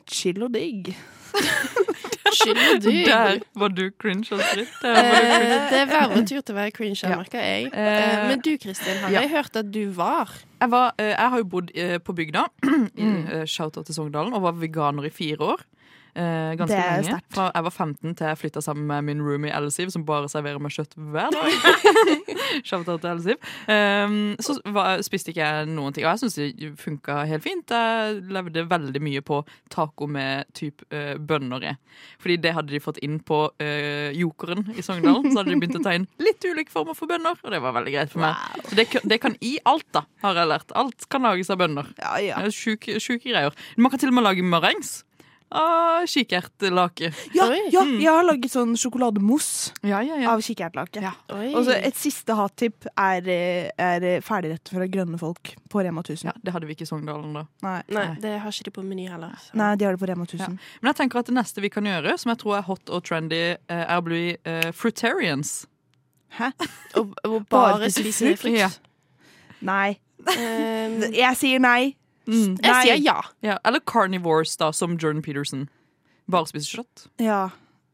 chill 0.09 0.43
og 0.45 0.53
digg. 0.55 0.93
Chill 2.33 2.59
du. 2.83 2.89
Der 3.05 3.39
var 3.55 3.69
du 3.69 3.89
cringe, 4.01 4.25
Astrid. 4.31 4.67
Var 4.81 4.99
Eh. 4.99 5.69
Det 5.71 5.79
er 5.81 5.85
verre 5.91 6.23
tur 6.25 6.41
til 6.41 6.53
å 6.55 6.57
være 6.57 6.71
cringe, 6.75 6.99
Ja. 7.03 7.15
merker 7.17 7.39
jeg. 7.39 7.69
Eh, 7.73 7.93
Eh, 7.93 8.27
Men 8.27 8.39
du 8.39 8.57
Kristin, 8.57 8.97
har 9.03 9.11
ja. 9.11 9.21
jeg 9.21 9.29
hørt 9.29 9.55
at 9.55 9.71
du 9.71 9.85
var 9.91 10.29
Jeg, 10.61 10.69
var, 10.71 10.93
eh, 10.97 11.11
jeg 11.13 11.29
har 11.29 11.37
jo 11.37 11.43
bodd 11.43 11.71
eh, 11.75 11.97
på 11.99 12.13
bygda, 12.15 12.45
i 12.97 13.03
Mm. 13.03 13.45
shout-out 13.47 13.85
til 13.85 13.95
Sogndalen, 13.95 14.33
og 14.33 14.41
var 14.41 14.53
veganer 14.53 15.05
i 15.05 15.09
fire 15.11 15.37
år. 15.53 15.61
Eh, 16.15 16.53
ganske 16.59 16.77
lenge. 16.77 17.19
Fra 17.33 17.47
jeg 17.49 17.65
var 17.65 17.73
15 17.73 18.13
til 18.13 18.27
jeg 18.27 18.37
flytta 18.37 18.61
sammen 18.61 18.85
med 18.89 19.07
min 19.07 19.21
roomie 19.25 19.53
Elsiv, 19.55 19.89
som 19.93 20.05
bare 20.05 20.29
serverer 20.29 20.61
meg 20.61 20.73
kjøtt 20.75 20.93
hver 20.93 21.33
dag. 21.33 21.49
Til 22.63 23.07
Elsiv. 23.09 23.39
Um, 23.65 24.35
så 24.43 24.55
var, 24.75 25.01
spiste 25.05 25.31
ikke 25.31 25.41
jeg 25.41 25.69
noen 25.71 25.95
ting. 25.95 26.05
Og 26.05 26.11
jeg 26.11 26.21
syns 26.21 26.35
det 26.37 26.69
funka 26.77 27.23
helt 27.29 27.43
fint. 27.45 27.71
Jeg 27.73 28.19
levde 28.33 28.65
veldig 28.69 29.01
mye 29.03 29.23
på 29.25 29.39
taco 29.73 30.05
med 30.09 30.45
typ 30.53 30.83
uh, 30.93 31.15
bønner 31.17 31.65
i. 31.71 31.73
Fordi 32.21 32.37
det 32.43 32.53
hadde 32.53 32.73
de 32.73 32.81
fått 32.83 32.99
inn 33.05 33.17
på 33.25 33.39
uh, 33.49 34.09
Jokeren 34.13 34.67
i 34.77 34.85
Sogndal. 34.85 35.23
Så 35.25 35.39
hadde 35.39 35.49
de 35.49 35.57
begynt 35.63 35.79
å 35.81 35.83
ta 35.85 35.95
inn 35.97 36.05
litt 36.21 36.45
ulike 36.45 36.73
former 36.73 36.97
for 36.97 37.09
bønner, 37.09 37.39
og 37.41 37.55
det 37.55 37.61
var 37.63 37.77
veldig 37.79 37.95
greit 37.95 38.13
for 38.13 38.25
meg. 38.25 38.61
Så 38.69 38.77
det, 38.77 38.87
det 39.09 39.19
kan 39.23 39.37
i 39.41 39.55
alt, 39.69 39.87
da, 39.95 40.05
har 40.25 40.43
jeg 40.43 40.51
lært. 40.53 40.75
Alt 40.77 41.09
kan 41.09 41.25
lages 41.25 41.49
av 41.53 41.61
bønner. 41.63 41.89
Ja, 42.03 42.13
ja. 42.21 42.43
Sjuke 42.53 42.99
greier. 43.25 43.57
Man 43.81 43.93
kan 43.93 44.03
til 44.03 44.13
og 44.13 44.19
med 44.19 44.27
lage 44.27 44.45
marengs 44.45 45.01
av 45.53 46.05
kikertlake. 46.09 47.09
Ja, 47.37 47.45
ja, 47.71 47.83
jeg 47.85 48.09
har 48.09 48.23
laget 48.25 48.51
sånn 48.53 48.73
sjokolademousse 48.79 49.71
Ja, 49.85 50.01
ja, 50.03 50.17
ja. 50.19 50.31
av 50.33 50.41
kikertlake. 50.43 51.03
Og 51.53 51.59
så 51.67 51.75
et 51.77 51.95
siste 51.99 52.35
hattip 52.37 52.87
er, 52.97 53.27
eh, 53.29 53.69
er 53.77 54.03
eh, 54.09 54.21
ferdigretter 54.25 54.75
fra 54.79 54.87
grønne 54.89 55.19
folk 55.21 55.53
på 55.69 55.83
Rema 55.85 56.01
1000. 56.03 56.25
ja. 56.31 56.33
Det 56.43 56.53
hadde 56.55 56.67
vi 56.69 56.75
ikke 56.75 56.87
i 56.87 56.91
Sogndalen, 56.91 57.33
da. 57.37 57.45
Nei. 57.63 57.77
Nei, 57.93 58.07
det 58.23 58.35
har 58.43 58.51
ikke 58.51 58.67
de 58.69 58.75
på 58.79 58.83
Meny 58.83 59.07
heller. 59.09 59.35
så. 59.39 59.53
Nei, 59.55 59.75
de 59.75 59.85
har 59.85 59.93
det 59.95 60.01
på 60.03 60.09
Rema 60.09 60.25
1000. 60.25 60.57
Men 60.81 60.91
jeg 60.93 60.95
tenker 61.01 61.19
at 61.19 61.25
det 61.31 61.35
neste 61.37 61.61
vi 61.61 61.69
kan 61.69 61.85
gjøre, 61.85 62.17
som 62.19 62.33
jeg 62.33 62.41
tror 62.43 62.57
er 62.57 62.65
hot 62.67 62.89
og 62.89 63.03
trendy, 63.07 63.43
eh, 63.55 63.83
er 63.85 63.97
å 63.97 64.03
bli 64.05 64.23
uh, 64.47 64.71
fruitarians. 64.75 65.65
Hæ? 66.39 66.51
Og, 66.97 67.13
og 67.29 67.43
Bare 67.49 67.89
spise 67.93 68.33
frukt. 68.41 68.57
Ja. 68.57 68.69
Nei. 69.61 69.99
Eh, 70.27 71.11
Jeg 71.13 71.35
sier 71.37 71.59
nei. 71.59 71.95
Mm. 72.27 72.57
jeg 72.63 72.85
sier 72.85 72.99
ja. 73.03 73.17
Ja, 73.43 73.57
eller 73.67 73.83
carnivores, 73.83 74.55
da, 74.57 74.71
som 74.71 74.97
Jordan 74.97 75.21
Peterson. 75.25 75.67
Bare 76.31 76.47
spiser 76.47 76.79
kjøtt. 76.81 77.07
Ja. 77.21 77.49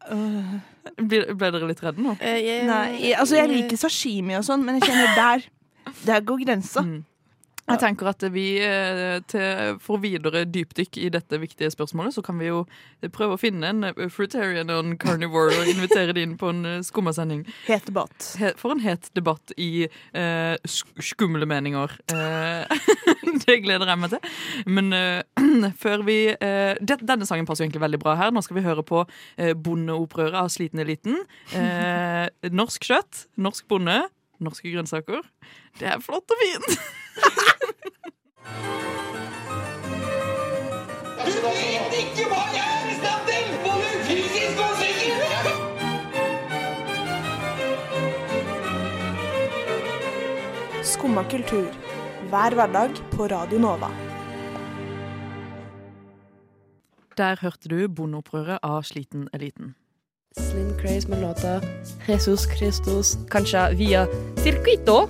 Uh. 0.10 0.60
Ble, 0.98 1.26
ble 1.36 1.52
dere 1.54 1.70
litt 1.70 1.82
redde 1.84 2.02
nå? 2.02 2.16
Uh, 2.22 2.38
yeah. 2.40 2.66
nei. 2.68 3.14
Altså, 3.14 3.40
jeg 3.40 3.52
liker 3.52 3.80
sashimi 3.80 4.38
og 4.38 4.46
sånn, 4.48 4.64
men 4.66 4.80
jeg 4.80 4.90
kjenner 4.90 5.16
der 5.18 5.48
Der 6.06 6.22
går 6.26 6.44
grensa. 6.46 6.84
Mm. 6.86 7.02
Jeg 7.70 7.82
tenker 7.84 8.10
at 8.10 8.24
vi 8.34 8.46
eh, 8.64 9.20
til, 9.30 9.78
For 9.84 10.02
videre 10.02 10.46
dypdykk 10.50 11.00
i 11.02 11.10
dette 11.14 11.40
viktige 11.42 11.70
spørsmålet, 11.74 12.16
så 12.16 12.24
kan 12.26 12.40
vi 12.42 12.50
jo 12.50 12.64
prøve 13.14 13.38
å 13.38 13.42
finne 13.42 13.70
en 13.70 13.86
eh, 13.92 14.10
fruitarian 14.14 14.72
og 14.74 14.82
en 14.84 14.98
carnivore 15.02 15.54
og 15.60 15.70
invitere 15.70 16.16
de 16.18 16.26
inn 16.26 16.36
på 16.40 16.50
en 16.54 16.64
eh, 16.66 16.80
skummasending. 16.86 17.46
Het 17.68 17.86
debatt. 17.90 18.32
For 18.60 18.74
en 18.74 18.84
het 18.84 19.10
debatt 19.18 19.54
i 19.60 19.86
uh, 19.86 20.56
skumle 21.02 21.46
meninger. 21.50 21.94
Uh, 22.12 22.66
det 23.46 23.60
gleder 23.64 23.90
jeg 23.92 24.02
meg 24.02 24.16
til. 24.16 24.38
Men 24.70 24.94
uh, 24.96 25.72
før 25.84 26.06
vi 26.08 26.20
det, 26.30 27.00
Denne 27.06 27.28
sangen 27.28 27.48
passer 27.48 27.64
jo 27.64 27.70
egentlig 27.70 27.84
veldig 27.84 28.02
bra 28.02 28.16
her. 28.20 28.34
Nå 28.34 28.44
skal 28.46 28.60
vi 28.60 28.66
høre 28.66 28.84
på 28.86 29.04
bondeopprøret 29.66 30.38
av 30.42 30.50
Sliten 30.54 30.82
eliten. 30.82 31.20
Norsk 32.54 32.86
kjøtt, 32.90 33.26
norsk 33.42 33.68
bonde, 33.72 34.02
norske 34.44 34.72
grønnsaker. 34.72 35.24
Det 35.80 35.90
er 35.92 36.02
flott 36.04 36.34
og 36.34 36.44
fint. 36.44 36.80
Du 41.26 41.32
vet 41.46 41.94
ikke 42.02 42.24
hva 42.32 42.44
jeg 42.56 42.68
er 42.76 42.86
i 42.90 42.96
stand 43.00 43.24
til, 43.30 43.46
både 43.66 43.88
fysisk 44.08 44.58
og 44.66 44.72
psykisk! 44.80 45.44
Skumma 50.94 51.24
kultur. 51.32 51.70
Hver 52.30 52.52
hverdag 52.54 52.92
på 53.12 53.22
Radio 53.32 53.60
Nova. 53.60 53.90
Der 57.18 57.36
hørte 57.42 57.68
du 57.68 57.88
bondeopprøret 57.88 58.60
av 58.64 58.84
Sliten 58.88 59.28
eliten. 59.34 59.76
Slim 60.38 60.70
Craze 60.80 61.10
med 61.10 61.22
låta 61.22 61.62
Jesus 62.08 62.48
Christus, 62.58 63.18
kanskje 63.32 63.76
via 63.76 64.06
Circuito 64.38 65.10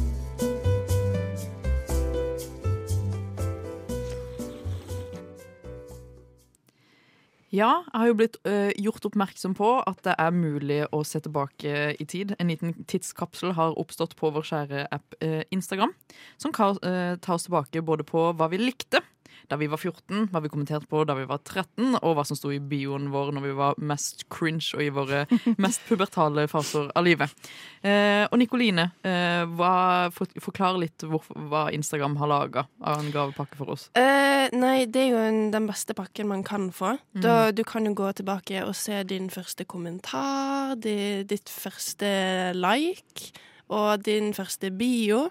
Ja, 7.51 7.83
jeg 7.83 7.99
har 7.99 8.07
jo 8.07 8.15
blitt 8.15 8.37
øh, 8.47 8.69
gjort 8.79 9.05
oppmerksom 9.09 9.53
på 9.59 9.73
at 9.83 9.97
det 10.05 10.13
er 10.23 10.31
mulig 10.31 10.85
å 10.95 11.01
se 11.03 11.19
tilbake 11.19 11.97
i 11.99 12.05
tid. 12.07 12.31
En 12.39 12.47
liten 12.47 12.71
tidskapsel 12.87 13.51
har 13.57 13.75
oppstått 13.79 14.15
på 14.15 14.29
vår 14.31 14.45
kjære 14.47 14.85
app 14.95 15.17
øh, 15.19 15.41
Instagram, 15.51 15.91
som 16.39 16.55
kan 16.55 16.79
øh, 16.79 17.17
ta 17.19 17.35
oss 17.35 17.49
tilbake 17.49 17.83
både 17.83 18.07
på 18.07 18.29
hva 18.39 18.47
vi 18.53 18.61
likte 18.61 19.03
da 19.51 19.57
vi 19.59 19.67
var 19.71 19.77
14, 19.81 20.29
hva 20.31 20.41
vi 20.43 20.51
kommenterte 20.51 20.87
på 20.89 21.03
da 21.07 21.15
vi 21.17 21.25
var 21.29 21.41
13, 21.43 21.97
og 22.01 22.15
hva 22.17 22.25
som 22.27 22.37
sto 22.39 22.51
i 22.53 22.59
bioen 22.59 23.09
vår 23.13 23.31
når 23.35 23.45
vi 23.45 23.53
var 23.57 23.79
mest 23.81 24.25
cringe 24.31 24.71
og 24.77 24.83
i 24.85 24.89
våre 24.93 25.23
mest 25.63 25.83
pubertale 25.89 26.47
faser 26.51 26.89
av 26.95 27.05
livet. 27.05 27.33
Eh, 27.81 28.25
og 28.27 28.37
Nikoline, 28.41 28.89
eh, 29.07 29.43
hva, 29.57 29.73
for, 30.15 30.29
forklar 30.41 30.79
litt 30.81 31.05
hvor, 31.07 31.25
hva 31.51 31.67
Instagram 31.73 32.17
har 32.21 32.31
laga 32.31 32.65
av 32.81 33.01
en 33.01 33.11
gavepakke 33.13 33.59
for 33.59 33.73
oss. 33.75 33.87
Eh, 33.97 34.47
nei, 34.55 34.85
det 34.85 35.05
er 35.05 35.13
jo 35.13 35.21
en, 35.25 35.41
den 35.53 35.69
beste 35.69 35.95
pakken 35.97 36.29
man 36.31 36.43
kan 36.47 36.69
få. 36.75 36.95
Mm. 37.15 37.21
Da, 37.25 37.35
du 37.55 37.63
kan 37.67 37.85
jo 37.87 37.95
gå 37.97 38.11
tilbake 38.17 38.63
og 38.65 38.75
se 38.77 39.03
din 39.09 39.29
første 39.33 39.65
kommentar, 39.69 40.75
di, 40.81 41.23
ditt 41.27 41.51
første 41.51 42.11
like 42.57 43.31
og 43.71 44.03
din 44.03 44.33
første 44.35 44.71
bio. 44.75 45.29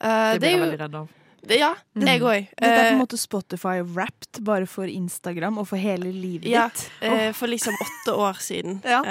Eh, 0.00 0.34
Det 0.34 0.42
blir 0.42 0.54
jeg 0.56 0.64
veldig 0.64 0.80
redd 0.82 0.98
av. 1.02 1.14
Det, 1.42 1.58
ja, 1.60 1.70
jeg 1.94 2.20
òg. 2.22 2.48
Dette 2.58 2.68
er 2.72 2.88
på 2.90 2.94
en 2.96 3.00
måte 3.02 3.18
Spotify 3.20 3.78
wrapped 3.82 4.40
bare 4.44 4.66
for 4.66 4.90
Instagram 4.90 5.58
og 5.62 5.68
for 5.70 5.78
hele 5.80 6.10
livet 6.12 6.50
Ja, 6.50 6.68
ditt. 6.68 6.90
eh, 7.00 7.30
for 7.32 7.46
liksom 7.48 7.74
åtte 7.78 8.14
år 8.16 8.40
siden. 8.42 8.80
ja. 8.84 9.02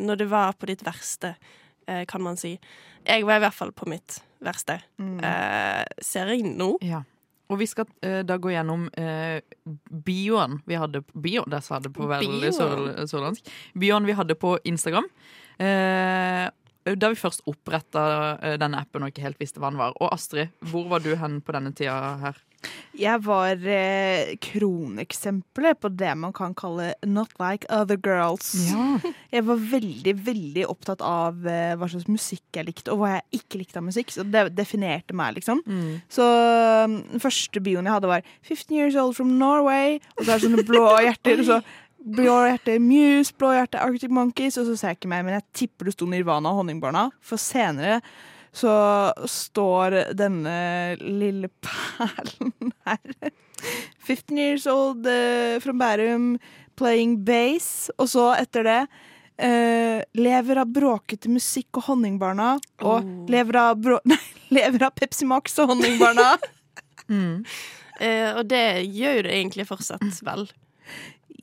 når 0.00 0.16
det 0.18 0.28
var 0.30 0.52
på 0.58 0.66
ditt 0.66 0.82
verste, 0.84 1.36
eh, 1.86 2.04
kan 2.04 2.22
man 2.22 2.36
si. 2.36 2.58
Jeg 3.06 3.24
var 3.24 3.36
i 3.36 3.44
hvert 3.46 3.54
fall 3.54 3.72
på 3.72 3.86
mitt 3.86 4.20
verste. 4.42 4.80
Mm. 4.98 5.20
Eh, 5.24 5.84
ser 6.02 6.26
jeg 6.26 6.42
nå? 6.42 6.76
Ja. 6.82 7.02
Og 7.48 7.60
vi 7.60 7.66
skal 7.70 7.86
eh, 8.02 8.22
da 8.26 8.36
gå 8.42 8.50
gjennom 8.50 8.88
eh, 8.98 9.40
bioen 10.04 10.60
vi 10.66 10.74
hadde 10.74 11.04
Bio, 11.14 11.44
det 11.46 11.62
sa 11.62 11.78
det 11.78 11.92
på 11.94 12.08
veldig 12.10 12.50
sørlandsk. 12.52 13.46
Bioen 13.78 14.06
vi 14.08 14.16
hadde 14.18 14.34
på 14.34 14.56
Instagram. 14.66 15.06
Eh, 15.62 16.48
da 16.94 17.10
vi 17.10 17.18
først 17.18 17.42
oppretta 17.50 18.02
eh, 18.38 18.58
denne 18.60 18.78
appen 18.78 19.02
og 19.02 19.10
ikke 19.10 19.24
helt 19.24 19.40
visste 19.42 19.62
hva 19.62 19.72
den 19.72 19.80
var. 19.80 19.96
Og 19.98 20.12
Astrid, 20.14 20.54
hvor 20.70 20.86
var 20.90 21.02
du 21.02 21.16
hen 21.18 21.40
på 21.42 21.56
denne 21.56 21.74
tida 21.74 21.96
her? 22.22 22.42
Jeg 22.96 23.20
var 23.26 23.60
eh, 23.68 24.32
kroneksempelet 24.40 25.78
på 25.82 25.90
det 25.92 26.14
man 26.16 26.32
kan 26.34 26.54
kalle 26.56 26.94
'not 27.04 27.34
like 27.38 27.66
other 27.68 27.96
girls'. 27.96 28.54
Ja. 28.70 29.12
Jeg 29.36 29.44
var 29.46 29.58
veldig, 29.60 30.14
veldig 30.26 30.64
opptatt 30.70 31.02
av 31.04 31.46
eh, 31.46 31.74
hva 31.76 31.88
slags 31.92 32.08
musikk 32.08 32.56
jeg 32.56 32.68
likte, 32.70 32.94
og 32.94 33.02
hva 33.02 33.10
jeg 33.16 33.42
ikke 33.42 33.60
likte 33.60 33.82
av 33.82 33.84
musikk. 33.84 34.14
Så 34.14 34.24
det 34.24 34.48
definerte 34.56 35.14
meg, 35.14 35.36
liksom. 35.36 35.60
Mm. 35.66 36.00
Så 36.08 36.24
den 36.88 37.20
første 37.22 37.60
bioen 37.60 37.84
jeg 37.84 37.98
hadde, 37.98 38.08
var 38.08 38.24
'15 38.42 38.78
years 38.78 38.96
old 38.96 39.14
from 39.18 39.36
Norway', 39.36 40.00
og 40.16 40.24
så 40.24 40.30
er 40.30 40.38
det 40.38 40.46
sånne 40.46 40.66
blå 40.66 40.86
hjerter. 41.04 41.42
og 41.42 41.50
så 41.50 41.60
Blå 42.06 42.34
hjerte 42.46 42.76
Muse, 42.78 43.32
blå 43.34 43.48
hjerte 43.56 43.80
Arctic 43.82 44.12
Monkeys, 44.14 44.56
og 44.60 44.68
så 44.68 44.76
ser 44.78 44.92
jeg 44.92 45.00
ikke 45.00 45.10
mer, 45.10 45.24
men 45.26 45.34
jeg 45.40 45.46
tipper 45.58 45.88
det 45.88 45.96
sto 45.96 46.06
Nirvana 46.06 46.52
og 46.52 46.60
Honningbarna. 46.62 47.08
For 47.24 47.40
senere 47.40 47.98
så 48.56 48.72
står 49.28 49.96
denne 50.16 50.52
lille 51.02 51.50
perlen 51.60 52.70
her 52.86 53.32
15 54.06 54.38
years 54.38 54.64
old 54.70 55.04
uh, 55.10 55.58
from 55.60 55.80
Bærum, 55.82 56.28
playing 56.78 57.18
bass. 57.26 57.90
Og 57.98 58.08
så 58.14 58.28
etter 58.38 58.64
det 58.68 58.78
uh, 58.86 59.98
lever 60.16 60.62
av 60.62 60.70
bråkete 60.72 61.28
musikk 61.32 61.80
og 61.82 61.88
Honningbarna. 61.90 62.54
Og 62.86 62.94
Oh. 63.02 63.26
lever, 63.32 63.58
av 63.60 63.80
brå 63.82 63.98
nei, 64.08 64.20
lever 64.54 64.86
av 64.88 64.94
Pepsi 64.96 65.26
Max 65.28 65.58
og 65.58 65.74
Honningbarna. 65.74 66.36
Eh, 67.96 68.28
og 68.36 68.42
det 68.50 68.82
gjør 68.92 69.22
det 69.24 69.30
egentlig 69.38 69.64
fortsatt, 69.70 70.02
vel. 70.26 70.42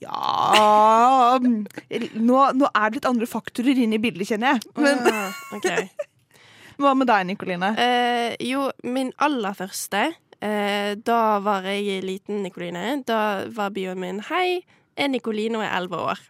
Ja 0.03 1.37
nå, 1.39 2.39
nå 2.53 2.69
er 2.69 2.89
det 2.89 2.97
litt 2.99 3.07
andre 3.09 3.27
faktorer 3.29 3.79
inne 3.85 3.97
i 3.97 4.01
bildet, 4.03 4.29
kjenner 4.29 4.55
jeg. 4.57 4.73
Men 4.79 5.01
Ah, 5.09 5.39
okay. 5.55 5.87
hva 6.81 6.93
med 6.97 7.09
deg, 7.09 7.25
Nikoline? 7.31 7.73
Eh, 7.79 8.35
jo, 8.49 8.67
min 8.83 9.11
aller 9.23 9.55
første 9.57 10.05
eh, 10.43 10.93
Da 10.99 11.19
var 11.45 11.67
jeg 11.69 12.03
liten, 12.05 12.41
Nikoline. 12.45 13.03
Da 13.07 13.19
var 13.53 13.73
bioen 13.75 14.01
min 14.01 14.21
'Hei, 14.27 14.61
jeg 14.97 15.05
er 15.07 15.11
Nikoline 15.13 15.61
og 15.61 15.65
er 15.65 15.75
11 15.81 16.01
år'. 16.11 16.23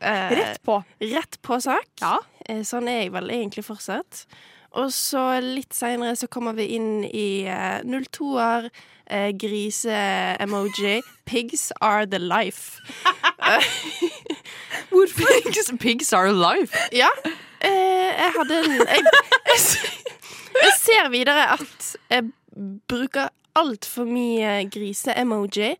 Eh, 0.00 0.30
Rett 0.38 0.62
på. 0.62 0.78
Rett 1.02 1.40
på 1.42 1.58
sak. 1.60 1.88
Eh, 2.48 2.62
sånn 2.62 2.88
er 2.88 3.02
jeg 3.02 3.12
vel 3.12 3.30
egentlig 3.34 3.64
fortsatt. 3.66 4.26
Og 4.76 4.92
så 4.92 5.22
litt 5.42 5.74
seinere 5.74 6.16
så 6.18 6.28
kommer 6.30 6.56
vi 6.58 6.68
inn 6.76 7.04
i 7.06 7.44
eh, 7.48 7.80
02-er, 7.84 8.68
eh, 9.08 9.30
grise-emoji. 9.38 10.98
Pigs 11.28 11.70
are 11.80 12.06
the 12.06 12.18
life. 12.18 12.80
Hvorfor? 14.92 15.24
Pigs, 15.44 15.72
pigs 15.80 16.12
are 16.12 16.32
life? 16.32 16.76
Ja. 16.92 17.08
Eh, 17.60 18.12
jeg 18.12 18.32
hadde 18.36 18.58
en 18.64 18.76
jeg, 18.76 19.02
jeg, 19.48 19.62
jeg 20.62 20.74
ser 20.78 21.08
videre 21.10 21.48
at 21.56 21.96
jeg 22.10 22.28
bruker 22.88 23.32
altfor 23.58 24.06
mye 24.06 24.68
grise-emoji. 24.70 25.74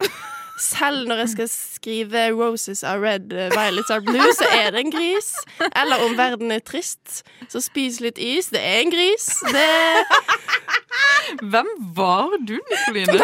Selv 0.59 1.09
når 1.09 1.23
jeg 1.23 1.29
skal 1.29 1.49
skrive 1.49 2.23
'Roses 2.35 2.83
are 2.83 3.01
red, 3.01 3.33
eh, 3.33 3.51
violets 3.55 3.91
are 3.91 4.03
blue', 4.03 4.35
så 4.35 4.45
er 4.53 4.71
det 4.71 4.81
en 4.81 4.93
gris. 4.93 5.33
Eller 5.77 5.97
om 6.05 6.17
verden 6.19 6.51
er 6.51 6.59
trist, 6.59 7.23
så 7.49 7.61
spis 7.61 8.01
litt 8.01 8.19
is. 8.19 8.51
Det 8.51 8.61
er 8.63 8.81
en 8.83 8.91
gris. 8.91 9.29
Det 9.53 9.69
Hvem 11.53 11.69
var 11.95 12.31
du, 12.49 12.59
Nikoline? 12.71 13.21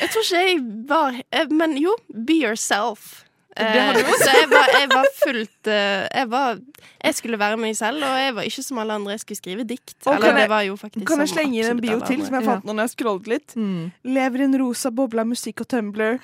Jeg 0.00 0.10
tror 0.10 0.22
ikke 0.22 0.38
jeg 0.46 0.60
var 0.88 1.20
eh, 1.32 1.50
Men 1.50 1.76
jo, 1.78 1.96
be 2.26 2.40
yourself. 2.42 3.21
Eh, 3.52 3.98
så 4.16 4.30
jeg 4.32 4.46
var, 4.48 4.68
jeg 4.80 4.88
var 4.88 5.08
fullt 5.20 5.68
eh, 5.68 6.06
jeg, 6.08 6.28
var, 6.32 6.56
jeg 7.04 7.14
skulle 7.18 7.36
være 7.38 7.58
meg 7.60 7.74
selv, 7.76 8.00
og 8.06 8.14
jeg 8.16 8.34
var 8.38 8.46
ikke 8.48 8.62
som 8.64 8.78
alle 8.80 8.94
andre. 8.96 9.12
Jeg 9.12 9.20
skulle 9.26 9.40
skrive 9.42 9.66
dikt. 9.68 9.92
Og 10.06 10.14
Eller 10.14 10.26
kan 10.26 10.34
det 10.38 10.44
jeg- 10.46 10.52
var 10.54 10.62
jo 10.64 10.76
Kan 10.80 11.20
jeg 11.20 11.28
slenge 11.34 11.58
inn 11.60 11.70
en 11.74 11.80
bio 11.84 12.00
til, 12.00 12.24
som 12.24 12.34
jeg 12.38 12.44
fant 12.48 12.64
nå 12.64 12.72
når 12.72 12.88
jeg 12.88 12.94
scrollet 12.96 13.26
litt? 13.34 13.56
Lever 14.04 14.40
i 14.40 14.44
en 14.48 14.58
rosa 14.62 14.90
boble 14.90 15.20
av 15.20 15.26
musikk 15.28 15.60
og 15.60 15.68
Tumblr. 15.68 16.18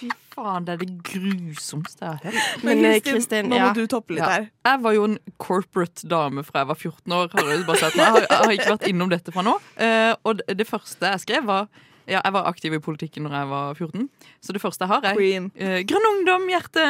Fy 0.00 0.08
faen, 0.32 0.64
det 0.64 0.72
er 0.76 0.80
det 0.84 0.90
grusomste 1.04 2.06
jeg 2.06 2.08
har 2.08 2.22
hørt. 2.30 2.62
Men, 2.64 2.80
Men 2.84 3.00
Kristin, 3.04 3.50
nå 3.50 3.58
må 3.60 3.72
du 3.76 3.82
toppe 3.90 4.14
litt 4.16 4.24
her. 4.24 4.46
Jeg 4.64 4.82
var 4.86 4.94
jo 4.96 5.04
en 5.10 5.18
corporate 5.42 6.06
dame 6.08 6.44
fra 6.46 6.62
jeg 6.62 6.70
var 6.70 6.78
14 6.80 7.16
år. 7.18 7.28
Har 7.34 7.50
jeg, 7.50 7.66
bare 7.68 7.82
sett 7.82 7.98
jeg, 7.98 8.06
har, 8.14 8.24
jeg 8.30 8.40
har 8.46 8.54
ikke 8.56 8.72
vært 8.76 8.88
innom 8.94 9.10
dette 9.12 9.34
fra 9.34 9.44
nå. 9.44 9.58
Eh, 9.76 10.14
og 10.24 10.38
det, 10.40 10.56
det 10.62 10.66
første 10.70 11.12
jeg 11.16 11.24
skrev, 11.26 11.44
var 11.50 11.68
ja, 12.10 12.20
Jeg 12.24 12.32
var 12.34 12.46
aktiv 12.50 12.74
i 12.74 12.80
politikken 12.82 13.22
når 13.26 13.36
jeg 13.38 13.48
var 13.50 13.74
14, 13.78 14.08
så 14.42 14.52
det 14.56 14.60
første 14.62 14.84
jeg 14.84 14.90
har, 14.90 15.04
er 15.12 15.20
eh, 15.56 15.82
Grønn 15.88 16.08
ungdom, 16.10 16.48
hjerte! 16.50 16.84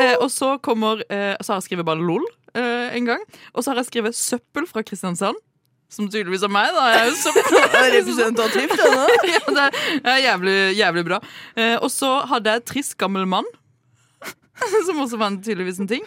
Eh, 0.00 0.14
og 0.20 0.30
så 0.32 0.56
kommer 0.64 1.02
eh, 1.10 1.34
Så 1.40 1.52
har 1.52 1.60
jeg 1.60 1.68
skrevet 1.70 1.86
bare 1.88 2.00
LOL. 2.02 2.24
eh, 2.56 2.96
en 2.96 3.04
gang. 3.04 3.22
Og 3.54 3.62
så 3.64 3.70
har 3.72 3.76
jeg 3.82 3.90
skrevet 3.90 4.14
'søppel 4.16 4.66
fra 4.66 4.82
Kristiansand'. 4.82 5.42
Som 5.88 6.08
tydeligvis 6.10 6.42
er 6.42 6.50
meg, 6.50 6.72
da. 6.74 6.84
Jeg 6.90 7.00
er 7.00 7.10
jo 7.12 7.18
søppel. 7.20 7.58
Representativt, 7.96 8.72
det 8.74 8.88
nå. 8.90 9.04
ja, 9.36 9.42
det 9.54 9.66
er 10.10 10.16
jævlig, 10.24 10.56
jævlig 10.76 11.04
bra. 11.06 11.20
Eh, 11.56 11.76
og 11.78 11.90
så 11.94 12.26
hadde 12.26 12.50
jeg 12.56 12.64
'trist 12.64 12.96
gammel 12.98 13.26
mann'. 13.28 13.52
Som 14.86 14.98
også 15.04 15.18
var 15.20 15.26
en- 15.30 15.42
tydeligvis 15.42 15.78
en 15.78 15.86
ting. 15.88 16.02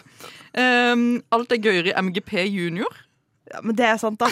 Eh, 0.54 0.96
alt 1.32 1.52
er 1.52 1.62
gøyere 1.62 1.92
i 1.94 2.02
MGP 2.02 2.32
junior. 2.50 2.90
Ja, 3.54 3.60
Men 3.62 3.74
det 3.76 3.86
er 3.86 3.96
sant, 3.98 4.18
da. 4.20 4.26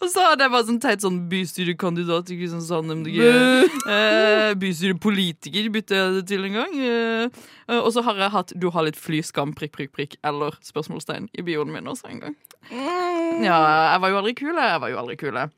Og 0.00 0.06
så 0.10 0.24
hadde 0.26 0.46
jeg 0.46 0.52
bare 0.54 0.66
sånn 0.68 0.80
teit 0.82 1.04
sånn 1.04 1.18
bystyrekandidat 1.30 2.30
i 2.32 2.38
Kristiansand 2.40 2.94
MDG. 2.98 3.18
Eh, 3.92 4.52
bystyrepolitiker 4.60 5.70
bytte 5.74 5.98
jeg 5.98 6.16
det 6.18 6.24
til 6.30 6.46
en 6.48 6.58
gang. 6.60 6.76
Eh, 6.78 7.42
og 7.78 7.90
så 7.94 8.04
har 8.06 8.20
jeg 8.20 8.34
hatt 8.36 8.52
'du 8.56 8.70
har 8.70 8.84
litt 8.84 9.00
flyskam', 9.00 9.54
prikk, 9.54 9.72
prikk, 9.76 9.92
prikk, 9.96 10.16
eller 10.24 10.58
spørsmålstegn 10.62 11.28
i 11.38 11.42
bioen 11.42 11.72
min 11.72 11.88
også 11.88 12.10
en 12.10 12.20
gang. 12.20 12.36
Ja, 12.70 13.92
jeg 13.92 14.00
var 14.00 14.08
jo 14.08 14.18
aldri 14.18 14.34
kul, 14.34 14.54
jeg. 14.54 14.80
var 14.80 14.88
jo 14.88 14.98
aldri 14.98 15.16
kul, 15.16 15.34
jeg. 15.34 15.50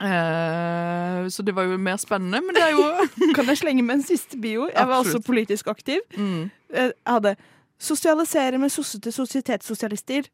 Eh, 0.00 1.28
så 1.28 1.42
det 1.42 1.54
var 1.54 1.66
jo 1.66 1.76
mer 1.76 1.96
spennende, 1.98 2.40
men 2.40 2.54
det 2.54 2.62
er 2.62 2.70
jo 2.70 2.86
Kan 3.36 3.46
jeg 3.50 3.58
slenge 3.58 3.82
med 3.82 3.98
en 3.98 4.02
siste 4.06 4.38
bio? 4.38 4.68
Jeg 4.70 4.86
var 4.86 5.02
også 5.02 5.18
politisk 5.26 5.66
aktiv. 5.66 5.98
Mm. 6.16 6.50
Jeg 6.70 6.92
hadde 7.06 7.36
'sosialisere 7.80 8.58
med 8.58 8.70
sossete 8.70 9.10
sosietetssosialister'. 9.12 10.28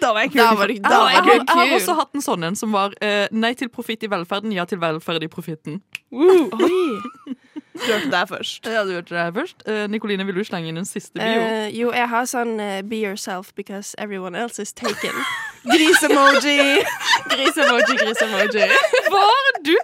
Da 0.00 0.12
var 0.14 0.26
jeg 0.26 0.32
kul. 0.32 0.40
Da 0.40 0.54
var 0.54 0.72
Da 0.72 1.00
var 1.02 1.10
jeg 1.10 1.24
Jeg 1.38 1.56
har 1.58 1.74
også 1.78 1.94
hatt 1.98 2.14
en 2.14 2.24
sånn 2.24 2.44
en 2.50 2.56
som 2.56 2.72
var 2.72 2.94
uh, 3.02 3.26
'nei 3.32 3.54
til 3.54 3.68
profitt 3.68 4.02
i 4.02 4.10
velferden, 4.10 4.52
ja 4.52 4.64
til 4.64 4.78
velferd 4.78 5.22
i 5.22 5.30
profitten'. 5.32 5.80
Uh. 6.12 6.48
Du 7.78 7.92
hørte 7.92 8.10
det 8.10 8.18
her 8.18 8.26
først. 8.26 8.66
Ja, 8.66 8.82
du 8.84 8.92
hørte 8.92 9.14
det 9.14 9.22
her 9.22 9.32
først. 9.32 9.62
Uh, 9.68 9.86
Nikoline, 9.90 10.26
vil 10.26 10.34
du 10.34 10.44
slenge 10.44 10.68
inn 10.68 10.80
en 10.80 10.88
siste 10.88 11.14
bio? 11.14 11.42
Uh, 11.42 11.68
jo, 11.70 11.92
jeg 11.94 12.08
har 12.10 12.26
sånn 12.26 12.56
uh, 12.58 12.80
be 12.82 12.98
yourself 12.98 13.52
because 13.54 13.94
everyone 13.98 14.34
else 14.38 14.58
is 14.62 14.72
taken. 14.72 15.14
Grisemoji! 15.72 16.82
Grisemoji, 17.32 17.94
grisemoji. 18.02 18.66
Var 19.14 19.52
du? 19.62 19.76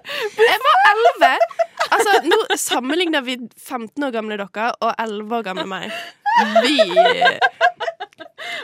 Jeg 0.43 0.59
var 0.67 0.83
elleve. 0.91 1.33
Altså, 1.91 2.19
nå 2.27 2.41
sammenligner 2.59 3.23
vi 3.23 3.39
15 3.63 4.05
år 4.09 4.15
gamle 4.15 4.39
dere 4.43 4.73
og 4.81 4.95
11 4.99 5.39
år 5.39 5.47
gamle 5.53 5.67
meg. 5.71 5.91
Vi 6.65 6.81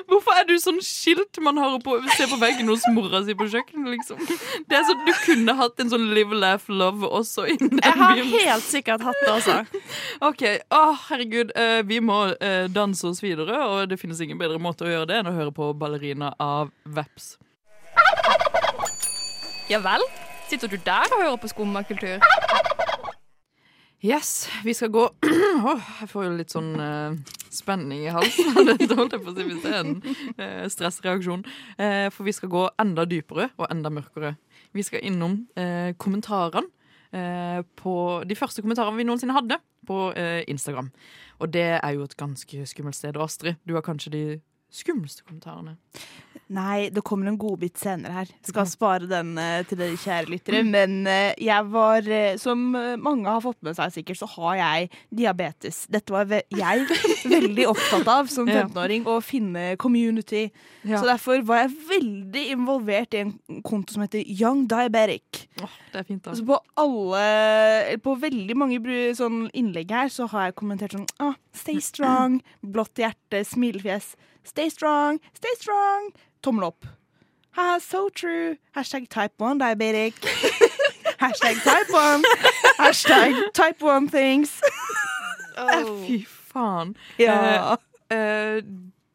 Hvorfor 0.09 0.39
er 0.41 0.47
du 0.49 0.55
sånn 0.63 0.79
skilt 0.85 1.39
man 1.45 1.59
har 1.61 1.77
på, 1.85 1.97
ser 2.17 2.31
på 2.31 2.39
veggen 2.41 2.69
hos 2.73 2.85
mora 2.95 3.21
si 3.27 3.35
på 3.39 3.47
kjøkkenet? 3.53 3.91
Liksom? 3.97 4.23
Det 4.71 4.79
er 4.79 4.87
sånn, 4.89 5.03
Du 5.07 5.13
kunne 5.25 5.55
hatt 5.59 5.83
en 5.83 5.91
sånn 5.93 6.09
live, 6.15 6.37
laugh, 6.41 6.69
love 6.71 7.09
også 7.21 7.47
innen 7.51 7.77
den 7.77 7.85
Jeg 7.85 7.99
har 8.01 8.17
byen. 8.17 8.33
helt 8.47 8.67
sikkert 8.69 9.05
hatt 9.07 9.21
det 9.25 9.33
altså. 9.35 9.59
OK. 10.31 10.47
Å, 10.77 10.81
herregud. 11.09 11.53
Uh, 11.57 11.81
vi 11.89 12.01
må 12.05 12.21
uh, 12.33 12.65
danse 12.73 13.07
oss 13.11 13.23
videre, 13.25 13.59
og 13.67 13.89
det 13.91 14.01
finnes 14.01 14.21
ingen 14.25 14.41
bedre 14.41 14.61
måte 14.63 14.87
å 14.87 14.93
gjøre 14.93 15.11
det 15.11 15.21
enn 15.21 15.31
å 15.31 15.37
høre 15.37 15.55
på 15.55 15.73
Ballerina 15.79 16.33
av 16.41 16.73
Veps. 16.85 17.35
Ja 19.71 19.79
vel? 19.85 20.03
Sitter 20.51 20.67
du 20.67 20.81
der 20.83 21.07
og 21.15 21.21
hører 21.23 21.37
på 21.39 21.51
skummakultur? 21.53 22.19
Yes, 24.01 24.49
vi 24.65 24.73
skal 24.75 24.89
gå 24.89 25.03
Åh, 25.69 25.89
Jeg 26.01 26.09
får 26.09 26.25
jo 26.25 26.37
litt 26.39 26.55
sånn 26.55 26.71
uh, 26.81 27.17
spenning 27.53 28.07
i 28.07 28.13
halsen. 28.15 28.55
Dette 28.71 28.97
holdt 28.97 29.13
jeg 29.13 29.25
på 29.27 29.33
å 29.33 29.35
si 29.37 29.45
hvis 29.45 29.61
det 29.61 29.73
er 29.75 29.83
en 29.83 29.99
uh, 30.41 30.65
stressreaksjon. 30.73 31.43
Uh, 31.77 32.07
for 32.15 32.25
vi 32.25 32.33
skal 32.33 32.53
gå 32.53 32.63
enda 32.81 33.05
dypere 33.05 33.51
og 33.61 33.67
enda 33.69 33.93
mørkere. 33.93 34.39
Vi 34.73 34.85
skal 34.87 35.03
innom 35.03 35.35
eh, 35.59 35.91
kommentarene 35.99 36.69
eh, 37.11 37.61
på 37.77 37.95
de 38.27 38.37
første 38.39 38.63
kommentarene 38.63 39.01
vi 39.01 39.07
noensinne 39.09 39.35
hadde 39.35 39.59
på 39.89 40.11
eh, 40.15 40.45
Instagram. 40.51 40.93
Og 41.43 41.51
det 41.51 41.67
er 41.81 41.97
jo 41.97 42.05
et 42.07 42.15
ganske 42.21 42.67
skummelt 42.71 42.99
sted. 42.99 43.19
Og 43.19 43.27
Astrid, 43.27 43.59
du 43.67 43.75
har 43.75 43.85
kanskje 43.87 44.13
de 44.15 44.23
skumleste 44.71 45.25
kommentarene. 45.27 45.77
Nei, 46.51 46.89
det 46.91 47.03
kommer 47.07 47.29
en 47.31 47.37
godbit 47.39 47.79
senere 47.79 48.11
her. 48.11 48.31
Skal 48.47 48.67
spare 48.67 49.07
den 49.07 49.37
uh, 49.39 49.61
til 49.71 49.79
dere 49.79 49.99
kjære 49.99 50.33
lyttere. 50.33 50.63
Men 50.67 51.05
uh, 51.07 51.31
jeg 51.39 51.67
var, 51.71 52.07
uh, 52.11 52.39
som 52.43 52.65
mange 52.99 53.29
har 53.31 53.43
fått 53.45 53.61
med 53.67 53.77
seg 53.79 53.93
sikkert, 53.95 54.19
så 54.19 54.27
har 54.33 54.57
jeg 54.59 54.89
diabetes. 55.21 55.85
Dette 55.95 56.15
var 56.15 56.27
ve 56.31 56.41
jeg 56.51 56.87
veldig 57.37 57.69
opptatt 57.71 58.11
av 58.11 58.31
som 58.33 58.51
15-åring, 58.51 59.07
å 59.07 59.21
finne 59.23 59.77
community. 59.79 60.49
Ja. 60.83 60.99
Så 60.99 61.07
derfor 61.07 61.45
var 61.47 61.65
jeg 61.65 61.77
veldig 61.91 62.45
involvert 62.57 63.15
i 63.15 63.23
en 63.29 63.35
konto 63.67 63.95
som 63.95 64.03
heter 64.03 64.25
Young 64.27 64.65
Diabetic. 64.71 65.45
Det 65.55 66.03
er 66.03 66.09
fint, 66.09 66.25
da. 66.25 66.35
Så 66.35 66.47
på 66.47 66.57
alle 66.81 67.99
På 68.03 68.15
veldig 68.19 68.55
mange 68.59 69.07
sånn 69.19 69.45
innlegg 69.57 69.91
her 69.93 70.11
så 70.13 70.27
har 70.33 70.49
jeg 70.49 70.59
kommentert 70.59 70.95
sånn 70.97 71.07
ah, 71.23 71.37
Stay 71.55 71.79
strong. 71.85 72.41
Blått 72.63 72.99
hjerte, 73.03 73.45
smilefjes. 73.47 74.15
Stay 74.45 74.69
strong, 74.69 75.21
stay 75.35 75.55
strong. 75.59 76.13
Tommel 76.43 76.65
opp. 76.65 76.87
Ha, 77.53 77.79
so 77.79 78.09
true. 78.09 78.57
Hashtag 78.77 79.09
type 79.09 79.35
1 79.41 79.59
diabetic. 79.59 80.15
Hashtag 81.21 81.57
type 81.63 81.91
1. 81.93 82.25
Hashtag 82.79 83.35
type 83.53 83.83
1 83.83 84.09
things. 84.11 84.61
Eh, 85.59 85.85
Fy 86.07 86.25
faen. 86.25 86.95
Ja. 87.19 87.77
Eh, 88.11 88.17
eh, 88.17 88.63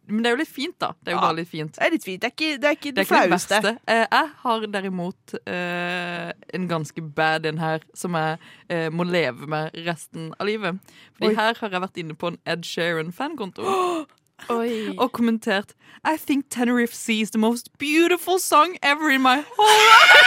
men 0.08 0.22
det 0.22 0.30
er 0.30 0.36
jo 0.36 0.38
litt 0.44 0.52
fint, 0.54 0.76
da. 0.80 0.92
Det 1.02 1.10
er 1.10 1.16
jo 1.16 1.18
Ja. 1.18 1.22
bare 1.26 1.36
litt 1.40 1.50
fint. 1.50 1.74
Det 1.80 1.82
er 1.88 1.92
litt 1.96 2.04
fint. 2.06 2.22
Det 2.22 2.28
er 2.28 2.34
ikke 2.36 2.60
det, 2.62 2.68
er 2.70 2.76
ikke 2.76 2.92
Det 2.92 2.96
det, 2.96 3.02
er 3.02 3.16
ikke 3.16 3.24
det 3.24 3.32
verste. 3.32 3.72
Eh, 3.88 4.06
jeg 4.12 4.30
har 4.44 4.68
derimot 4.76 5.34
eh, 5.48 6.32
en 6.54 6.68
ganske 6.70 7.02
bad 7.16 7.46
en 7.50 7.58
her, 7.58 7.80
som 7.96 8.14
jeg 8.14 8.38
eh, 8.70 8.90
må 8.94 9.04
leve 9.10 9.48
med 9.50 9.72
resten 9.88 10.30
av 10.40 10.46
livet. 10.46 10.78
Fordi 11.18 11.32
Oi. 11.32 11.36
her 11.40 11.58
har 11.60 11.70
jeg 11.74 11.82
vært 11.82 11.98
inne 12.04 12.14
på 12.14 12.28
en 12.28 12.38
Ed 12.46 12.62
Sheeran-fankonto. 12.70 13.66
Oi. 14.50 14.94
Og 15.02 15.12
kommentert 15.12 15.74
I 16.06 16.18
think 16.18 16.50
Tenerife 16.50 16.94
Sea 16.94 17.22
is 17.22 17.32
the 17.32 17.40
most 17.40 17.70
beautiful 17.80 18.38
song 18.40 18.78
ever 18.84 19.10
in 19.10 19.22
my 19.22 19.44
whole 19.58 19.68
life. 19.68 20.22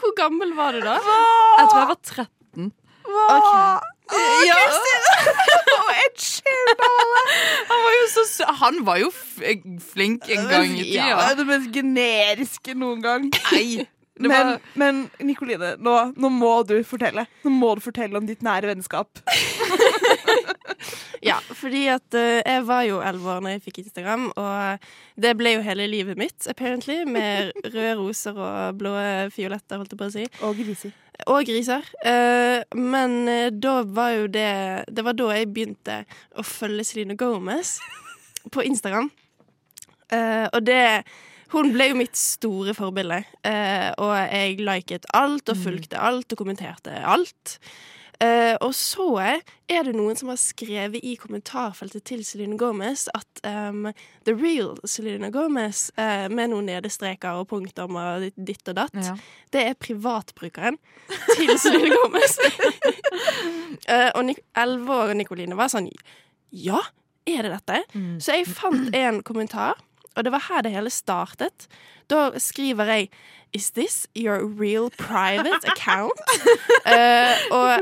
Hvor 0.00 0.14
gammel 0.16 0.54
var 0.56 0.72
du 0.72 0.80
da? 0.80 0.96
Jeg 0.96 1.68
tror 1.70 1.78
jeg 1.78 1.88
var 1.88 2.00
13. 2.04 2.72
Ok. 3.30 3.52
Ja. 4.48 4.56
Og 5.76 5.90
Ed 5.94 6.16
Sheeran! 6.18 7.30
Han 7.70 7.84
var 7.84 7.92
jo 7.94 8.06
så 8.10 8.24
sø 8.26 8.44
Han 8.62 8.80
var 8.86 8.96
jo 8.98 9.10
flink 9.92 10.26
en 10.28 10.48
gang 10.50 10.72
i 10.72 10.82
tida. 10.88 11.06
Ja, 11.12 11.28
det 11.38 11.46
mest 11.46 11.70
generiske 11.74 12.74
noen 12.74 13.04
gang. 13.04 13.28
Nei. 13.52 13.86
Men, 14.20 14.58
men 14.76 14.98
Nikoline, 15.24 15.74
nå, 15.80 15.94
nå 16.20 16.28
må 16.32 16.52
du 16.68 16.74
fortelle. 16.84 17.24
Nå 17.44 17.52
må 17.54 17.70
du 17.78 17.84
fortelle 17.84 18.18
om 18.20 18.26
ditt 18.28 18.42
nære 18.44 18.68
vennskap. 18.68 19.22
Ja, 21.30 21.36
fordi 21.52 21.82
at 21.92 22.16
uh, 22.16 22.40
jeg 22.40 22.62
var 22.64 22.86
jo 22.88 23.02
elleve 23.04 23.34
år 23.34 23.42
da 23.44 23.50
jeg 23.52 23.62
fikk 23.66 23.82
Instagram, 23.82 24.30
og 24.40 24.86
det 25.20 25.34
ble 25.36 25.52
jo 25.58 25.64
hele 25.66 25.84
livet 25.90 26.16
mitt, 26.16 26.46
apparently, 26.48 27.02
med 27.04 27.52
røde 27.74 27.92
roser 27.98 28.40
og 28.40 28.78
blå 28.80 28.94
fioletter, 29.34 29.76
holdt 29.76 29.92
jeg 29.92 30.00
på 30.00 30.08
å 30.08 30.14
si. 30.14 30.24
Og 30.48 30.56
griser. 30.62 30.94
Og 31.28 31.44
griser. 31.48 31.84
Uh, 32.04 32.62
men 32.76 33.16
eh, 33.28 33.48
da 33.52 33.80
var 33.84 34.14
jo 34.14 34.28
det 34.32 34.84
Det 34.88 35.04
var 35.04 35.16
da 35.18 35.26
jeg 35.36 35.50
begynte 35.52 36.02
å 36.38 36.44
følge 36.46 36.86
Celine 36.86 37.16
Gomez 37.20 37.76
på 38.54 38.64
Instagram. 38.64 39.10
uh, 40.12 40.46
og 40.52 40.62
det 40.64 41.04
Hun 41.50 41.72
ble 41.74 41.90
jo 41.90 41.98
mitt 41.98 42.16
store 42.16 42.72
forbilde, 42.78 43.24
eh, 43.42 43.88
og 43.98 44.12
jeg 44.14 44.60
liket 44.62 45.08
alt 45.18 45.50
og 45.50 45.58
fulgte 45.58 45.98
alt 45.98 46.30
og 46.30 46.38
kommenterte 46.38 46.94
alt. 47.02 47.56
Eh, 48.20 48.52
og 48.60 48.74
så 48.76 49.06
er 49.16 49.86
det 49.86 49.94
noen 49.96 50.16
som 50.18 50.28
har 50.28 50.36
skrevet 50.36 51.00
i 51.06 51.14
kommentarfeltet 51.16 52.04
til 52.10 52.20
Celine 52.28 52.58
Gomez 52.60 53.06
at 53.16 53.40
um, 53.48 53.86
the 54.28 54.34
real 54.36 54.74
Celine 54.84 55.30
Gomez, 55.32 55.86
uh, 55.96 56.26
med 56.28 56.52
noen 56.52 56.68
nedestreker 56.68 57.38
og 57.40 57.48
punktum 57.48 57.96
og 57.96 58.26
ditt- 58.36 58.68
og 58.68 58.76
datt, 58.76 58.98
Ja. 59.00 59.14
det 59.56 59.62
er 59.70 59.78
privatbrukeren 59.80 60.76
til 61.32 61.54
Celine 61.56 61.96
Gomez. 61.96 62.36
uh, 63.88 64.10
og 64.20 64.34
elleve 64.54 65.00
år 65.00 65.14
Nikoline 65.16 65.56
var 65.56 65.72
sånn 65.72 65.88
Ja, 66.52 66.82
er 67.24 67.46
det 67.46 67.54
dette? 67.56 67.80
Så 68.20 68.36
jeg 68.36 68.50
fant 68.52 68.92
en 68.96 69.22
kommentar, 69.22 69.80
og 70.16 70.24
det 70.26 70.32
var 70.34 70.44
her 70.50 70.62
det 70.66 70.72
hele 70.74 70.90
startet. 70.92 71.68
Da 72.10 72.32
skriver 72.42 72.90
jeg 72.90 73.10
Is 73.52 73.70
this 73.70 74.06
your 74.14 74.44
real 74.44 74.90
private 74.90 75.64
account? 75.72 76.12
uh, 76.86 77.34
og 77.50 77.80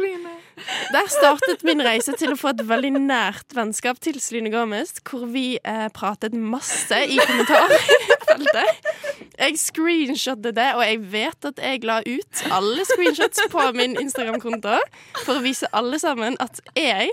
der 0.93 1.09
startet 1.09 1.63
min 1.65 1.83
reise 1.85 2.15
til 2.19 2.33
å 2.33 2.39
få 2.39 2.51
et 2.55 2.63
veldig 2.69 2.91
nært 2.97 3.55
vennskap 3.57 4.01
til 4.03 4.19
Celine 4.23 4.51
Gomez, 4.53 4.95
hvor 5.07 5.29
vi 5.31 5.59
eh, 5.63 5.87
pratet 5.95 6.35
masse 6.35 6.99
i 7.05 7.19
kommentarfeltet. 7.21 8.89
Jeg 9.39 9.59
screenshottet 9.61 10.57
det, 10.57 10.67
og 10.75 10.83
jeg 10.83 10.99
vet 11.13 11.47
at 11.47 11.61
jeg 11.63 11.85
la 11.87 12.01
ut 12.03 12.41
alle 12.51 12.83
screenshots 12.89 13.45
på 13.53 13.69
min 13.77 13.95
Instagram-konto 14.01 14.81
for 15.21 15.39
å 15.39 15.45
vise 15.45 15.69
alle 15.71 16.01
sammen 16.03 16.35
at 16.43 16.59
jeg 16.75 17.13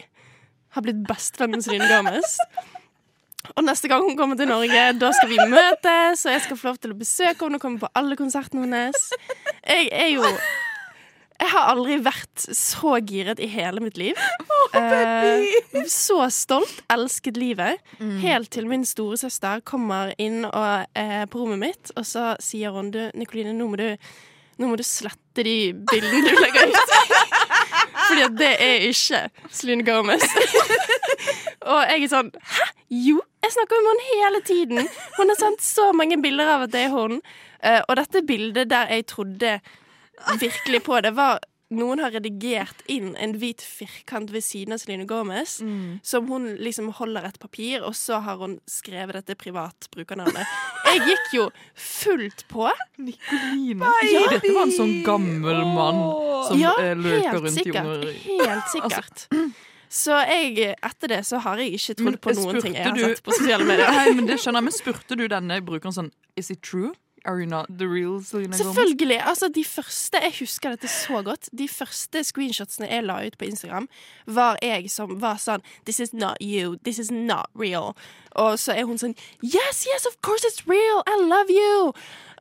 har 0.73 0.85
blitt 0.85 1.03
bestevenn 1.05 1.53
med 1.53 1.61
Celine 1.67 1.85
Gomez. 1.91 2.33
Og 3.53 3.65
neste 3.65 3.89
gang 3.91 4.03
hun 4.05 4.17
kommer 4.17 4.37
til 4.39 4.49
Norge, 4.49 4.85
da 4.99 5.11
skal 5.15 5.29
vi 5.31 5.39
møtes, 5.51 6.25
og 6.25 6.31
jeg 6.33 6.43
skal 6.45 6.59
få 6.59 6.69
lov 6.71 6.79
til 6.81 6.93
å 6.95 6.99
besøke 6.99 7.45
henne 7.45 7.59
og 7.59 7.63
komme 7.63 7.81
på 7.81 7.89
alle 7.97 8.17
konsertene 8.19 8.65
hennes. 8.65 9.09
Jeg 9.61 9.89
er 9.91 10.09
jo 10.15 10.23
Jeg 11.35 11.51
har 11.51 11.67
aldri 11.73 11.97
vært 11.99 12.45
så 12.55 12.93
giret 13.03 13.41
i 13.43 13.47
hele 13.51 13.81
mitt 13.83 13.97
liv. 13.99 14.15
Eh, 14.75 15.43
så 15.91 16.29
stolt, 16.31 16.77
elsket 16.91 17.35
livet. 17.37 17.81
Mm. 17.99 18.13
Helt 18.23 18.49
til 18.55 18.69
min 18.71 18.85
storesøster 18.87 19.59
kommer 19.67 20.13
inn 20.17 20.45
og, 20.47 20.87
eh, 20.95 21.25
på 21.27 21.41
rommet 21.43 21.59
mitt, 21.59 21.91
og 21.99 22.07
så 22.07 22.37
sier 22.39 22.71
hun 22.71 22.89
du, 22.91 23.01
Nikoline, 23.19 23.51
nå 23.51 23.67
må 23.67 23.75
du, 23.75 23.97
nå 24.57 24.71
må 24.71 24.79
du 24.79 24.83
slette 24.87 25.43
de 25.43 25.73
bildene 25.91 26.23
du 26.23 26.39
legger 26.39 26.71
ut. 26.71 26.95
Fordi 28.07 28.25
at 28.29 28.39
det 28.39 28.53
er 28.61 28.87
ikke 28.89 29.21
Celine 29.51 29.83
Gomez. 29.83 30.23
Og 31.65 31.81
jeg 31.89 32.05
er 32.05 32.11
sånn 32.11 32.29
Hæ? 32.35 32.69
Jo, 32.95 33.17
jeg 33.41 33.53
snakker 33.55 33.81
med 33.81 33.89
henne 33.91 34.21
hele 34.21 34.41
tiden. 34.45 34.93
Hun 35.17 35.31
har 35.31 35.39
sendt 35.39 35.65
så 35.65 35.89
mange 35.97 36.19
bilder 36.21 36.51
av 36.55 36.67
at 36.67 36.73
det 36.75 36.85
er 36.85 36.93
hun. 36.93 37.17
Uh, 37.65 37.81
og 37.87 37.97
dette 37.97 38.21
bildet 38.25 38.69
der 38.69 38.91
jeg 38.93 39.07
trodde 39.09 39.57
virkelig 40.39 40.83
på 40.85 40.99
det, 41.01 41.15
var 41.17 41.41
noen 41.73 41.99
har 42.03 42.13
redigert 42.13 42.83
inn 42.91 43.15
en 43.17 43.33
hvit 43.41 43.61
firkant 43.65 44.29
ved 44.33 44.43
siden 44.45 44.75
av 44.75 44.81
Celine 44.83 45.07
Gomez, 45.09 45.57
som 46.05 46.27
hun 46.29 46.47
liksom 46.61 46.91
holder 46.99 47.25
et 47.25 47.39
papir, 47.41 47.81
og 47.81 47.95
så 47.97 48.19
har 48.23 48.37
hun 48.37 48.59
skrevet 48.69 49.17
dette 49.17 49.37
privatbrukernavnet. 49.41 50.55
Jeg 50.85 51.01
gikk 51.09 51.31
jo 51.35 51.47
fullt 51.73 52.45
på. 52.51 52.69
Nikoline. 53.01 53.89
Dette 54.29 54.53
var 54.53 54.67
en 54.67 54.75
sånn 54.75 54.99
gammel 55.05 55.63
mann 55.73 56.03
som 56.47 56.59
ja, 56.61 56.75
eh, 56.79 56.93
løker 56.95 57.41
rundt 57.41 57.57
i 57.57 57.63
sikkert. 57.65 58.05
Helt 58.29 58.69
sikkert. 58.71 59.25
Så 59.95 60.17
jeg, 60.27 60.73
etter 60.83 61.11
det 61.13 61.21
så 61.27 61.39
har 61.45 61.61
jeg 61.63 61.77
ikke 61.77 61.95
trodd 62.01 62.19
på 62.25 62.33
noen 62.35 62.61
ting 62.63 62.75
jeg 62.75 62.83
har 62.89 62.99
sett 62.99 63.23
på 63.23 63.31
sosiale 63.37 63.63
medier. 63.69 63.87
Nei, 63.95 64.11
men 64.17 64.27
det 64.27 64.35
skjønner 64.43 64.59
jeg, 64.59 64.67
men 64.67 64.75
spurte 64.75 65.15
du 65.15 65.25
denne 65.31 65.61
brukeren 65.63 65.95
sånn 65.95 66.11
Is 66.35 66.51
it 66.51 66.59
true? 66.67 66.91
Are 67.25 67.39
you 67.39 67.47
not 67.49 67.65
the 67.79 67.87
real 67.89 68.19
Selena 68.21 68.53
Gomez? 68.53 68.59
Selvfølgelig. 68.75 69.15
altså 69.25 69.47
De 69.49 69.63
første 69.65 70.19
Jeg 70.21 70.33
husker 70.39 70.75
dette 70.75 70.87
så 70.91 71.21
godt. 71.25 71.47
De 71.57 71.65
første 71.71 72.21
screenshotsene 72.27 72.89
jeg 72.91 73.05
la 73.07 73.15
ut 73.25 73.37
på 73.41 73.47
Instagram, 73.47 73.87
var 74.27 74.59
jeg 74.61 74.91
som 74.93 75.15
var 75.23 75.39
sånn 75.41 75.63
This 75.87 75.99
is 76.03 76.13
not 76.13 76.37
you. 76.43 76.75
This 76.85 76.99
is 77.01 77.09
not 77.11 77.47
real. 77.57 77.95
Og 78.35 78.59
så 78.61 78.75
er 78.75 78.85
hun 78.85 78.99
sånn 79.01 79.15
Yes, 79.41 79.85
yes, 79.89 80.05
of 80.05 80.19
course 80.21 80.45
it's 80.45 80.67
real. 80.69 81.01
I 81.09 81.17
love 81.23 81.49
you. 81.49 81.95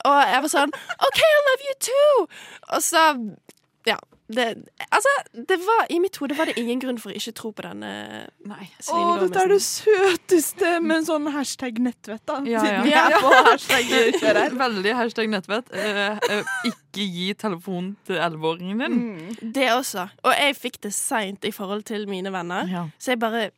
Og 0.05 0.19
jeg 0.35 0.45
var 0.45 0.53
sånn 0.53 0.75
OK, 1.09 1.23
I 1.23 1.41
love 1.49 1.69
you 1.71 1.79
too. 1.89 2.27
Og 2.75 2.83
så. 2.85 3.07
Det, 4.27 4.45
altså, 4.89 5.11
det 5.37 5.59
var, 5.61 5.83
I 5.93 5.99
mitt 6.01 6.17
hode 6.17 6.33
var 6.39 6.49
det 6.49 6.55
ingen 6.57 6.79
grunn 6.81 6.97
for 6.97 7.13
å 7.13 7.17
ikke 7.19 7.33
tro 7.37 7.51
på 7.53 7.61
denne 7.67 7.91
Nei. 8.49 8.71
Å, 8.89 9.01
dette 9.21 9.43
er 9.43 9.51
det 9.53 9.59
søteste 9.61 10.71
med 10.81 11.03
en 11.03 11.09
sånn 11.11 11.29
hashtag 11.35 11.77
nettvett, 11.85 12.23
da. 12.29 12.39
Ja, 12.49 12.63
ja. 12.65 12.79
Vi 12.87 12.95
er 12.97 13.17
på 13.21 13.33
hashtag-kjør. 13.51 14.41
Veldig 14.65 14.95
hashtag 14.97 15.29
nettvett. 15.35 15.69
Uh, 15.77 16.17
uh, 16.31 16.55
ikke 16.71 17.05
gi 17.05 17.29
telefonen 17.37 17.93
til 18.09 18.17
elleveåringen 18.17 18.81
din. 18.87 18.97
Mm. 18.97 19.53
Det 19.59 19.69
også. 19.75 20.07
Og 20.25 20.33
jeg 20.41 20.57
fikk 20.63 20.81
det 20.89 20.95
seint 20.97 21.45
i 21.45 21.53
forhold 21.53 21.85
til 21.93 22.09
mine 22.09 22.33
venner, 22.33 22.65
Ja. 22.73 22.87
så 22.99 23.13
jeg 23.15 23.21
bare 23.27 23.51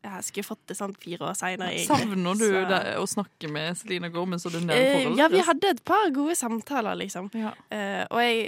Jeg 0.00 0.22
skulle 0.24 0.46
fått 0.46 0.62
det 0.70 0.76
sånn 0.78 0.94
fire 1.02 1.26
år 1.28 1.34
seinere. 1.36 1.82
Savner 1.84 2.38
du 2.38 2.46
det, 2.70 2.78
å 2.96 3.02
snakke 3.10 3.50
med 3.52 3.74
Selina 3.76 4.08
Gomez 4.08 4.46
og 4.46 4.54
det 4.54 4.62
nære 4.64 4.76
Eh, 4.78 4.92
forholdet? 5.02 5.18
ja, 5.18 5.26
vi 5.34 5.42
hadde 5.44 5.72
et 5.74 5.82
par 5.84 6.06
gode 6.14 6.36
samtaler, 6.38 6.94
liksom. 7.02 7.26
Eh, 7.34 8.06
og 8.08 8.20
jeg, 8.22 8.46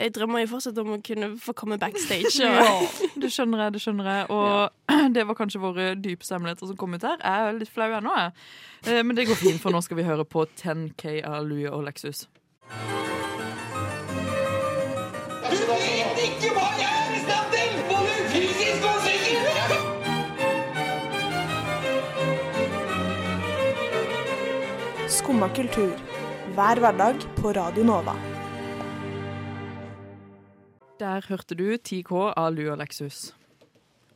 jeg 0.00 0.14
drømmer 0.16 0.42
jo 0.44 0.48
fortsatt 0.54 0.78
om 0.82 0.94
å 0.96 0.98
kunne 1.04 1.28
få 1.40 1.52
komme 1.58 1.76
backstage. 1.78 2.40
Og, 2.48 2.54
Ja, 2.56 3.10
det 3.22 3.30
skjønner 3.34 3.64
jeg. 3.66 3.74
det 3.76 3.82
skjønner 3.84 4.10
jeg 4.10 4.30
Og 4.34 4.70
det 5.16 5.26
var 5.28 5.38
kanskje 5.38 5.60
våre 5.62 5.90
dypeste 6.00 6.34
hemmeligheter 6.38 6.66
som 6.72 6.76
kom 6.80 6.94
ut 6.96 7.04
her. 7.06 7.18
Jeg 7.20 7.48
er 7.50 7.58
litt 7.60 7.72
flau 7.74 7.90
ennå, 7.98 8.12
jeg. 8.24 8.32
Eh, 8.88 9.02
Men 9.04 9.16
det 9.18 9.28
går 9.28 9.38
fint, 9.40 9.60
for 9.62 9.70
nå 9.74 9.80
skal 9.84 10.00
vi 10.00 10.08
høre 10.08 10.24
på 10.24 10.46
10K 10.56 11.20
av 11.28 11.44
Louis 11.48 11.68
og 11.70 11.84
Lexus. 11.88 12.26
Du 15.50 15.56
vet 15.66 16.18
ikke 16.24 16.50
hva 16.56 16.66
jeg 16.78 16.90
er 16.90 17.14
i 17.16 17.20
stand 17.26 17.54
til, 17.54 17.70
både 17.90 18.12
fysisk 18.32 18.86
og 18.86 18.96
psykisk! 19.04 19.80
Skumma 25.08 25.48
kultur. 25.48 25.92
Hver 26.54 26.80
hverdag 26.82 27.14
på 27.36 27.52
Radio 27.52 27.84
Nova. 27.84 28.14
Der 31.00 31.24
hørte 31.30 31.56
du 31.56 31.66
10K 31.78 32.32
av 32.36 32.50
Lua 32.54 32.74
Lexus. 32.76 33.30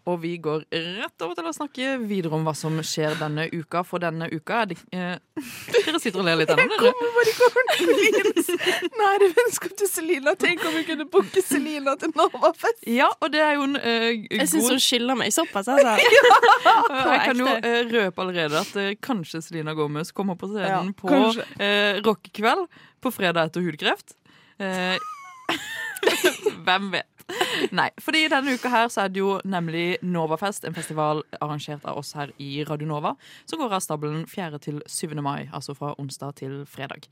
Og 0.05 0.19
vi 0.21 0.35
går 0.37 0.67
rett 0.69 1.23
over 1.25 1.33
til 1.39 1.47
å 1.49 1.53
snakke 1.57 1.93
videre 2.03 2.37
om 2.37 2.43
hva 2.45 2.53
som 2.53 2.75
skjer 2.85 3.15
denne 3.17 3.47
uka. 3.55 3.81
For 3.89 4.03
denne 4.03 4.27
uka 4.29 4.59
er 4.61 4.67
det 4.69 4.77
eh, 4.93 5.15
Dere 5.73 6.01
sitter 6.03 6.21
og 6.21 6.27
ler 6.27 6.37
litt 6.43 6.51
ennå, 6.53 6.67
dere. 6.75 6.91
Kommer 6.93 7.15
bare 7.17 7.33
ikke 7.33 7.47
ordentlig 7.49 8.91
nære 9.01 9.31
vennskap 9.39 9.73
til 9.81 9.89
Selina. 9.89 10.35
Tenk 10.37 10.67
om 10.69 10.77
vi 10.77 10.83
kunne 10.91 11.07
booke 11.09 11.41
Selina 11.41 11.95
til 12.03 12.13
Novafest. 12.19 12.85
Ja, 12.93 13.09
og 13.17 13.33
det 13.33 13.41
er 13.47 13.57
jo 13.57 13.65
en 13.71 13.79
eh, 13.81 14.11
Jeg 14.29 14.51
syns 14.53 14.69
hun 14.75 14.85
skylder 14.91 15.19
meg 15.23 15.33
såpass, 15.33 15.73
altså. 15.73 15.97
Jeg 17.15 17.25
kan 17.31 17.41
jo 17.41 17.49
eh, 17.57 17.81
røpe 17.95 18.27
allerede 18.27 18.61
at 18.61 18.77
eh, 18.85 18.93
kanskje 19.09 19.41
Selina 19.49 19.73
Gomez 19.79 20.13
kommer 20.13 20.37
på 20.37 20.53
scenen 20.53 20.93
Ja, 20.93 20.99
på 21.01 21.09
kanskje. 21.09 21.49
eh, 21.65 22.03
rockekveld 22.05 22.69
på 23.01 23.15
fredag 23.23 23.49
etter 23.49 23.65
hudkreft. 23.65 24.19
Eh, 24.61 25.01
hvem 26.67 26.91
vet? 26.95 27.11
Nei, 27.73 27.89
fordi 28.05 28.27
denne 28.29 28.53
uka 28.59 28.69
her 28.69 28.91
så 28.93 29.07
er 29.07 29.13
det 29.15 29.23
jo 29.23 29.39
nemlig 29.49 29.97
Novafest, 30.05 30.67
en 30.69 30.77
festival 30.77 31.23
arrangert 31.41 31.85
av 31.89 31.97
oss 32.03 32.13
her 32.19 32.33
i 32.43 32.65
Radio 32.69 32.89
Nova, 32.91 33.15
som 33.49 33.63
går 33.63 33.73
av 33.79 33.81
stabelen 33.85 34.27
4. 34.29 34.61
til 34.61 34.83
7. 34.85 35.15
mai, 35.25 35.49
altså 35.53 35.73
fra 35.79 35.95
onsdag 35.99 36.37
til 36.43 36.63
fredag. 36.69 37.09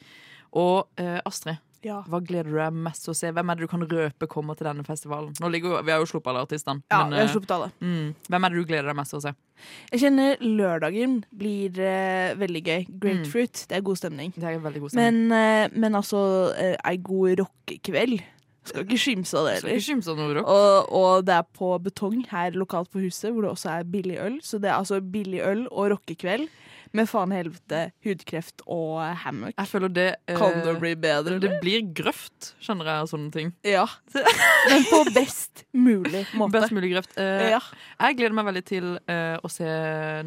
Og 0.52 0.84
eh, 1.00 1.16
Astrid, 1.24 1.56
Ja. 1.82 2.02
hva 2.06 2.20
gleder 2.22 2.50
du 2.52 2.58
deg 2.60 2.76
mest 2.84 3.06
til 3.06 3.14
å 3.14 3.16
se? 3.16 3.30
Hvem 3.32 3.48
er 3.50 3.56
det 3.58 3.64
du 3.64 3.70
kan 3.72 3.82
røpe 3.88 4.28
kommer 4.30 4.54
til 4.54 4.68
denne 4.68 4.84
festivalen? 4.86 5.32
Nå 5.40 5.48
ligger, 5.50 5.80
Vi 5.82 5.90
har 5.90 5.98
jo 6.04 6.10
sluppet 6.10 6.28
alle 6.30 6.44
artistene. 6.44 6.84
Ja, 6.92 7.00
men, 7.06 7.16
vi 7.16 7.22
har 7.22 7.30
eh, 7.30 7.32
sluppet 7.32 7.54
alle. 7.56 7.70
Mm, 7.80 8.12
hvem 8.28 8.44
er 8.44 8.52
det 8.52 8.60
du 8.60 8.68
gleder 8.68 8.92
deg 8.92 8.98
mest 9.00 9.16
til 9.16 9.22
å 9.22 9.24
se? 9.24 9.32
Jeg 9.94 10.02
kjenner 10.04 10.44
lørdagen 10.44 11.16
blir 11.32 11.80
eh, 11.80 12.36
veldig 12.38 12.62
gøy. 12.68 12.84
Grapefruit, 13.02 13.64
det 13.72 13.80
er 13.80 13.88
god 13.88 14.02
stemning. 14.02 14.36
Det 14.36 14.44
er 14.52 14.60
veldig 14.62 14.84
god 14.84 14.92
stemning. 14.94 15.24
Men, 15.32 15.40
eh, 15.40 15.80
men 15.86 15.98
altså, 15.98 16.22
eh, 16.60 16.76
ei 16.92 17.00
god 17.00 17.40
rockekveld 17.46 18.20
skal 18.64 18.84
ikke 18.86 18.98
skimse 19.02 19.38
av 19.38 19.48
det 19.48 19.56
rock. 20.38 20.50
Og, 20.52 20.92
og 20.94 21.24
det 21.26 21.34
er 21.40 21.46
på 21.58 21.72
Betong 21.82 22.20
her 22.30 22.54
lokalt 22.58 22.90
på 22.92 23.02
huset, 23.02 23.32
hvor 23.32 23.42
det 23.46 23.50
også 23.56 23.72
er 23.78 23.88
billig 23.90 24.18
øl. 24.22 24.36
Så 24.44 24.60
det 24.62 24.70
er 24.70 24.78
altså 24.78 25.00
billig 25.02 25.40
øl 25.42 25.66
og 25.70 25.90
rockekveld 25.96 26.46
med 26.92 27.08
faen 27.08 27.30
helvete, 27.32 27.78
hudkreft 28.04 28.60
og 28.68 28.98
hammock. 29.22 29.54
Jeg 29.56 29.68
føler 29.70 29.92
det 29.96 30.06
eh, 30.28 30.36
Kan 30.36 30.58
det 30.60 30.74
bli 30.82 30.90
bedre? 31.00 31.38
Det 31.40 31.54
blir 31.62 31.86
grøft, 31.96 32.50
skjønner 32.60 32.90
jeg, 32.90 33.04
av 33.06 33.08
sånne 33.08 33.32
ting. 33.32 33.52
Ja. 33.64 33.86
Men 34.68 34.84
på 34.90 35.00
best 35.16 35.64
mulig 35.72 36.26
måte. 36.36 36.52
Best 36.58 36.74
mulig 36.76 36.92
grøft. 36.92 37.16
Eh, 37.16 37.48
Ja. 37.54 37.62
Jeg 38.02 38.18
gleder 38.20 38.36
meg 38.36 38.46
veldig 38.50 38.64
til 38.68 38.92
eh, 39.08 39.38
å 39.40 39.48
se 39.50 39.66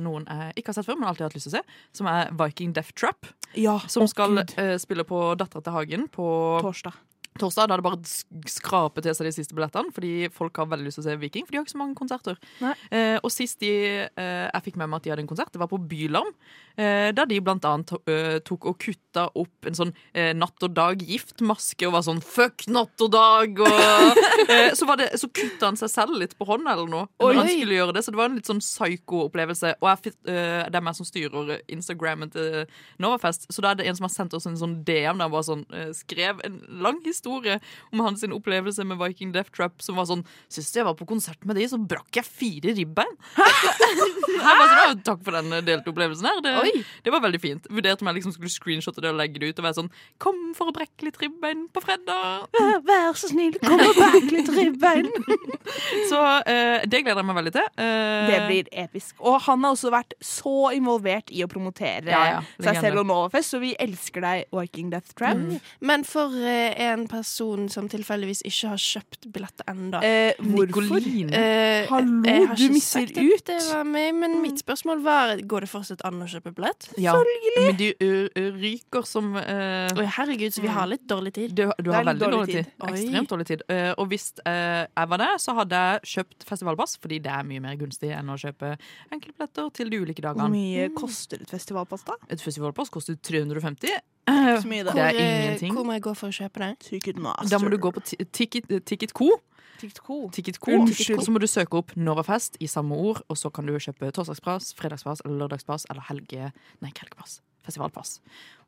noen 0.02 0.26
jeg 0.26 0.58
ikke 0.58 0.72
har 0.74 0.80
sett 0.80 0.88
før, 0.90 0.98
men 1.00 1.08
alltid 1.10 1.26
har 1.26 1.30
hatt 1.30 1.38
lyst 1.38 1.48
til 1.52 1.54
å 1.54 1.60
se, 1.60 1.80
som 2.02 2.10
er 2.10 2.34
Viking 2.40 2.74
Death 2.76 2.94
Trap. 2.98 3.30
Ja, 3.56 3.78
Som 3.92 4.08
skal 4.10 4.42
eh, 4.44 4.76
spille 4.82 5.06
på 5.08 5.22
Dattera 5.40 5.62
til 5.66 5.76
Hagen 5.76 6.08
på 6.12 6.26
Torsdag. 6.66 6.98
Torsdag, 7.36 7.68
Da 7.68 7.76
det 7.76 7.84
bare 7.84 8.48
skrapet 8.48 9.04
til 9.04 9.16
seg 9.18 9.28
de 9.28 9.34
siste 9.36 9.56
billettene, 9.58 9.92
fordi 9.92 10.30
folk 10.32 10.56
har 10.62 10.70
veldig 10.72 10.88
lyst 10.88 11.02
til 11.02 11.04
å 11.04 11.08
se 11.10 11.18
Viking. 11.20 11.44
For 11.44 11.52
de 11.52 11.60
har 11.60 11.66
ikke 11.66 11.74
så 11.76 11.82
mange 11.82 11.98
konserter. 12.00 12.38
Eh, 12.90 13.18
og 13.20 13.32
sist 13.34 13.60
de, 13.60 13.74
eh, 14.08 14.46
jeg 14.48 14.64
fikk 14.70 14.78
med 14.80 14.88
meg 14.88 15.02
at 15.02 15.04
de 15.04 15.12
hadde 15.12 15.26
en 15.26 15.32
konsert, 15.34 15.52
det 15.52 15.60
var 15.60 15.68
på 15.68 15.82
Bylarm. 15.82 16.32
Eh, 16.76 17.10
der 17.16 17.30
de 17.30 17.40
blant 17.44 17.66
annet 17.68 17.94
eh, 18.12 18.38
tok 18.46 18.68
og 18.72 18.80
kutta 18.82 19.30
opp 19.40 19.68
en 19.70 19.78
sånn 19.78 19.94
eh, 20.12 20.34
Natt 20.36 20.64
og 20.66 20.74
Dag-giftmaske 20.76 21.88
og 21.88 21.96
var 21.96 22.04
sånn 22.08 22.20
Fuck 22.24 22.66
Natt 22.68 23.00
og 23.06 23.14
Dag! 23.14 23.62
Og, 23.64 24.20
eh, 24.52 24.74
så, 24.76 24.88
var 24.90 25.00
det, 25.00 25.12
så 25.22 25.30
kutta 25.32 25.70
han 25.70 25.80
seg 25.80 25.92
selv 25.94 26.20
litt 26.20 26.36
på 26.36 26.48
hånden 26.50 26.72
eller 26.72 26.92
noe. 26.92 27.08
Når 27.22 27.40
han 27.40 27.52
skulle 27.52 27.80
gjøre 27.80 27.96
det, 27.96 28.04
Så 28.06 28.12
det 28.12 28.20
var 28.20 28.32
en 28.32 28.40
litt 28.40 28.50
sånn 28.50 28.64
psyko-opplevelse. 28.64 29.76
Og 29.80 29.90
jeg, 29.92 30.16
det 30.26 30.80
er 30.80 30.84
meg 30.84 30.98
som 30.98 31.08
styrer 31.08 31.56
Instagrammen 31.72 32.34
til 32.34 32.66
Novafest, 33.02 33.48
så 33.54 33.64
da 33.64 33.72
er 33.72 33.80
det 33.80 33.88
en 33.90 33.98
som 33.98 34.10
har 34.10 34.14
sendt 34.14 34.36
oss 34.38 34.48
en 34.50 34.60
sånn 34.60 34.80
DM 34.88 35.16
der 35.20 35.28
han 35.28 35.34
bare 35.34 35.48
sånn 35.48 35.64
skrev 35.96 36.42
en 36.46 36.60
lang 36.84 37.00
historie 37.06 37.60
om 37.94 38.04
hans 38.04 38.26
opplevelse 38.26 38.84
med 38.88 39.00
Viking 39.00 39.32
Death 39.36 39.54
Trap, 39.56 39.82
som 39.86 40.00
var 40.00 40.08
sånn 40.10 40.24
Sist 40.52 40.76
jeg 40.76 40.86
var 40.88 40.96
på 40.98 41.08
konsert 41.08 41.42
med 41.48 41.58
de, 41.60 41.66
så 41.70 41.78
brakk 41.80 42.20
jeg 42.20 42.26
fire 42.26 42.74
ribbein. 42.76 43.12
Jeg 44.36 44.58
bare 44.60 44.66
sånn, 44.72 45.02
Takk 45.06 45.22
for 45.26 45.36
den 45.36 45.54
delte 45.66 45.92
opplevelsen 45.92 46.28
her. 46.28 46.40
Det, 46.44 46.52
det 47.06 47.14
var 47.14 47.24
veldig 47.24 47.42
fint. 47.42 47.68
Vurderte 47.72 48.04
om 48.06 48.10
jeg 48.12 48.20
liksom 48.20 48.36
skulle 48.36 48.54
screenshotte 48.54 49.04
det 49.04 49.12
og 49.12 49.20
legge 49.20 49.42
det 49.42 49.52
ut 49.52 49.62
og 49.62 49.68
være 49.68 49.80
sånn 49.80 49.92
Kom 50.22 50.40
for 50.58 50.72
å 50.72 50.76
brekke 50.76 51.08
litt 51.08 51.18
ribbein 51.22 51.66
på 51.74 51.84
fredag. 51.84 52.48
Vær, 52.56 52.80
vær 52.88 53.18
så 53.20 53.30
snill, 53.32 53.58
kom 53.62 53.82
og 53.82 53.98
brekk 53.98 54.32
litt 54.34 54.52
ribbein. 54.56 55.10
Så 56.10 56.20
uh, 56.22 56.84
det 56.86 57.02
gleder 57.02 57.22
jeg 57.22 57.28
meg 57.28 57.38
veldig 57.40 57.54
til. 57.56 57.70
Uh, 57.80 58.28
Det 58.30 58.40
blir 58.46 58.70
episk. 58.86 59.16
Og 59.26 59.40
han 59.48 59.64
har 59.66 59.76
også 59.76 59.92
vært 59.94 60.16
så 60.24 60.72
involvert 60.76 61.32
i 61.34 61.42
å 61.46 61.50
promotere 61.52 62.12
Ja, 62.12 62.22
ja, 62.36 62.42
seg 62.62 62.80
selv 62.84 63.02
og 63.02 63.10
Novafest, 63.10 63.56
så 63.56 63.62
vi 63.64 63.74
elsker 63.82 64.24
deg, 64.24 64.46
Viking 64.56 64.92
Death 64.94 65.16
Trap. 65.18 65.42
Mm. 65.42 65.60
Men 65.90 66.06
for 66.08 66.34
uh, 66.34 66.86
en 66.88 67.08
person 67.12 67.68
som 67.72 67.90
tilfeldigvis 67.92 68.44
ikke 68.48 68.74
har 68.76 68.82
kjøpt 68.82 69.30
billett 69.34 69.66
ennå 69.70 70.02
hvorfor? 70.46 71.10
Hallo, 71.90 72.24
du 72.56 72.66
misser 72.74 73.10
ut. 73.10 73.46
Det 73.46 73.60
var 73.72 73.86
meg, 73.88 74.14
men 74.18 74.40
mitt 74.44 74.62
spørsmål 74.62 75.04
var 75.06 75.36
Går 75.46 75.66
det 75.66 75.70
fortsatt 75.72 76.04
an 76.08 76.22
å 76.24 76.30
kjøpe 76.30 76.55
festivalbillett. 76.56 76.90
Ja, 76.98 77.14
men 77.62 77.78
de 77.78 77.94
ø, 78.02 78.28
ø, 78.36 78.44
ryker 78.60 79.06
som 79.06 79.36
uh, 79.36 80.00
Oi, 80.00 80.06
herregud, 80.06 80.54
så 80.56 80.62
vi 80.64 80.68
har 80.72 80.88
litt 80.88 81.06
dårlig 81.08 81.34
tid. 81.36 81.54
Du, 81.56 81.66
du 81.84 81.92
har 81.92 82.04
veldig 82.08 82.22
dårlig 82.32 82.48
tid. 82.54 82.66
tid. 82.66 82.90
Ekstremt 82.90 83.30
dårlig 83.30 83.48
tid. 83.50 83.64
Uh, 83.70 83.92
og 83.98 84.08
hvis 84.12 84.32
uh, 84.46 84.86
jeg 84.88 85.10
var 85.12 85.18
det, 85.22 85.30
så 85.44 85.56
hadde 85.60 85.76
jeg 85.84 86.12
kjøpt 86.16 86.48
festivalpass, 86.50 86.98
fordi 87.02 87.20
det 87.26 87.32
er 87.32 87.44
mye 87.48 87.64
mer 87.64 87.76
gunstig 87.80 88.12
enn 88.16 88.30
å 88.34 88.38
kjøpe 88.40 88.76
enkeltbilletter 89.12 89.72
til 89.76 89.90
de 89.94 90.02
ulike 90.04 90.22
dagene. 90.26 90.46
Hvor 90.46 90.54
mye 90.56 90.90
koster 90.98 91.42
et 91.46 91.52
festivalpass, 91.56 92.06
da? 92.08 92.18
Et 92.30 92.42
festivalpass 92.42 92.94
koster 92.94 93.18
350. 93.20 93.96
Så 94.26 94.66
mye. 94.70 94.82
Det 94.84 94.90
er 94.90 94.96
Hvor, 94.96 95.20
eh, 95.22 95.34
ingenting. 95.46 95.74
Hvor 95.76 95.86
må 95.86 95.94
jeg 95.94 96.02
gå 96.08 96.16
for 96.18 96.32
å 96.32 96.34
kjøpe 96.34 96.62
det? 96.64 96.72
Ticketmaster. 96.88 97.50
Da 97.52 97.60
må 97.62 97.70
du 97.70 97.78
gå 97.78 97.92
på 97.94 98.02
ti- 98.02 98.18
Ticket, 98.34 98.72
ticket 98.86 99.14
Co. 99.14 99.28
Ticketco. 99.82 100.20
Ticketco. 100.36 100.72
Unnskyld. 100.72 101.24
Så 101.26 101.34
må 101.34 101.42
du 101.42 101.48
søke 101.50 101.80
opp 101.82 101.96
Novafest 102.00 102.60
i 102.64 102.70
samme 102.72 102.98
ord, 102.98 103.24
og 103.30 103.40
så 103.40 103.52
kan 103.54 103.68
du 103.68 103.76
kjøpe 103.76 104.12
torsdagspass, 104.16 104.74
fredagspass 104.78 105.24
eller 105.26 105.46
lørdagspass 105.46 105.88
eller 105.90 106.06
helge... 106.10 106.52
Nei, 106.82 106.92
ikke 106.94 107.08
helgepass. 107.08 107.40
Festivalpass. 107.66 108.20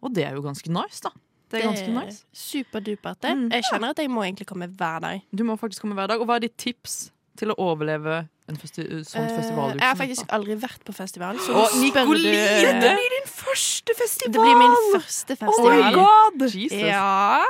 Og 0.02 0.14
det 0.16 0.26
er 0.28 0.38
jo 0.38 0.44
ganske 0.46 0.72
nice, 0.74 1.04
da. 1.06 1.14
Det 1.52 1.62
er 1.62 1.70
ganske 1.70 1.92
nice. 1.96 2.26
superdupert. 2.36 3.22
det. 3.24 3.36
Mm. 3.38 3.52
Jeg 3.56 3.64
kjenner 3.70 3.94
at 3.94 4.02
jeg 4.04 4.12
må 4.12 4.24
egentlig 4.26 4.48
komme 4.50 4.68
hver 4.68 5.00
dag. 5.04 5.22
Du 5.32 5.46
må 5.48 5.56
faktisk 5.56 5.86
komme 5.86 5.96
hver 5.96 6.10
dag. 6.12 6.20
Og 6.20 6.28
hva 6.28 6.42
er 6.42 6.48
ditt 6.48 6.58
tips 6.60 7.06
til 7.40 7.54
å 7.54 7.56
overleve 7.62 8.26
en 8.50 8.60
festi 8.60 8.84
sånn 9.08 9.30
festival? 9.32 9.76
Uh, 9.76 9.80
jeg 9.80 9.88
har 9.88 10.00
faktisk 10.00 10.34
aldri 10.36 10.58
vært 10.60 10.84
på 10.88 10.96
festival. 10.98 11.40
Så 11.46 11.56
oh, 11.56 11.70
spør 11.72 12.04
Nikoline! 12.04 12.34
du- 12.34 12.82
Det 12.84 12.94
blir 13.00 13.16
din 13.16 13.30
første 13.32 13.98
festival! 14.02 14.34
Det 14.36 14.44
blir 14.44 14.60
min 14.60 14.78
første 14.98 15.40
festival. 15.40 15.72
Oh 15.72 15.86
my 15.86 15.94
god! 15.96 16.48
Jesus. 16.52 16.82
Ja. 16.82 17.46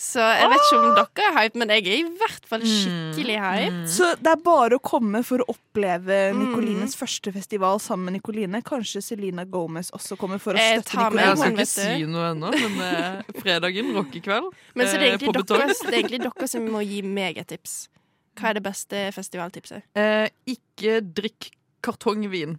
Så 0.00 0.22
jeg 0.24 0.48
vet 0.48 0.62
ikke 0.64 0.76
om 0.80 0.94
dere 0.96 1.24
er 1.28 1.34
hype, 1.36 1.58
men 1.60 1.68
jeg 1.74 1.82
er 1.84 1.96
i 1.98 2.04
hvert 2.16 2.46
fall 2.48 2.62
Mm. 2.64 2.70
skikkelig 2.72 3.34
hype. 3.44 3.80
Så 3.92 4.06
det 4.16 4.30
er 4.32 4.40
bare 4.46 4.78
å 4.78 4.80
komme 4.80 5.20
for 5.26 5.42
å 5.44 5.48
oppleve 5.52 6.32
Mm. 6.32 6.86
Første 6.96 7.32
festival 7.32 7.78
sammen 7.78 8.06
med 8.08 8.12
Nicoline. 8.14 8.62
Kanskje 8.64 9.02
Selena 9.02 9.44
Gomez 9.44 9.90
også 9.92 10.16
kommer 10.16 10.40
for 10.40 10.54
å 10.54 10.56
støtte 10.56 10.96
Nicoline. 10.96 11.26
Jeg 11.26 11.36
skal 11.36 11.52
ikke 11.52 11.66
si 11.98 12.06
noe 12.06 12.30
ennå, 12.32 12.50
men 12.50 12.80
eh, 12.80 13.22
fredagen, 13.42 13.92
rockekveld 13.94 14.50
Men 14.74 14.86
så 14.86 14.98
det 14.98 15.02
er, 15.02 15.12
eh, 15.12 15.18
på 15.18 15.32
egentlig 15.32 15.46
dere, 15.46 15.66
det 15.68 15.94
er 15.94 15.98
egentlig 16.02 16.20
dere 16.24 16.48
som 16.48 16.66
må 16.68 16.80
gi 16.86 17.02
meg 17.02 17.36
et 17.38 17.48
tips. 17.48 17.88
Hva 18.36 18.50
er 18.50 18.54
det 18.54 18.62
beste 18.62 19.12
festivaltipset? 19.12 19.82
Eh, 19.94 20.28
ikke 20.48 21.00
drikk 21.12 21.50
kartongvin. 21.82 22.58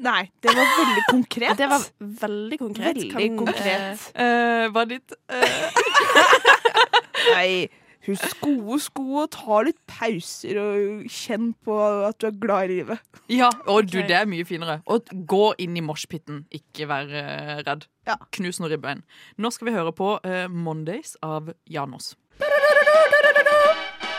Nei, 0.00 0.30
det 0.40 0.54
var 0.56 0.70
veldig 0.78 1.02
konkret. 1.10 1.58
Det 1.58 1.68
var 1.68 1.84
veldig 1.98 2.58
konkret. 2.58 2.96
Veldig 2.96 3.10
Kan, 3.12 3.36
konkret. 3.36 4.06
Uh, 4.16 4.70
hva 4.72 4.84
er 4.86 4.88
ditt 4.94 5.14
eh, 5.28 5.44
Nei, 7.34 7.50
husk 8.08 8.40
gode 8.40 8.78
sko 8.80 9.04
og 9.24 9.28
ta 9.34 9.60
litt 9.66 9.78
pauser 9.90 10.60
og 10.62 11.04
kjenn 11.12 11.52
på 11.66 11.76
at 12.08 12.16
du 12.22 12.30
er 12.30 12.38
glad 12.40 12.70
i 12.70 12.78
livet. 12.78 13.04
Ja, 13.28 13.50
og 13.68 13.90
du, 13.92 14.00
det 14.00 14.16
er 14.22 14.30
mye 14.30 14.48
finere. 14.48 14.80
Og 14.88 15.12
gå 15.28 15.52
inn 15.60 15.76
i 15.76 15.84
moshpiten, 15.84 16.46
ikke 16.48 16.88
vær 16.90 17.12
uh, 17.12 17.60
redd. 17.66 17.84
Knus 18.38 18.62
noen 18.62 18.72
ribbein. 18.72 19.04
Nå 19.36 19.52
skal 19.54 19.68
vi 19.68 19.76
høre 19.76 19.92
på 19.94 20.16
eh, 20.26 20.48
Mondays 20.50 21.14
av 21.22 21.52
Janos. 21.70 22.14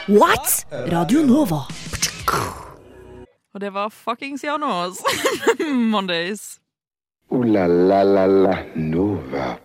What? 0.07 0.61
Radio 0.93 1.25
Nova. 1.25 1.65
Og 3.53 3.61
det 3.61 3.73
var 3.73 3.89
fuckings 3.89 4.43
januars. 4.43 4.97
Mondays. 5.93 6.59
Ooh 7.31 7.43
la 7.45 7.65
la 7.67 8.03
la 8.03 8.25
la 8.27 8.55
Nova. 8.75 9.57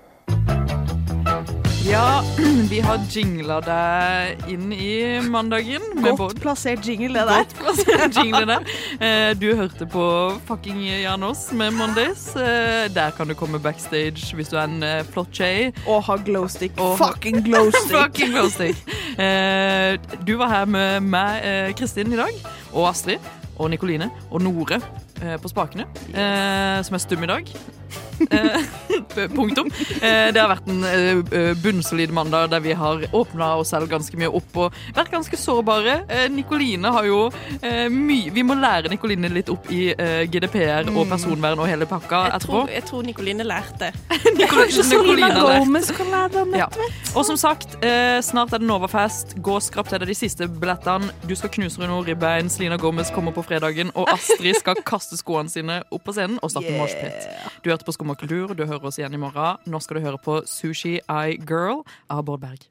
Ja, 1.86 2.20
vi 2.70 2.80
har 2.82 2.98
jingla 3.14 3.60
deg 3.62 4.40
inn 4.50 4.72
i 4.74 5.20
mandagen. 5.22 5.82
med 5.94 6.04
Godt 6.08 6.18
både- 6.18 6.40
plassert 6.42 6.82
jingle, 6.88 7.12
det 7.14 7.26
der. 7.28 7.44
Godt 7.44 7.54
plassert 7.60 8.18
jingle 8.18 8.46
der. 8.50 8.66
Eh, 8.98 9.34
Du 9.38 9.46
hørte 9.54 9.86
på 9.86 10.06
fucking 10.48 10.82
Janos 11.04 11.52
med 11.52 11.70
Mondays. 11.78 12.26
Eh, 12.36 12.90
Der 12.94 13.10
kan 13.16 13.28
du 13.30 13.34
komme 13.34 13.58
backstage 13.62 14.34
hvis 14.34 14.48
du 14.50 14.56
er 14.56 14.64
en 14.66 14.82
eh, 14.82 15.04
flott 15.12 15.30
jay. 15.40 15.70
Og 15.86 16.02
ha 16.10 16.16
glowstick. 16.26 16.74
Og- 16.80 16.98
Fucking 16.98 17.44
glowstick. 17.46 17.94
Fucking 18.02 18.34
glowstick. 18.34 18.76
Eh, 19.18 19.94
Du 20.26 20.36
var 20.42 20.48
her 20.48 20.64
med 20.66 21.00
meg, 21.06 21.40
eh, 21.44 21.72
Kristin, 21.74 22.12
i 22.12 22.16
dag. 22.16 22.34
Og 22.72 22.88
Astrid. 22.90 23.18
Og 23.58 23.70
Nikoline. 23.72 24.10
Og 24.30 24.42
Nore 24.42 24.80
eh, 25.22 25.36
på 25.42 25.48
spakene. 25.48 25.86
eh, 26.14 26.82
Som 26.84 26.94
er 26.94 26.98
stum 27.02 27.22
i 27.22 27.26
dag. 27.30 27.52
Eh, 28.30 28.62
Punktum. 29.36 29.68
Eh, 30.00 30.32
Det 30.32 30.40
har 30.40 30.48
vært 30.54 30.68
en 30.72 30.84
eh, 30.88 31.50
bunnsolid 31.62 32.12
mandag 32.16 32.50
der 32.54 32.62
vi 32.64 32.72
har 32.76 33.04
åpna 33.12 33.50
oss 33.60 33.70
selv 33.74 33.88
ganske 33.90 34.16
mye 34.18 34.30
opp 34.34 34.56
og 34.56 34.76
vært 34.96 35.10
ganske 35.12 35.36
sårbare. 35.38 35.98
Nikoline 36.32 36.90
har 36.92 37.04
jo 37.06 37.18
mye 37.92 38.30
Vi 38.34 38.42
må 38.46 38.56
lære 38.58 38.88
Nikoline 38.92 39.28
litt 39.32 39.50
opp 39.52 39.68
i 39.74 39.90
GDPR 40.32 40.88
og 40.92 41.06
personvern 41.10 41.60
og 41.62 41.68
hele 41.68 41.86
pakka 41.88 42.22
Jeg 42.26 42.34
etterpå. 42.38 42.52
tror, 42.62 42.72
jeg 42.72 42.84
tror 42.88 43.06
Nikoline 43.06 43.46
lærte. 43.52 43.92
Gomez 44.56 45.90
kan 45.96 46.10
lære 46.12 46.28
deg 46.32 46.42
om 46.42 46.54
Ja. 46.56 46.66
Og 47.16 47.24
som 47.28 47.36
sagt, 47.40 47.76
snart 48.24 48.52
er 48.52 48.58
det 48.62 48.66
Novafest. 48.68 49.36
Gå 49.42 49.56
og 49.58 49.62
skrap 49.64 49.88
til 49.90 50.00
deg 50.02 50.08
de 50.10 50.16
siste 50.16 50.48
billettene. 50.48 51.10
Du 51.28 51.34
skal 51.38 51.50
knuse 51.54 51.80
Runo 51.80 52.00
ribbein. 52.06 52.48
Slina 52.52 52.76
Gomez 52.80 53.10
kommer 53.14 53.32
på 53.36 53.44
fredagen. 53.46 53.90
Og 53.94 54.08
Astrid 54.12 54.56
skal 54.60 54.80
kaste 54.86 55.16
skoene 55.20 55.50
sine 55.52 55.80
opp 55.92 56.04
på 56.06 56.14
scenen 56.16 56.38
og 56.42 56.50
starte 56.52 56.66
Yeah. 56.66 56.80
moshpit. 56.82 57.28
Du 57.62 57.70
hørte 57.70 57.85
på 57.86 57.94
Skumma. 57.94 58.16
Du 58.18 58.64
hører 58.66 58.84
oss 58.84 58.98
igjen 58.98 59.14
i 59.14 59.20
morgen. 59.20 59.62
Nå 59.70 59.80
skal 59.80 59.98
du 60.00 60.06
høre 60.06 60.18
på 60.22 60.40
Sushi 60.50 60.98
Eye 61.06 61.38
Girl 61.46 61.84
av 62.10 62.26
Bård 62.26 62.42
Berg. 62.42 62.66